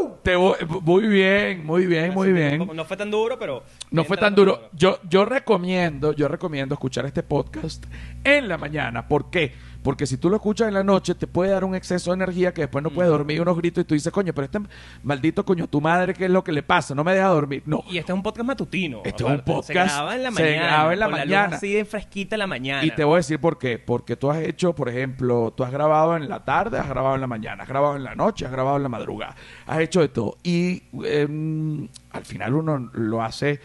¡Woo! 0.00 0.18
te 0.22 0.36
voy- 0.36 0.56
muy 0.82 1.06
bien, 1.06 1.64
muy 1.64 1.86
bien, 1.86 2.12
muy 2.14 2.32
bien. 2.32 2.68
No 2.74 2.84
fue 2.84 2.96
tan 2.96 3.10
duro, 3.10 3.38
pero... 3.38 3.62
No 3.90 4.04
fue 4.04 4.16
tan 4.16 4.34
duro. 4.34 4.68
Yo, 4.72 4.98
yo 5.08 5.24
recomiendo, 5.24 6.12
yo 6.12 6.28
recomiendo 6.28 6.74
escuchar 6.74 7.06
este 7.06 7.22
podcast 7.22 7.84
en 8.24 8.48
la 8.48 8.58
mañana. 8.58 9.08
¿Por 9.08 9.30
qué? 9.30 9.54
Porque 9.88 10.04
si 10.06 10.18
tú 10.18 10.28
lo 10.28 10.36
escuchas 10.36 10.68
en 10.68 10.74
la 10.74 10.84
noche, 10.84 11.14
te 11.14 11.26
puede 11.26 11.50
dar 11.50 11.64
un 11.64 11.74
exceso 11.74 12.10
de 12.10 12.16
energía 12.16 12.52
que 12.52 12.60
después 12.60 12.84
no 12.84 12.90
puedes 12.90 13.10
dormir 13.10 13.40
unos 13.40 13.56
gritos 13.56 13.80
y 13.80 13.84
tú 13.86 13.94
dices, 13.94 14.12
coño, 14.12 14.34
pero 14.34 14.44
este 14.44 14.58
maldito 15.02 15.46
coño, 15.46 15.66
tu 15.66 15.80
madre, 15.80 16.12
¿qué 16.12 16.26
es 16.26 16.30
lo 16.30 16.44
que 16.44 16.52
le 16.52 16.62
pasa? 16.62 16.94
No 16.94 17.04
me 17.04 17.14
deja 17.14 17.28
dormir. 17.28 17.62
No. 17.64 17.82
Y 17.88 17.96
este 17.96 18.12
es 18.12 18.14
un 18.14 18.22
podcast 18.22 18.46
matutino. 18.46 18.98
Este 19.02 19.24
es 19.24 19.30
un 19.30 19.38
podcast- 19.40 19.62
Se 19.62 19.72
graba 19.72 20.14
en 20.14 20.22
la 20.24 20.30
se 20.32 20.42
mañana. 20.42 20.66
graba 20.66 20.92
en 20.92 20.98
la 21.00 21.08
luz 21.08 21.18
mañana. 21.20 21.56
así 21.56 21.72
de 21.72 21.86
fresquita 21.86 22.34
en 22.34 22.40
la 22.40 22.46
mañana. 22.46 22.84
Y 22.84 22.90
te 22.90 23.02
voy 23.02 23.14
a 23.14 23.16
decir 23.16 23.40
por 23.40 23.56
qué. 23.56 23.78
Porque 23.78 24.14
tú 24.14 24.30
has 24.30 24.40
hecho, 24.42 24.74
por 24.74 24.90
ejemplo, 24.90 25.54
tú 25.56 25.64
has 25.64 25.72
grabado 25.72 26.18
en 26.18 26.28
la 26.28 26.44
tarde, 26.44 26.78
has 26.78 26.86
grabado 26.90 27.14
en 27.14 27.22
la 27.22 27.26
mañana, 27.26 27.62
has 27.62 27.68
grabado 27.70 27.96
en 27.96 28.04
la 28.04 28.14
noche, 28.14 28.44
has 28.44 28.52
grabado 28.52 28.76
en 28.76 28.82
la 28.82 28.90
madrugada. 28.90 29.36
Has 29.66 29.80
hecho 29.80 30.02
de 30.02 30.08
todo. 30.08 30.36
Y 30.42 30.82
em, 31.02 31.88
al 32.10 32.26
final 32.26 32.52
uno 32.52 32.90
lo 32.92 33.22
hace, 33.22 33.58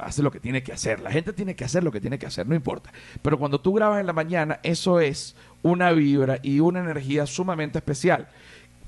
hace 0.00 0.22
lo 0.22 0.30
que 0.30 0.40
tiene 0.40 0.62
que 0.62 0.72
hacer. 0.72 1.00
La 1.00 1.10
gente 1.10 1.32
tiene 1.32 1.54
que 1.54 1.64
hacer 1.64 1.82
lo 1.84 1.92
que 1.92 2.00
tiene 2.00 2.18
que 2.18 2.26
hacer, 2.26 2.46
no 2.46 2.54
importa. 2.54 2.92
Pero 3.22 3.38
cuando 3.38 3.60
tú 3.60 3.72
grabas 3.72 4.00
en 4.00 4.06
la 4.06 4.12
mañana, 4.12 4.60
eso 4.62 5.00
es 5.00 5.36
una 5.62 5.92
vibra 5.92 6.38
y 6.42 6.60
una 6.60 6.80
energía 6.80 7.26
sumamente 7.26 7.78
especial. 7.78 8.28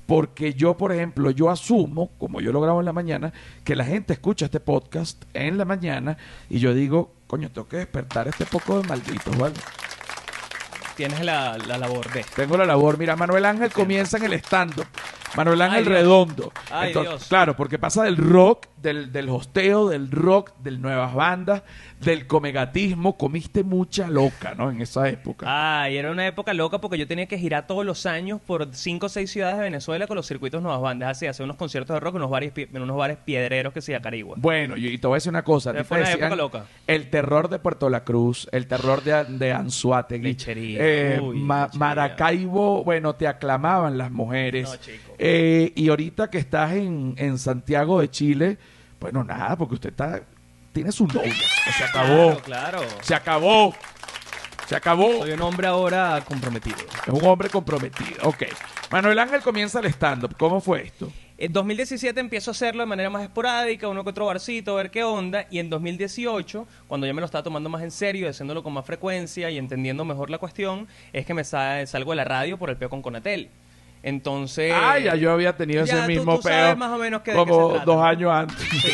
Porque 0.05 0.53
yo, 0.53 0.75
por 0.75 0.91
ejemplo, 0.91 1.29
yo 1.29 1.51
asumo, 1.51 2.09
como 2.17 2.41
yo 2.41 2.51
lo 2.51 2.61
grabo 2.61 2.79
en 2.79 2.85
la 2.85 2.93
mañana, 2.93 3.31
que 3.63 3.75
la 3.75 3.85
gente 3.85 4.13
escucha 4.13 4.45
este 4.45 4.59
podcast 4.59 5.23
en 5.33 5.57
la 5.57 5.65
mañana 5.65 6.17
y 6.49 6.59
yo 6.59 6.73
digo, 6.73 7.13
coño, 7.27 7.51
tengo 7.51 7.67
que 7.67 7.77
despertar 7.77 8.27
este 8.27 8.45
poco 8.45 8.81
de 8.81 8.87
malditos, 8.87 9.37
¿vale? 9.37 9.55
Tienes 10.95 11.23
la, 11.23 11.57
la 11.59 11.77
labor 11.77 12.11
de. 12.11 12.25
Tengo 12.35 12.57
la 12.57 12.65
labor. 12.65 12.97
Mira, 12.97 13.15
Manuel 13.15 13.45
Ángel 13.45 13.71
comienza 13.71 14.17
en 14.17 14.23
el 14.23 14.33
stand 14.33 14.73
Manuel 15.35 15.61
Ángel 15.61 15.79
Ay. 15.79 15.83
Redondo. 15.85 16.51
Ay, 16.71 16.87
Entonces, 16.87 17.11
Dios. 17.11 17.27
Claro, 17.27 17.55
porque 17.55 17.77
pasa 17.77 18.03
del 18.03 18.17
rock, 18.17 18.65
del, 18.77 19.11
del 19.11 19.29
hosteo, 19.29 19.89
del 19.89 20.09
rock, 20.09 20.53
del 20.59 20.81
nuevas 20.81 21.13
bandas, 21.13 21.61
del 21.99 22.25
comegatismo. 22.25 23.15
Comiste 23.17 23.63
mucha 23.63 24.07
loca, 24.07 24.55
¿no? 24.57 24.71
En 24.71 24.81
esa 24.81 25.07
época. 25.07 25.45
Ay, 25.83 25.97
era 25.97 26.09
una 26.11 26.25
época 26.25 26.53
loca 26.53 26.79
porque 26.81 26.97
yo 26.97 27.05
tenía 27.07 27.27
que 27.27 27.37
girar 27.37 27.67
todos 27.67 27.85
los 27.85 28.07
años 28.07 28.41
por 28.41 28.73
cinco 28.73 29.05
o 29.05 29.09
seis 29.09 29.29
ciudades 29.31 29.57
de 29.57 29.63
Venezuela 29.63 30.07
con 30.07 30.15
los 30.15 30.25
circuitos 30.25 30.61
nuevas 30.63 30.81
bandas. 30.81 31.11
Así, 31.11 31.27
hacer 31.27 31.43
unos 31.43 31.57
conciertos 31.57 31.93
de 31.93 31.99
rock 31.99 32.15
en 32.15 32.21
unos 32.21 32.31
bares, 32.31 32.51
pi- 32.51 32.67
en 32.73 32.81
unos 32.81 32.97
bares 32.97 33.17
piedreros 33.17 33.71
que 33.71 33.81
se 33.81 33.99
Carigua. 34.01 34.35
Bueno, 34.37 34.77
y, 34.77 34.97
te 34.97 35.07
voy 35.07 35.15
a 35.15 35.17
decir 35.17 35.29
una 35.31 35.43
cosa. 35.43 35.73
Fue 35.83 35.99
una 36.01 36.11
época 36.11 36.35
loca. 36.35 36.65
El 36.87 37.09
terror 37.09 37.49
de 37.49 37.59
Puerto 37.59 37.89
La 37.89 38.03
Cruz, 38.03 38.47
el 38.51 38.67
terror 38.67 39.03
de, 39.03 39.25
de 39.25 39.51
Anzuategui, 39.51 40.37
eh, 40.47 41.19
Ma-. 41.33 41.69
Maracaibo, 41.73 42.83
bueno, 42.83 43.15
te 43.15 43.27
aclamaban 43.27 43.97
las 43.97 44.11
mujeres. 44.11 44.69
No. 44.69 45.08
Eh, 45.19 45.73
y 45.75 45.89
ahorita 45.89 46.29
que 46.29 46.37
estás 46.37 46.71
en, 46.73 47.13
en 47.17 47.37
Santiago 47.37 47.99
de 47.99 48.09
Chile, 48.09 48.57
bueno, 48.99 49.23
nada, 49.23 49.55
porque 49.57 49.75
usted 49.75 49.89
está 49.89 50.21
tiene 50.71 50.91
su 50.91 51.05
novia. 51.07 51.33
Se 51.77 51.83
acabó. 51.83 52.37
Claro, 52.41 52.79
claro. 52.79 52.81
Se 53.01 53.13
acabó. 53.15 53.75
Se 54.67 54.75
acabó. 54.75 55.19
Soy 55.19 55.31
un 55.31 55.41
hombre 55.41 55.67
ahora 55.67 56.23
comprometido. 56.25 56.77
Es 57.05 57.13
un 57.13 57.25
hombre 57.25 57.49
comprometido. 57.49 58.17
Ok. 58.23 58.43
Manuel 58.91 59.19
Ángel 59.19 59.41
comienza 59.41 59.79
el 59.79 59.87
stand-up. 59.87 60.35
¿Cómo 60.37 60.61
fue 60.61 60.83
esto? 60.83 61.11
En 61.37 61.53
2017 61.53 62.19
empiezo 62.19 62.51
a 62.51 62.53
hacerlo 62.53 62.81
de 62.83 62.87
manera 62.87 63.09
más 63.09 63.23
esporádica, 63.23 63.87
uno 63.87 64.03
que 64.03 64.09
otro 64.09 64.25
barcito, 64.25 64.73
a 64.73 64.75
ver 64.75 64.91
qué 64.91 65.03
onda. 65.03 65.45
Y 65.49 65.59
en 65.59 65.69
2018, 65.69 66.67
cuando 66.87 67.07
ya 67.07 67.13
me 67.13 67.21
lo 67.21 67.25
estaba 67.25 67.43
tomando 67.43 67.69
más 67.69 67.81
en 67.81 67.91
serio, 67.91 68.29
haciéndolo 68.29 68.61
con 68.61 68.73
más 68.73 68.85
frecuencia 68.85 69.49
y 69.49 69.57
entendiendo 69.57 70.03
mejor 70.05 70.29
la 70.29 70.37
cuestión, 70.37 70.87
es 71.13 71.25
que 71.25 71.33
me 71.33 71.43
sa- 71.43 71.85
salgo 71.87 72.11
de 72.11 72.17
la 72.17 72.25
radio 72.25 72.57
por 72.57 72.69
el 72.69 72.77
peo 72.77 72.89
con 72.89 73.01
Conatel. 73.01 73.49
Entonces... 74.03 74.73
ah, 74.75 74.97
ya 74.99 75.15
yo 75.15 75.31
había 75.31 75.55
tenido 75.55 75.85
ya 75.85 75.99
ese 75.99 76.07
mismo 76.07 76.37
tú 76.37 76.43
sabes 76.43 76.67
peo. 76.67 76.75
más 76.77 76.91
o 76.91 76.97
menos 76.97 77.21
que 77.21 77.31
de 77.31 77.37
qué 77.37 77.45
como 77.45 77.67
se 77.67 77.75
trata. 77.75 77.85
dos 77.85 78.03
años 78.03 78.31
antes. 78.31 78.57
Sí. 78.81 78.93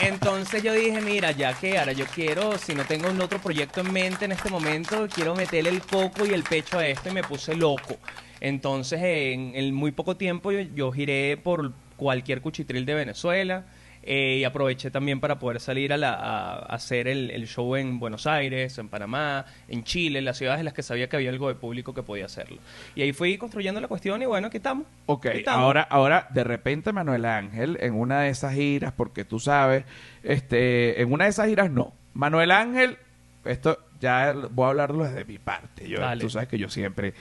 Entonces 0.00 0.62
yo 0.62 0.72
dije, 0.74 1.00
mira, 1.00 1.32
ya 1.32 1.54
que 1.54 1.78
ahora 1.78 1.92
yo 1.92 2.04
quiero, 2.06 2.56
si 2.58 2.74
no 2.74 2.84
tengo 2.84 3.10
un 3.10 3.20
otro 3.20 3.38
proyecto 3.38 3.80
en 3.80 3.92
mente 3.92 4.26
en 4.26 4.32
este 4.32 4.48
momento, 4.50 5.08
quiero 5.12 5.34
meterle 5.34 5.70
el 5.70 5.80
coco 5.82 6.24
y 6.24 6.30
el 6.34 6.44
pecho 6.44 6.78
a 6.78 6.86
esto 6.86 7.08
y 7.08 7.12
me 7.12 7.22
puse 7.22 7.56
loco. 7.56 7.96
Entonces 8.40 9.00
en, 9.02 9.52
en 9.54 9.74
muy 9.74 9.90
poco 9.92 10.16
tiempo 10.16 10.52
yo, 10.52 10.60
yo 10.60 10.92
giré 10.92 11.36
por 11.36 11.72
cualquier 11.96 12.40
cuchitril 12.40 12.86
de 12.86 12.94
Venezuela 12.94 13.64
eh, 14.10 14.38
y 14.40 14.44
aproveché 14.44 14.90
también 14.90 15.20
para 15.20 15.38
poder 15.38 15.60
salir 15.60 15.92
a, 15.92 15.98
la- 15.98 16.14
a- 16.14 16.54
a 16.60 16.74
hacer 16.74 17.08
el, 17.08 17.30
el 17.30 17.46
show 17.46 17.76
en 17.76 17.98
Buenos 17.98 18.26
Aires, 18.26 18.78
en 18.78 18.88
Panamá, 18.88 19.44
en 19.68 19.84
Chile, 19.84 20.20
en 20.20 20.24
las 20.24 20.38
ciudades 20.38 20.60
en 20.60 20.64
las 20.64 20.72
que 20.72 20.82
sabía 20.82 21.10
que 21.10 21.16
había 21.16 21.28
algo 21.28 21.48
de 21.48 21.56
público 21.56 21.92
que 21.92 22.02
podía 22.02 22.24
hacerlo. 22.24 22.56
Y 22.94 23.02
ahí 23.02 23.12
fui 23.12 23.36
construyendo 23.36 23.80
la 23.82 23.88
cuestión 23.88 24.22
y 24.22 24.24
bueno, 24.24 24.46
aquí 24.46 24.56
estamos. 24.56 24.86
Ok, 25.04 25.26
Aquí 25.26 25.38
estamos. 25.40 25.62
ahora, 25.62 25.82
ahora 25.82 26.26
de 26.30 26.42
repente 26.42 26.90
Manuel 26.92 27.26
Ángel 27.26 27.76
en 27.82 27.92
una 27.94 28.22
de 28.22 28.30
esas 28.30 28.54
giras, 28.54 28.94
porque 28.96 29.26
tú 29.26 29.38
sabes, 29.40 29.84
este, 30.22 31.02
en 31.02 31.12
una 31.12 31.24
de 31.24 31.30
esas 31.30 31.46
giras 31.48 31.70
no. 31.70 31.92
Manuel 32.14 32.50
Ángel, 32.50 32.96
esto 33.44 33.78
ya 34.00 34.32
voy 34.50 34.64
a 34.64 34.68
hablarlo 34.70 35.04
desde 35.04 35.24
mi 35.26 35.38
parte. 35.38 35.86
Yo, 35.88 36.00
Dale. 36.00 36.20
tú 36.22 36.30
sabes 36.30 36.48
que 36.48 36.56
yo 36.58 36.68
siempre, 36.70 37.12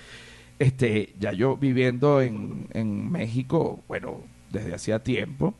este, 0.60 1.13
ya 1.19 1.34
yo 1.34 1.58
viviendo 1.58 2.21
en, 2.21 2.67
en 2.73 3.12
México, 3.12 3.84
bueno, 3.88 4.21
desde 4.52 4.73
hacía 4.73 5.00
tiempo, 5.04 5.54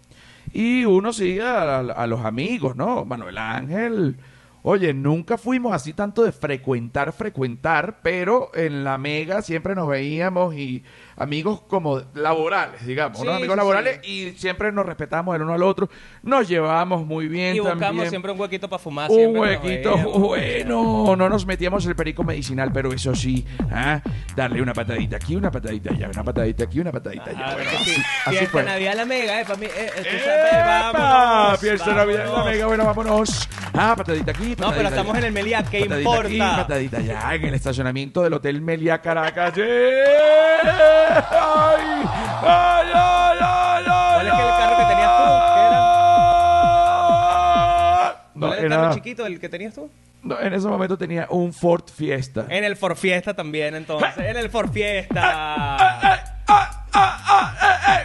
y 0.54 0.86
uno 0.86 1.14
sigue 1.14 1.42
a, 1.42 1.80
a 1.80 2.08
los 2.08 2.26
amigos, 2.26 2.76
¿no? 2.76 3.06
Manuel 3.06 3.38
Ángel. 3.38 4.18
Oye, 4.70 4.94
nunca 4.94 5.38
fuimos 5.38 5.72
así 5.72 5.94
tanto 5.94 6.26
de 6.26 6.34
frecuentar, 6.34 7.14
frecuentar, 7.14 8.00
pero 8.04 8.52
en 8.54 8.84
la 8.84 8.98
mega 8.98 9.42
siempre 9.42 9.76
nos 9.76 9.88
veíamos 9.88 10.56
y 10.56 10.84
amigos 11.16 11.62
como 11.62 12.02
laborales, 12.14 12.86
digamos, 12.86 13.18
¿no? 13.20 13.32
Sí, 13.32 13.38
Amigos 13.38 13.54
sí, 13.54 13.58
laborales 13.58 14.00
y 14.06 14.32
siempre 14.32 14.74
nos 14.74 14.86
respetamos 14.86 15.34
el 15.38 15.44
uno 15.44 15.54
al 15.54 15.64
otro, 15.64 15.90
nos 16.22 16.50
llevábamos 16.50 17.06
muy 17.06 17.30
bien 17.30 17.56
Y 17.56 17.60
buscamos 17.60 17.82
también. 17.82 18.10
siempre 18.10 18.30
un 18.34 18.42
huequito 18.42 18.68
para 18.68 18.78
fumar. 18.78 19.10
un 19.10 19.38
huequito 19.38 19.96
bueno, 20.20 21.16
no 21.16 21.30
nos 21.30 21.46
metíamos 21.46 21.86
el 21.86 21.96
perico 21.96 22.26
medicinal, 22.26 22.70
pero 22.74 22.92
eso 22.92 23.16
sí, 23.16 23.46
¿ah? 23.72 24.02
darle 24.36 24.62
una 24.62 24.74
patadita 24.74 25.16
aquí, 25.16 25.38
una 25.38 25.50
patadita 25.50 25.94
allá, 25.94 26.10
una 26.10 26.26
patadita 26.26 26.66
aquí, 26.66 26.82
una 26.82 26.92
patadita 26.92 27.30
allá. 27.30 27.46
Ah, 27.46 27.54
Bueno, 27.54 27.70
así, 27.74 27.96
así 28.26 28.46
fue. 28.48 28.64
Navidad 28.64 28.96
la 28.96 29.06
mega, 29.06 29.40
eh, 29.40 29.46
para 29.46 29.60
mí. 29.60 29.66
Eh, 29.68 29.92
eh, 29.96 30.04
de 31.64 31.94
Navidad 31.94 32.26
en 32.26 32.34
la 32.34 32.44
mega, 32.44 32.66
bueno, 32.68 32.84
vámonos. 32.86 33.48
Ah, 33.80 33.94
patadita 33.96 34.32
aquí, 34.32 34.56
No, 34.58 34.72
pero 34.72 34.90
estamos 34.90 35.12
allá. 35.12 35.20
en 35.20 35.26
el 35.26 35.32
Meliá, 35.34 35.64
¿qué 35.64 35.82
patadita 35.82 36.10
importa? 36.10 36.28
Aquí, 36.28 36.40
patadita 36.40 36.98
allá, 36.98 37.36
en 37.36 37.46
el 37.46 37.54
estacionamiento 37.54 38.24
del 38.24 38.34
Hotel 38.34 38.62
Meliá 38.62 39.00
Caracas. 39.02 39.54
¡Ay! 39.58 39.64
¡Ay, 42.42 42.88
ay, 42.94 43.38
ay, 43.40 43.86
ay! 43.88 43.88
¿Cuál 43.90 44.28
es 44.28 44.34
el 44.34 44.50
carro 44.58 44.78
que 44.78 44.84
tenías 44.86 45.18
tú? 45.18 45.24
¿Qué 45.54 45.60
era? 45.68 45.78
No, 48.36 48.48
¿Cuál 48.48 48.60
era 48.60 48.66
el 48.66 48.70
carro 48.82 48.94
chiquito 48.96 49.26
el 49.26 49.40
que 49.40 49.50
tenías 49.50 49.74
tú? 49.74 49.90
no, 50.24 50.40
en 50.42 50.54
ese 50.54 50.68
momento 50.68 50.98
tenía 50.98 51.28
un 51.30 51.54
Ford 51.54 51.84
Fiesta. 51.94 52.46
En 52.50 52.64
el 52.64 52.76
For 52.76 52.96
Fiesta 52.98 53.34
también, 53.34 53.76
entonces. 53.76 54.10
En 54.18 54.36
el 54.38 54.50
For 54.50 54.70
Fiesta. 54.72 56.24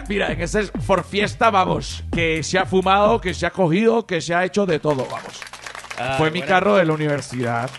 Mira, 0.09 0.31
en 0.33 0.41
ese 0.43 0.65
Ford 0.65 1.05
Fiesta, 1.05 1.51
vamos, 1.51 2.05
que 2.13 2.43
se 2.43 2.59
ha 2.59 2.67
fumado, 2.67 3.21
que 3.21 3.33
se 3.35 3.47
ha 3.47 3.51
cogido, 3.51 4.07
que 4.07 4.21
se 4.21 4.35
ha 4.35 4.45
hecho 4.45 4.67
de 4.67 4.79
todo, 4.79 5.07
vamos. 5.11 5.41
Ah, 5.99 6.15
Fue 6.19 6.31
mi 6.31 6.43
carro 6.43 6.77
de 6.77 6.85
la 6.85 6.93
universidad. 6.93 7.71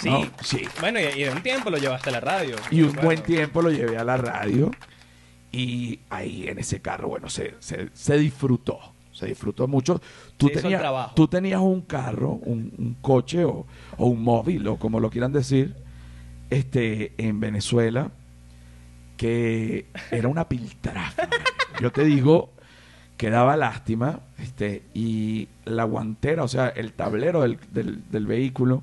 Sí. 0.00 0.10
¿no? 0.10 0.24
Sí. 0.42 0.62
Bueno, 0.80 1.00
y, 1.00 1.04
y 1.04 1.24
de 1.24 1.30
un 1.30 1.42
tiempo 1.42 1.70
lo 1.70 1.78
llevaste 1.78 2.10
a 2.10 2.12
la 2.12 2.20
radio. 2.20 2.56
Y 2.70 2.82
un 2.82 2.88
Bueno. 2.88 3.02
buen 3.02 3.22
tiempo 3.22 3.62
lo 3.62 3.70
llevé 3.70 3.96
a 3.98 4.04
la 4.04 4.16
radio. 4.16 4.70
Y 5.52 6.00
ahí 6.10 6.48
en 6.48 6.58
ese 6.58 6.82
carro, 6.82 7.08
bueno, 7.08 7.30
se, 7.30 7.54
se, 7.60 7.88
se 7.94 8.18
disfrutó. 8.18 8.78
Se 9.12 9.26
disfrutó 9.26 9.66
mucho. 9.66 10.00
Tú 10.36 10.48
Se 10.48 10.60
tenías, 10.60 11.14
tú 11.14 11.26
tenías 11.28 11.60
un 11.60 11.80
carro, 11.80 12.32
un, 12.32 12.70
un 12.76 12.96
coche 13.00 13.44
o, 13.46 13.66
o 13.96 14.06
un 14.06 14.22
móvil, 14.22 14.66
o 14.68 14.76
como 14.76 15.00
lo 15.00 15.08
quieran 15.08 15.32
decir, 15.32 15.74
este, 16.50 17.14
en 17.16 17.40
Venezuela, 17.40 18.10
que 19.16 19.86
era 20.10 20.28
una 20.28 20.46
piltrafa. 20.46 21.28
Yo 21.80 21.90
te 21.90 22.04
digo 22.04 22.50
que 23.16 23.30
daba 23.30 23.56
lástima, 23.56 24.20
este, 24.38 24.82
y 24.94 25.48
la 25.64 25.84
guantera, 25.84 26.42
o 26.44 26.48
sea, 26.48 26.68
el 26.68 26.92
tablero 26.92 27.42
del, 27.42 27.58
del- 27.72 28.02
del 28.10 28.26
vehículo 28.26 28.82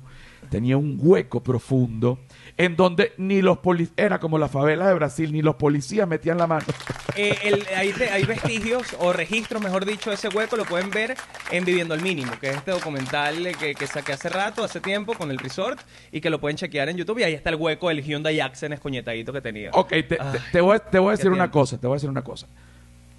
tenía 0.50 0.76
un 0.76 0.98
hueco 1.00 1.42
profundo 1.42 2.18
en 2.58 2.76
donde 2.76 3.12
ni 3.16 3.40
los 3.42 3.58
policías, 3.58 3.94
era 3.96 4.18
como 4.20 4.38
la 4.38 4.48
favela 4.48 4.86
de 4.86 4.94
Brasil, 4.94 5.32
ni 5.32 5.40
los 5.40 5.54
policías 5.56 6.06
metían 6.08 6.38
la 6.38 6.46
mano. 6.46 6.64
Eh, 7.16 7.38
el- 7.44 7.64
hay, 7.76 7.92
te- 7.92 8.10
hay 8.10 8.24
vestigios 8.24 8.96
o 8.98 9.12
registros, 9.12 9.62
mejor 9.62 9.84
dicho, 9.86 10.10
de 10.10 10.16
ese 10.16 10.26
hueco 10.30 10.56
lo 10.56 10.64
pueden 10.64 10.90
ver 10.90 11.14
en 11.52 11.64
Viviendo 11.64 11.94
al 11.94 12.02
Mínimo, 12.02 12.32
que 12.40 12.50
es 12.50 12.56
este 12.56 12.72
documental 12.72 13.36
que, 13.56 13.76
que 13.76 13.86
saqué 13.86 14.14
hace 14.14 14.28
rato, 14.28 14.64
hace 14.64 14.80
tiempo, 14.80 15.14
con 15.14 15.30
el 15.30 15.38
resort, 15.38 15.78
y 16.10 16.20
que 16.20 16.28
lo 16.28 16.40
pueden 16.40 16.56
chequear 16.56 16.88
en 16.88 16.96
YouTube. 16.96 17.20
Y 17.20 17.22
ahí 17.22 17.34
está 17.34 17.50
el 17.50 17.56
hueco 17.56 17.88
del 17.88 18.02
Hyundai 18.02 18.40
Accent 18.40 18.74
escoñetadito 18.74 19.32
que 19.32 19.40
tenía. 19.40 19.70
Ok, 19.74 19.90
te, 19.90 20.02
te- 20.02 20.18
Ay, 20.20 20.40
te 20.50 20.60
voy, 20.60 20.78
te 20.90 20.98
voy 20.98 21.08
a 21.10 21.16
decir 21.16 21.30
una 21.30 21.52
cosa, 21.52 21.78
te 21.78 21.86
voy 21.86 21.94
a 21.94 21.98
decir 21.98 22.10
una 22.10 22.24
cosa. 22.24 22.48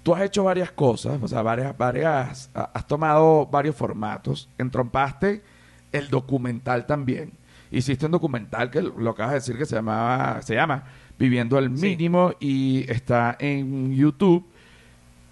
Tú 0.06 0.14
has 0.14 0.22
hecho 0.22 0.44
varias 0.44 0.70
cosas, 0.70 1.18
o 1.20 1.26
sea, 1.26 1.42
varias, 1.42 1.76
varias, 1.76 2.48
ha- 2.54 2.70
has 2.72 2.86
tomado 2.86 3.44
varios 3.46 3.74
formatos, 3.74 4.48
entrompaste 4.56 5.42
el 5.90 6.08
documental 6.10 6.86
también. 6.86 7.32
Hiciste 7.72 8.06
un 8.06 8.12
documental 8.12 8.70
que 8.70 8.82
lo 8.82 9.10
acabas 9.10 9.32
de 9.32 9.38
decir 9.40 9.58
que 9.58 9.66
se 9.66 9.74
llamaba, 9.74 10.40
se 10.42 10.54
llama 10.54 10.84
Viviendo 11.18 11.58
al 11.58 11.76
Sí. 11.76 11.88
Mínimo 11.88 12.34
y 12.38 12.88
está 12.88 13.36
en 13.40 13.96
YouTube. 13.96 14.46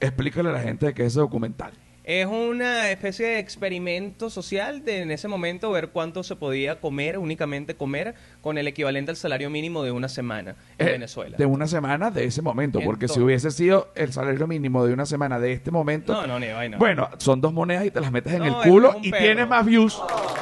Explícale 0.00 0.48
a 0.48 0.52
la 0.54 0.60
gente 0.60 0.86
de 0.86 0.94
qué 0.94 1.02
es 1.02 1.12
ese 1.12 1.20
documental. 1.20 1.72
Es 2.04 2.26
una 2.26 2.90
especie 2.90 3.26
de 3.26 3.38
experimento 3.38 4.28
social 4.28 4.84
de 4.84 5.00
en 5.00 5.10
ese 5.10 5.26
momento 5.26 5.70
ver 5.70 5.88
cuánto 5.88 6.22
se 6.22 6.36
podía 6.36 6.78
comer, 6.78 7.16
únicamente 7.16 7.76
comer, 7.76 8.14
con 8.42 8.58
el 8.58 8.68
equivalente 8.68 9.10
al 9.10 9.16
salario 9.16 9.48
mínimo 9.48 9.82
de 9.82 9.90
una 9.90 10.10
semana 10.10 10.54
en 10.76 10.86
Eh, 10.88 10.92
Venezuela. 10.92 11.36
De 11.38 11.46
una 11.46 11.66
semana 11.66 12.10
de 12.10 12.24
ese 12.26 12.42
momento, 12.42 12.80
porque 12.84 13.08
si 13.08 13.20
hubiese 13.20 13.50
sido 13.50 13.90
el 13.94 14.12
salario 14.12 14.46
mínimo 14.46 14.84
de 14.84 14.92
una 14.92 15.06
semana 15.06 15.38
de 15.40 15.52
este 15.54 15.70
momento, 15.70 16.12
No, 16.12 16.26
no, 16.26 16.38
ni 16.38 16.48
vaina. 16.48 16.76
bueno, 16.76 17.08
son 17.16 17.40
dos 17.40 17.54
monedas 17.54 17.86
y 17.86 17.90
te 17.90 18.02
las 18.02 18.12
metes 18.12 18.34
en 18.34 18.40
No, 18.40 18.62
el 18.62 18.68
culo 18.70 18.96
y 19.00 19.10
perro. 19.10 19.22
tienes 19.24 19.48
más 19.48 19.64
views. 19.64 19.98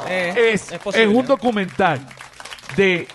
Eh, 0.09 0.51
es, 0.53 0.69
es 0.71 1.07
un 1.07 1.25
documental 1.25 1.99
de 2.75 3.07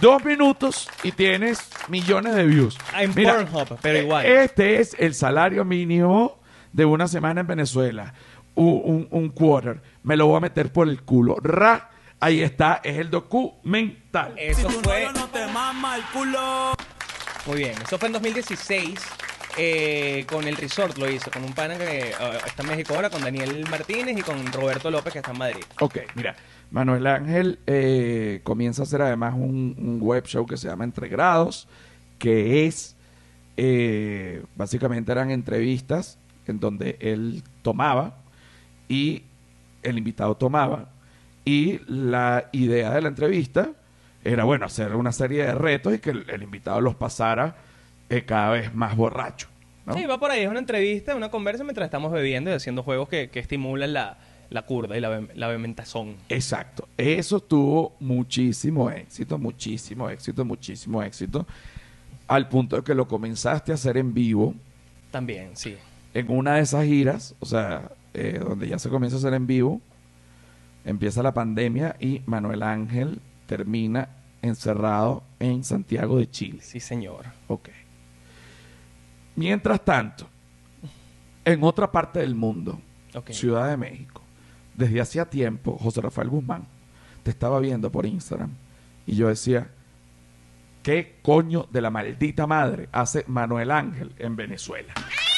dos 0.00 0.24
minutos 0.24 0.88
y 1.02 1.10
tienes 1.10 1.68
millones 1.88 2.36
de 2.36 2.44
views. 2.44 2.78
En 2.96 3.12
Mira, 3.12 3.44
Pornhub, 3.44 3.76
pero 3.82 3.98
igual. 3.98 4.24
Este 4.24 4.78
es 4.78 4.94
el 5.00 5.14
salario 5.14 5.64
mínimo 5.64 6.40
de 6.72 6.84
una 6.84 7.08
semana 7.08 7.40
en 7.42 7.46
Venezuela. 7.46 8.14
Un, 8.54 8.82
un, 8.84 9.08
un 9.10 9.28
quarter. 9.30 9.80
Me 10.02 10.16
lo 10.16 10.26
voy 10.26 10.36
a 10.36 10.40
meter 10.40 10.72
por 10.72 10.88
el 10.88 11.02
culo. 11.02 11.36
Ra, 11.42 11.90
ahí 12.20 12.42
está, 12.42 12.80
es 12.84 12.98
el 12.98 13.10
documental. 13.10 14.34
Eso 14.36 14.68
Si 14.68 14.76
tu 14.76 14.82
fue... 14.82 15.04
novio 15.04 15.12
no 15.12 15.28
te 15.28 15.46
mama 15.48 15.96
el 15.96 16.02
culo. 16.12 16.72
Muy 17.46 17.56
bien, 17.56 17.72
eso 17.82 17.98
fue 17.98 18.06
en 18.08 18.12
2016 18.12 18.94
eh, 19.58 20.24
con 20.28 20.46
el 20.46 20.56
resort 20.56 20.96
lo 20.96 21.10
hizo, 21.10 21.30
con 21.30 21.44
un 21.44 21.52
pana 21.52 21.76
que 21.76 22.10
eh, 22.10 22.14
está 22.46 22.62
en 22.62 22.68
México 22.68 22.94
ahora, 22.94 23.10
con 23.10 23.22
Daniel 23.22 23.66
Martínez 23.70 24.16
y 24.16 24.22
con 24.22 24.50
Roberto 24.52 24.90
López 24.90 25.12
que 25.12 25.18
está 25.18 25.32
en 25.32 25.38
Madrid. 25.38 25.62
Ok, 25.80 25.98
mira, 26.14 26.36
Manuel 26.70 27.06
Ángel 27.06 27.58
eh, 27.66 28.40
comienza 28.44 28.82
a 28.82 28.84
hacer 28.84 29.02
además 29.02 29.34
un, 29.34 29.74
un 29.78 29.98
web 30.00 30.24
show 30.26 30.46
que 30.46 30.56
se 30.56 30.68
llama 30.68 30.84
Entre 30.84 31.08
Grados, 31.08 31.68
que 32.18 32.66
es, 32.66 32.96
eh, 33.56 34.42
básicamente 34.56 35.12
eran 35.12 35.30
entrevistas 35.30 36.18
en 36.50 36.58
donde 36.58 36.96
él 37.00 37.42
tomaba 37.62 38.16
y 38.88 39.22
el 39.82 39.98
invitado 39.98 40.36
tomaba 40.36 40.88
y 41.44 41.80
la 41.86 42.48
idea 42.52 42.92
de 42.92 43.02
la 43.02 43.08
entrevista 43.08 43.70
era, 44.24 44.44
bueno, 44.44 44.66
hacer 44.66 44.94
una 44.94 45.12
serie 45.12 45.44
de 45.44 45.54
retos 45.54 45.94
y 45.94 45.98
que 45.98 46.10
el, 46.10 46.28
el 46.30 46.42
invitado 46.42 46.80
los 46.80 46.94
pasara 46.94 47.56
eh, 48.08 48.24
cada 48.24 48.50
vez 48.50 48.74
más 48.74 48.96
borracho. 48.96 49.48
¿no? 49.84 49.94
Sí, 49.94 50.04
va 50.06 50.18
por 50.18 50.30
ahí, 50.30 50.42
es 50.42 50.48
una 50.48 50.60
entrevista, 50.60 51.16
una 51.16 51.30
conversa 51.30 51.64
mientras 51.64 51.86
estamos 51.86 52.12
bebiendo 52.12 52.50
y 52.50 52.54
haciendo 52.54 52.82
juegos 52.82 53.08
que, 53.08 53.30
que 53.30 53.40
estimulan 53.40 53.92
la, 53.92 54.18
la 54.50 54.62
curda 54.62 54.96
y 54.96 55.00
la, 55.00 55.22
la 55.34 55.48
vementazón. 55.48 56.16
Exacto. 56.28 56.88
Eso 56.96 57.40
tuvo 57.40 57.96
muchísimo 57.98 58.90
éxito, 58.90 59.38
muchísimo 59.38 60.08
éxito, 60.08 60.44
muchísimo 60.44 61.02
éxito. 61.02 61.46
Al 62.28 62.48
punto 62.48 62.76
de 62.76 62.84
que 62.84 62.94
lo 62.94 63.08
comenzaste 63.08 63.72
a 63.72 63.74
hacer 63.74 63.96
en 63.96 64.14
vivo 64.14 64.54
También, 65.10 65.56
sí. 65.56 65.76
En 66.14 66.30
una 66.30 66.56
de 66.56 66.62
esas 66.62 66.84
giras, 66.84 67.34
o 67.40 67.46
sea, 67.46 67.92
eh, 68.14 68.40
donde 68.42 68.68
ya 68.68 68.78
se 68.78 68.88
comienza 68.88 69.16
a 69.16 69.20
hacer 69.20 69.34
en 69.34 69.46
vivo, 69.46 69.80
empieza 70.84 71.22
la 71.22 71.32
pandemia 71.32 71.96
y 71.98 72.22
Manuel 72.26 72.62
Ángel 72.62 73.20
termina 73.46 74.08
encerrado 74.42 75.22
en 75.38 75.64
Santiago 75.64 76.18
de 76.18 76.30
Chile. 76.30 76.58
Sí, 76.62 76.80
señor. 76.80 77.26
Ok. 77.48 77.68
Mientras 79.36 79.82
tanto, 79.84 80.28
en 81.44 81.62
otra 81.62 81.90
parte 81.90 82.20
del 82.20 82.34
mundo. 82.34 82.80
Ciudad 83.28 83.68
de 83.68 83.76
México, 83.76 84.22
desde 84.74 85.00
hacía 85.00 85.28
tiempo, 85.28 85.76
José 85.76 86.00
Rafael 86.00 86.30
Guzmán 86.30 86.66
te 87.22 87.30
estaba 87.30 87.60
viendo 87.60 87.92
por 87.92 88.06
Instagram 88.06 88.52
y 89.06 89.16
yo 89.16 89.28
decía, 89.28 89.70
¿qué 90.82 91.18
coño 91.20 91.68
de 91.70 91.82
la 91.82 91.90
maldita 91.90 92.46
madre 92.46 92.88
hace 92.90 93.24
Manuel 93.26 93.70
Ángel 93.70 94.14
en 94.18 94.34
Venezuela? 94.34 94.94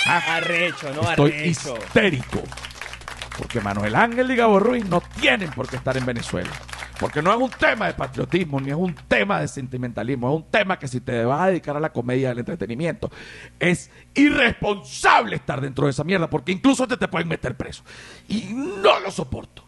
Ah, 0.06 0.36
Arrecho, 0.36 0.92
¿no? 0.94 1.08
Estoy 1.10 1.30
Arrecho. 1.32 1.76
histérico. 1.78 2.42
Porque 3.38 3.60
Manuel 3.60 3.94
Ángel 3.96 4.30
y 4.30 4.36
Gabo 4.36 4.60
Ruiz 4.60 4.84
no 4.86 5.00
tienen 5.20 5.50
por 5.50 5.68
qué 5.68 5.76
estar 5.76 5.96
en 5.96 6.06
Venezuela. 6.06 6.50
Porque 7.00 7.20
no 7.20 7.32
es 7.32 7.38
un 7.40 7.50
tema 7.50 7.88
de 7.88 7.94
patriotismo, 7.94 8.60
ni 8.60 8.70
es 8.70 8.76
un 8.76 8.94
tema 9.08 9.40
de 9.40 9.48
sentimentalismo, 9.48 10.28
es 10.30 10.36
un 10.36 10.50
tema 10.50 10.78
que 10.78 10.86
si 10.86 11.00
te 11.00 11.24
vas 11.24 11.40
a 11.40 11.46
dedicar 11.48 11.76
a 11.76 11.80
la 11.80 11.92
comedia 11.92 12.28
y 12.28 12.30
al 12.30 12.38
entretenimiento, 12.38 13.10
es 13.58 13.90
irresponsable 14.14 15.36
estar 15.36 15.60
dentro 15.60 15.86
de 15.86 15.90
esa 15.90 16.04
mierda, 16.04 16.30
porque 16.30 16.52
incluso 16.52 16.86
te, 16.86 16.96
te 16.96 17.08
pueden 17.08 17.26
meter 17.28 17.56
preso. 17.56 17.82
Y 18.28 18.44
no 18.54 19.00
lo 19.00 19.10
soporto. 19.10 19.64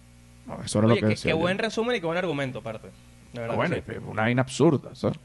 No, 0.47 0.59
eso 0.64 0.78
Oye, 0.78 0.89
lo 0.89 0.95
que 0.95 1.01
qué, 1.01 1.07
decía 1.09 1.30
qué 1.32 1.37
yo. 1.37 1.39
buen 1.39 1.59
resumen 1.59 1.97
y 1.97 2.01
qué 2.01 2.07
buen 2.07 2.18
argumento, 2.18 2.61
aparte. 2.61 2.89
De 3.32 3.41
verdad 3.41 3.55
Ah, 3.55 3.57
bueno, 3.57 3.74
sí. 3.76 3.82
es 3.89 3.99
una 4.07 4.22
vaina 4.22 4.43
absurda, 4.43 4.95
¿sabes? 4.95 5.18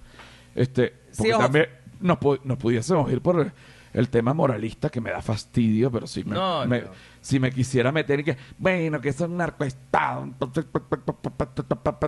Este, 0.56 0.94
porque 1.16 1.34
también 1.34 1.68
nos, 2.00 2.18
pu- 2.18 2.42
nos 2.44 2.58
pudiésemos 2.58 3.12
ir 3.12 3.22
por 3.22 3.52
el 3.94 4.10
tema 4.10 4.34
moralista 4.34 4.90
que 4.90 5.02
me 5.02 5.12
da 5.12 5.22
fastidio, 5.22 5.92
pero 5.92 6.08
si 6.08 6.24
me, 6.24 6.38
si 7.22 7.40
me 7.40 7.52
quisiera 7.52 7.92
meter 7.92 8.22
y 8.22 8.24
que, 8.24 8.38
bueno, 8.58 9.02
que 9.02 9.10
es 9.10 9.20
un 9.20 9.38
narcoestado, 9.38 10.30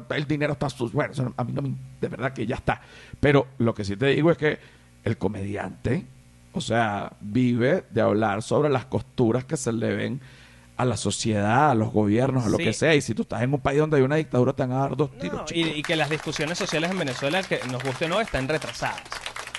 el 0.10 0.28
dinero 0.28 0.54
está 0.54 0.70
sus 0.70 0.94
bueno, 0.94 1.14
a 1.36 1.44
mí 1.44 1.52
no 1.52 1.62
me, 1.62 1.76
de 2.00 2.08
verdad 2.08 2.34
que 2.34 2.46
ya 2.46 2.56
está. 2.56 2.82
Pero 3.20 3.48
lo 3.58 3.74
que 3.74 3.84
sí 3.84 3.96
te 3.98 4.08
digo 4.08 4.32
es 4.32 4.38
que 4.38 4.60
el 5.04 5.18
comediante, 5.18 6.06
o 6.54 6.62
sea, 6.62 7.14
vive 7.20 7.84
de 7.90 8.02
hablar 8.02 8.42
sobre 8.42 8.70
las 8.70 8.86
costuras 8.86 9.44
que 9.46 9.58
se 9.58 9.74
le 9.74 9.96
ven 9.96 10.22
a 10.76 10.86
la 10.86 10.98
sociedad, 10.98 11.72
a 11.72 11.76
los 11.76 11.92
gobiernos, 11.92 12.46
a 12.46 12.50
lo 12.50 12.58
que 12.58 12.74
sea. 12.74 12.96
Y 12.96 13.02
si 13.02 13.14
tú 13.14 13.24
estás 13.24 13.42
en 13.42 13.54
un 13.54 13.60
país 13.60 13.80
donde 13.80 13.98
hay 13.98 14.04
una 14.04 14.16
dictadura, 14.16 14.54
te 14.54 14.64
van 14.64 14.72
a 14.72 14.80
dar 14.80 14.98
dos 14.98 15.12
tiros. 15.18 15.52
Y, 15.54 15.84
que 15.84 15.96
las 15.96 16.10
discusiones 16.10 16.58
sociales 16.58 16.92
en 16.92 16.98
Venezuela, 16.98 17.44
que 17.44 17.60
nos 17.72 17.84
guste 17.84 18.06
o 18.06 18.10
no, 18.10 18.22
están 18.22 18.48
retrasadas. 18.48 19.02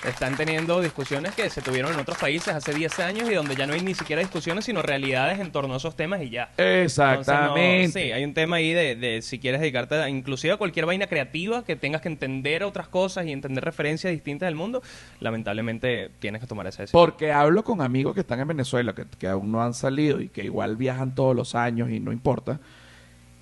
Están 0.03 0.35
teniendo 0.35 0.81
discusiones 0.81 1.33
que 1.33 1.49
se 1.49 1.61
tuvieron 1.61 1.93
en 1.93 1.99
otros 1.99 2.17
países 2.17 2.53
hace 2.53 2.73
10 2.73 2.99
años 2.99 3.29
y 3.29 3.33
donde 3.33 3.55
ya 3.55 3.65
no 3.65 3.73
hay 3.73 3.81
ni 3.81 3.95
siquiera 3.95 4.21
discusiones, 4.21 4.65
sino 4.65 4.81
realidades 4.81 5.39
en 5.39 5.51
torno 5.51 5.73
a 5.73 5.77
esos 5.77 5.95
temas 5.95 6.21
y 6.21 6.29
ya. 6.29 6.51
Exactamente. 6.57 7.83
Entonces, 7.83 7.95
no, 7.95 8.01
sí, 8.01 8.11
hay 8.11 8.23
un 8.23 8.33
tema 8.33 8.57
ahí 8.57 8.73
de, 8.73 8.95
de 8.95 9.21
si 9.21 9.39
quieres 9.39 9.61
dedicarte 9.61 9.95
a, 9.95 10.09
inclusive 10.09 10.53
a 10.53 10.57
cualquier 10.57 10.85
vaina 10.85 11.07
creativa 11.07 11.63
que 11.63 11.75
tengas 11.75 12.01
que 12.01 12.09
entender 12.09 12.63
otras 12.63 12.87
cosas 12.87 13.25
y 13.25 13.31
entender 13.31 13.63
referencias 13.63 14.11
distintas 14.11 14.47
del 14.47 14.55
mundo, 14.55 14.83
lamentablemente 15.19 16.11
tienes 16.19 16.41
que 16.41 16.47
tomar 16.47 16.67
esa 16.67 16.83
decisión. 16.83 17.01
Porque 17.01 17.31
hablo 17.31 17.63
con 17.63 17.81
amigos 17.81 18.13
que 18.13 18.21
están 18.21 18.39
en 18.39 18.47
Venezuela, 18.47 18.93
que, 18.93 19.05
que 19.17 19.27
aún 19.27 19.51
no 19.51 19.63
han 19.63 19.73
salido 19.73 20.21
y 20.21 20.29
que 20.29 20.43
igual 20.43 20.75
viajan 20.75 21.15
todos 21.15 21.35
los 21.35 21.55
años 21.55 21.89
y 21.89 21.99
no 21.99 22.11
importa. 22.11 22.59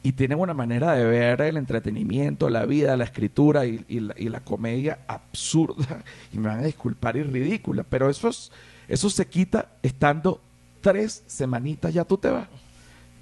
Y 0.04 0.12
tienen 0.12 0.40
una 0.40 0.54
manera 0.54 0.94
de 0.94 1.06
ver 1.06 1.42
el 1.42 1.56
entretenimiento, 1.56 2.50
la 2.50 2.66
vida, 2.66 2.98
la 2.98 3.06
escritura 3.06 3.66
y, 3.66 3.80
la, 3.88 4.14
y 4.18 4.28
la 4.30 4.42
comedia 4.42 5.00
absurda. 5.08 6.04
Y 6.34 6.38
me 6.38 6.50
van 6.50 6.60
a 6.60 6.64
disculpar 6.64 7.16
y 7.16 7.24
ridícula. 7.24 7.84
Pero 7.84 8.10
eso, 8.10 8.28
es, 8.28 8.52
eso 8.88 9.10
se 9.10 9.26
quita 9.28 9.70
estando 9.82 10.42
tres 10.82 11.24
semanitas, 11.26 11.94
ya 11.94 12.04
tú 12.04 12.18
te 12.18 12.30
vas. 12.30 12.48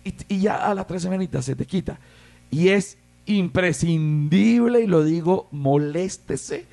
Y, 0.03 0.15
y 0.27 0.39
ya 0.41 0.55
a 0.55 0.73
las 0.73 0.87
tres 0.87 1.03
semanitas 1.03 1.45
se 1.45 1.55
te 1.55 1.65
quita. 1.65 1.99
Y 2.49 2.69
es 2.69 2.97
imprescindible, 3.27 4.81
y 4.81 4.87
lo 4.87 5.03
digo, 5.03 5.47
moléstese. 5.51 6.65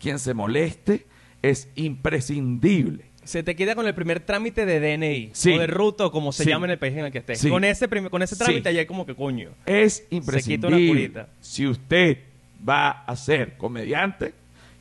Quien 0.00 0.18
se 0.18 0.34
moleste 0.34 1.06
es 1.42 1.68
imprescindible. 1.74 3.06
Se 3.26 3.42
te 3.42 3.54
queda 3.56 3.74
con 3.74 3.86
el 3.86 3.94
primer 3.94 4.20
trámite 4.20 4.64
de 4.66 4.80
DNI 4.80 5.30
Sí. 5.34 5.52
o 5.52 5.58
de 5.60 5.66
ruta 5.66 6.06
o 6.06 6.10
como 6.12 6.32
se 6.32 6.44
Sí. 6.44 6.50
llama 6.50 6.66
en 6.66 6.72
el 6.72 6.78
país 6.78 6.94
en 6.96 7.04
el 7.06 7.12
que 7.12 7.18
estés. 7.18 7.40
Sí. 7.40 7.48
Con 7.50 7.64
ese 7.64 7.88
con 7.88 8.22
ese 8.22 8.36
trámite 8.36 8.72
ya 8.72 8.80
hay 8.80 8.86
como 8.86 9.04
que 9.04 9.14
coño. 9.14 9.50
Es 9.66 10.00
quita 10.00 10.08
una 10.10 10.16
imprescindible. 10.18 10.86
curita. 10.88 11.28
Si 11.40 11.66
usted 11.66 12.18
va 12.66 12.90
a 13.04 13.16
ser 13.16 13.56
comediante 13.56 14.32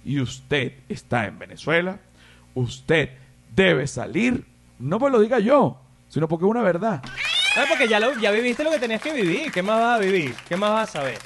y 0.06 0.20
usted 0.20 0.74
está 0.88 1.26
en 1.26 1.40
Venezuela, 1.40 2.00
usted 2.54 3.10
debe 3.56 3.88
salir, 3.88 4.46
no 4.80 5.00
pues 5.00 5.12
lo 5.12 5.20
diga 5.20 5.40
yo, 5.40 5.82
sino 6.10 6.28
porque 6.28 6.46
es 6.46 6.52
una 6.52 6.62
verdad. 6.62 7.02
Porque 7.70 7.88
ya, 7.88 8.00
lo, 8.02 8.14
ya 8.20 8.32
viviste 8.32 8.64
lo 8.64 8.72
que 8.72 8.80
tenías 8.80 9.02
que 9.02 9.14
vivir. 9.14 9.52
¿Qué 9.52 9.62
más 9.64 9.80
vas 9.80 9.98
a 10.00 10.04
vivir? 10.04 10.34
¿Qué 10.48 10.58
más 10.58 10.72
vas 10.72 10.90
a 10.90 10.92
saber? 11.00 11.18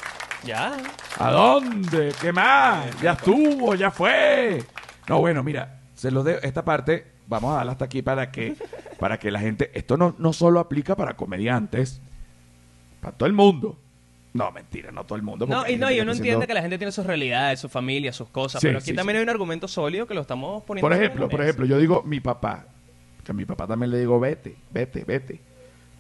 Ya. 0.46 0.78
¿A 1.18 1.32
dónde? 1.32 2.14
¿Qué 2.22 2.32
más? 2.32 2.86
Ya 3.02 3.14
estuvo, 3.14 3.74
ya 3.76 3.90
fue. 3.92 4.64
No, 5.08 5.20
bueno, 5.20 5.42
mira, 5.44 5.79
se 6.00 6.12
lo 6.12 6.24
de 6.24 6.40
esta 6.44 6.64
parte 6.64 7.06
vamos 7.28 7.52
a 7.52 7.58
darla 7.58 7.74
hasta 7.74 7.86
aquí 7.86 8.02
para 8.02 8.32
que 8.32 8.56
para 9.00 9.20
que 9.20 9.32
la 9.32 9.40
gente 9.40 9.70
esto 9.74 9.98
no, 9.98 10.16
no 10.18 10.32
solo 10.34 10.60
aplica 10.62 10.96
para 10.96 11.16
comediantes, 11.18 12.02
para 13.02 13.18
todo 13.18 13.28
el 13.28 13.34
mundo. 13.34 13.78
No, 14.32 14.52
mentira, 14.52 14.92
no 14.92 15.06
todo 15.06 15.16
el 15.18 15.24
mundo. 15.24 15.46
No, 15.48 15.68
y 15.68 15.76
no, 15.76 15.88
gente 15.88 15.94
y 15.94 15.96
que 15.98 16.02
uno 16.04 16.12
está 16.12 16.20
entiende 16.20 16.22
haciendo- 16.22 16.48
que 16.48 16.54
la 16.54 16.62
gente 16.62 16.78
tiene 16.78 16.92
sus 16.92 17.06
realidades, 17.06 17.60
su 17.60 17.68
familia, 17.68 18.14
sus 18.14 18.30
cosas, 18.30 18.62
Sí, 18.62 18.68
pero 18.68 18.78
aquí 18.78 18.92
sí, 18.92 18.96
también 18.96 19.16
sí. 19.16 19.18
hay 19.18 19.24
un 19.24 19.30
argumento 19.30 19.68
sólido 19.68 20.06
que 20.08 20.14
lo 20.14 20.22
estamos 20.22 20.64
poniendo. 20.64 20.88
Por 20.88 20.96
ejemplo, 20.96 21.28
por 21.28 21.42
ejemplo, 21.42 21.66
yo 21.66 21.78
digo 21.80 22.04
mi 22.04 22.20
papá, 22.20 22.68
que 23.26 23.32
a 23.32 23.34
mi 23.36 23.46
papá 23.46 23.68
también 23.68 23.90
le 23.92 24.00
digo 24.00 24.20
vete, 24.20 24.56
vete, 24.72 25.04
vete. 25.04 25.42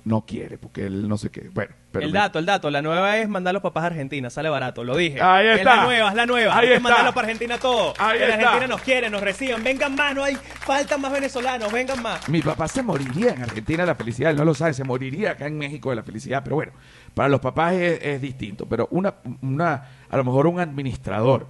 No 0.09 0.25
quiere 0.25 0.57
porque 0.57 0.87
él 0.87 1.07
no 1.07 1.19
sé 1.19 1.29
qué. 1.29 1.49
Bueno, 1.53 1.71
pero 1.91 2.03
el 2.03 2.11
me- 2.11 2.17
dato, 2.17 2.39
el 2.39 2.45
dato. 2.47 2.71
La 2.71 2.81
nueva 2.81 3.15
es 3.17 3.29
mandar 3.29 3.51
a 3.51 3.53
los 3.53 3.61
papás 3.61 3.83
a 3.83 3.87
Argentina. 3.87 4.31
Sale 4.31 4.49
barato, 4.49 4.83
lo 4.83 4.97
dije. 4.97 5.21
Ahí 5.21 5.45
Es 5.47 5.57
está. 5.59 5.75
la 5.75 5.83
nueva, 5.83 6.09
es 6.09 6.15
la 6.15 6.25
nueva. 6.25 6.53
Ahí 6.55 6.61
Hay 6.61 6.67
que 6.69 6.73
está. 6.77 6.83
mandarlos 6.89 7.13
para 7.13 7.27
Argentina 7.27 7.59
todo. 7.59 7.93
Ahí 7.99 8.17
está. 8.19 8.33
Argentina 8.33 8.67
nos 8.67 8.81
quiere, 8.81 9.09
nos 9.11 9.21
reciban. 9.21 9.63
Vengan 9.63 9.93
más, 9.93 10.15
no 10.15 10.23
hay 10.23 10.35
falta 10.35 10.97
más 10.97 11.11
venezolanos, 11.11 11.71
vengan 11.71 12.01
más. 12.01 12.27
Mi 12.27 12.41
papá 12.41 12.67
se 12.67 12.81
moriría 12.81 13.33
en 13.33 13.43
Argentina 13.43 13.83
de 13.83 13.87
la 13.87 13.93
felicidad, 13.95 14.31
él 14.31 14.37
no 14.37 14.45
lo 14.45 14.55
sabe, 14.55 14.73
se 14.73 14.83
moriría 14.83 15.31
acá 15.33 15.45
en 15.45 15.59
México 15.59 15.91
de 15.91 15.97
la 15.97 16.03
felicidad, 16.03 16.41
pero 16.43 16.55
bueno, 16.55 16.71
para 17.13 17.29
los 17.29 17.39
papás 17.39 17.73
es, 17.73 17.99
es 18.01 18.19
distinto, 18.19 18.65
pero 18.67 18.87
una, 18.89 19.13
una, 19.43 19.83
a 20.09 20.17
lo 20.17 20.23
mejor 20.23 20.47
un 20.47 20.59
administrador, 20.59 21.45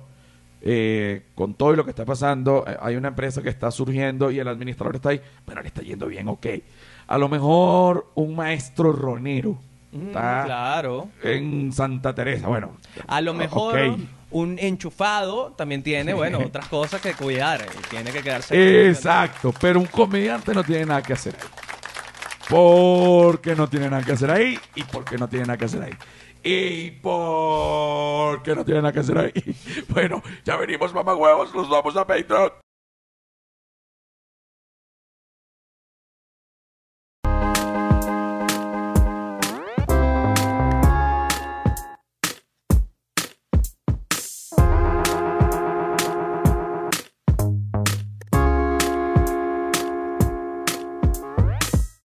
eh, 0.62 1.28
con 1.36 1.54
todo 1.54 1.74
lo 1.78 1.86
que 1.86 1.92
está 1.92 2.04
pasando, 2.04 2.66
eh, 2.68 2.76
hay 2.82 2.98
una 2.98 3.08
empresa 3.08 3.42
que 3.42 3.48
está 3.48 3.72
surgiendo 3.72 4.30
y 4.32 4.40
el 4.40 4.48
administrador 4.50 4.96
está 4.98 5.10
ahí, 5.10 5.22
bueno, 5.46 5.62
le 5.62 5.68
está 5.70 5.82
yendo 5.82 6.08
bien, 6.08 6.28
ok. 6.28 6.46
A 7.10 7.18
lo 7.18 7.28
mejor 7.28 8.06
un 8.16 8.36
maestro 8.36 8.92
ronero. 8.94 9.58
Mm, 9.92 10.08
Está 10.10 10.44
Claro. 10.46 11.10
en 11.24 11.74
Santa 11.74 12.14
Teresa. 12.14 12.48
Bueno. 12.48 12.78
A 13.08 13.20
lo 13.22 13.34
mejor 13.34 13.98
un 14.32 14.60
enchufado 14.60 15.54
también 15.58 15.82
tiene, 15.82 16.14
bueno, 16.14 16.38
otras 16.46 16.68
cosas 16.68 17.02
que 17.02 17.14
cuidar. 17.14 17.62
y 17.66 17.88
Tiene 17.90 18.12
que 18.12 18.22
quedarse. 18.22 18.88
Exacto, 18.88 19.52
pero 19.60 19.80
un 19.80 19.88
comediante 19.88 20.54
no 20.54 20.64
tiene 20.64 20.86
nada 20.86 21.02
que 21.02 21.14
hacer 21.14 21.36
ahí. 21.36 21.50
Porque 22.48 23.56
no 23.56 23.68
tiene 23.68 23.90
nada 23.90 24.04
que 24.04 24.12
hacer 24.12 24.30
ahí 24.32 24.60
y 24.76 24.84
porque 24.84 25.18
no 25.18 25.28
tiene 25.28 25.46
nada 25.46 25.58
que 25.58 25.66
hacer 25.66 25.82
ahí. 25.84 25.94
Y 26.44 26.92
porque 26.92 28.56
no 28.56 28.64
tiene 28.64 28.82
nada 28.82 28.94
que 28.94 29.00
hacer 29.00 29.18
ahí. 29.18 29.34
Bueno, 29.90 30.22
ya 30.46 30.56
venimos, 30.58 30.94
mamá 30.94 31.16
huevos, 31.16 31.54
nos 31.56 31.68
vamos 31.70 31.96
a 31.98 32.06
Patreon. 32.06 32.52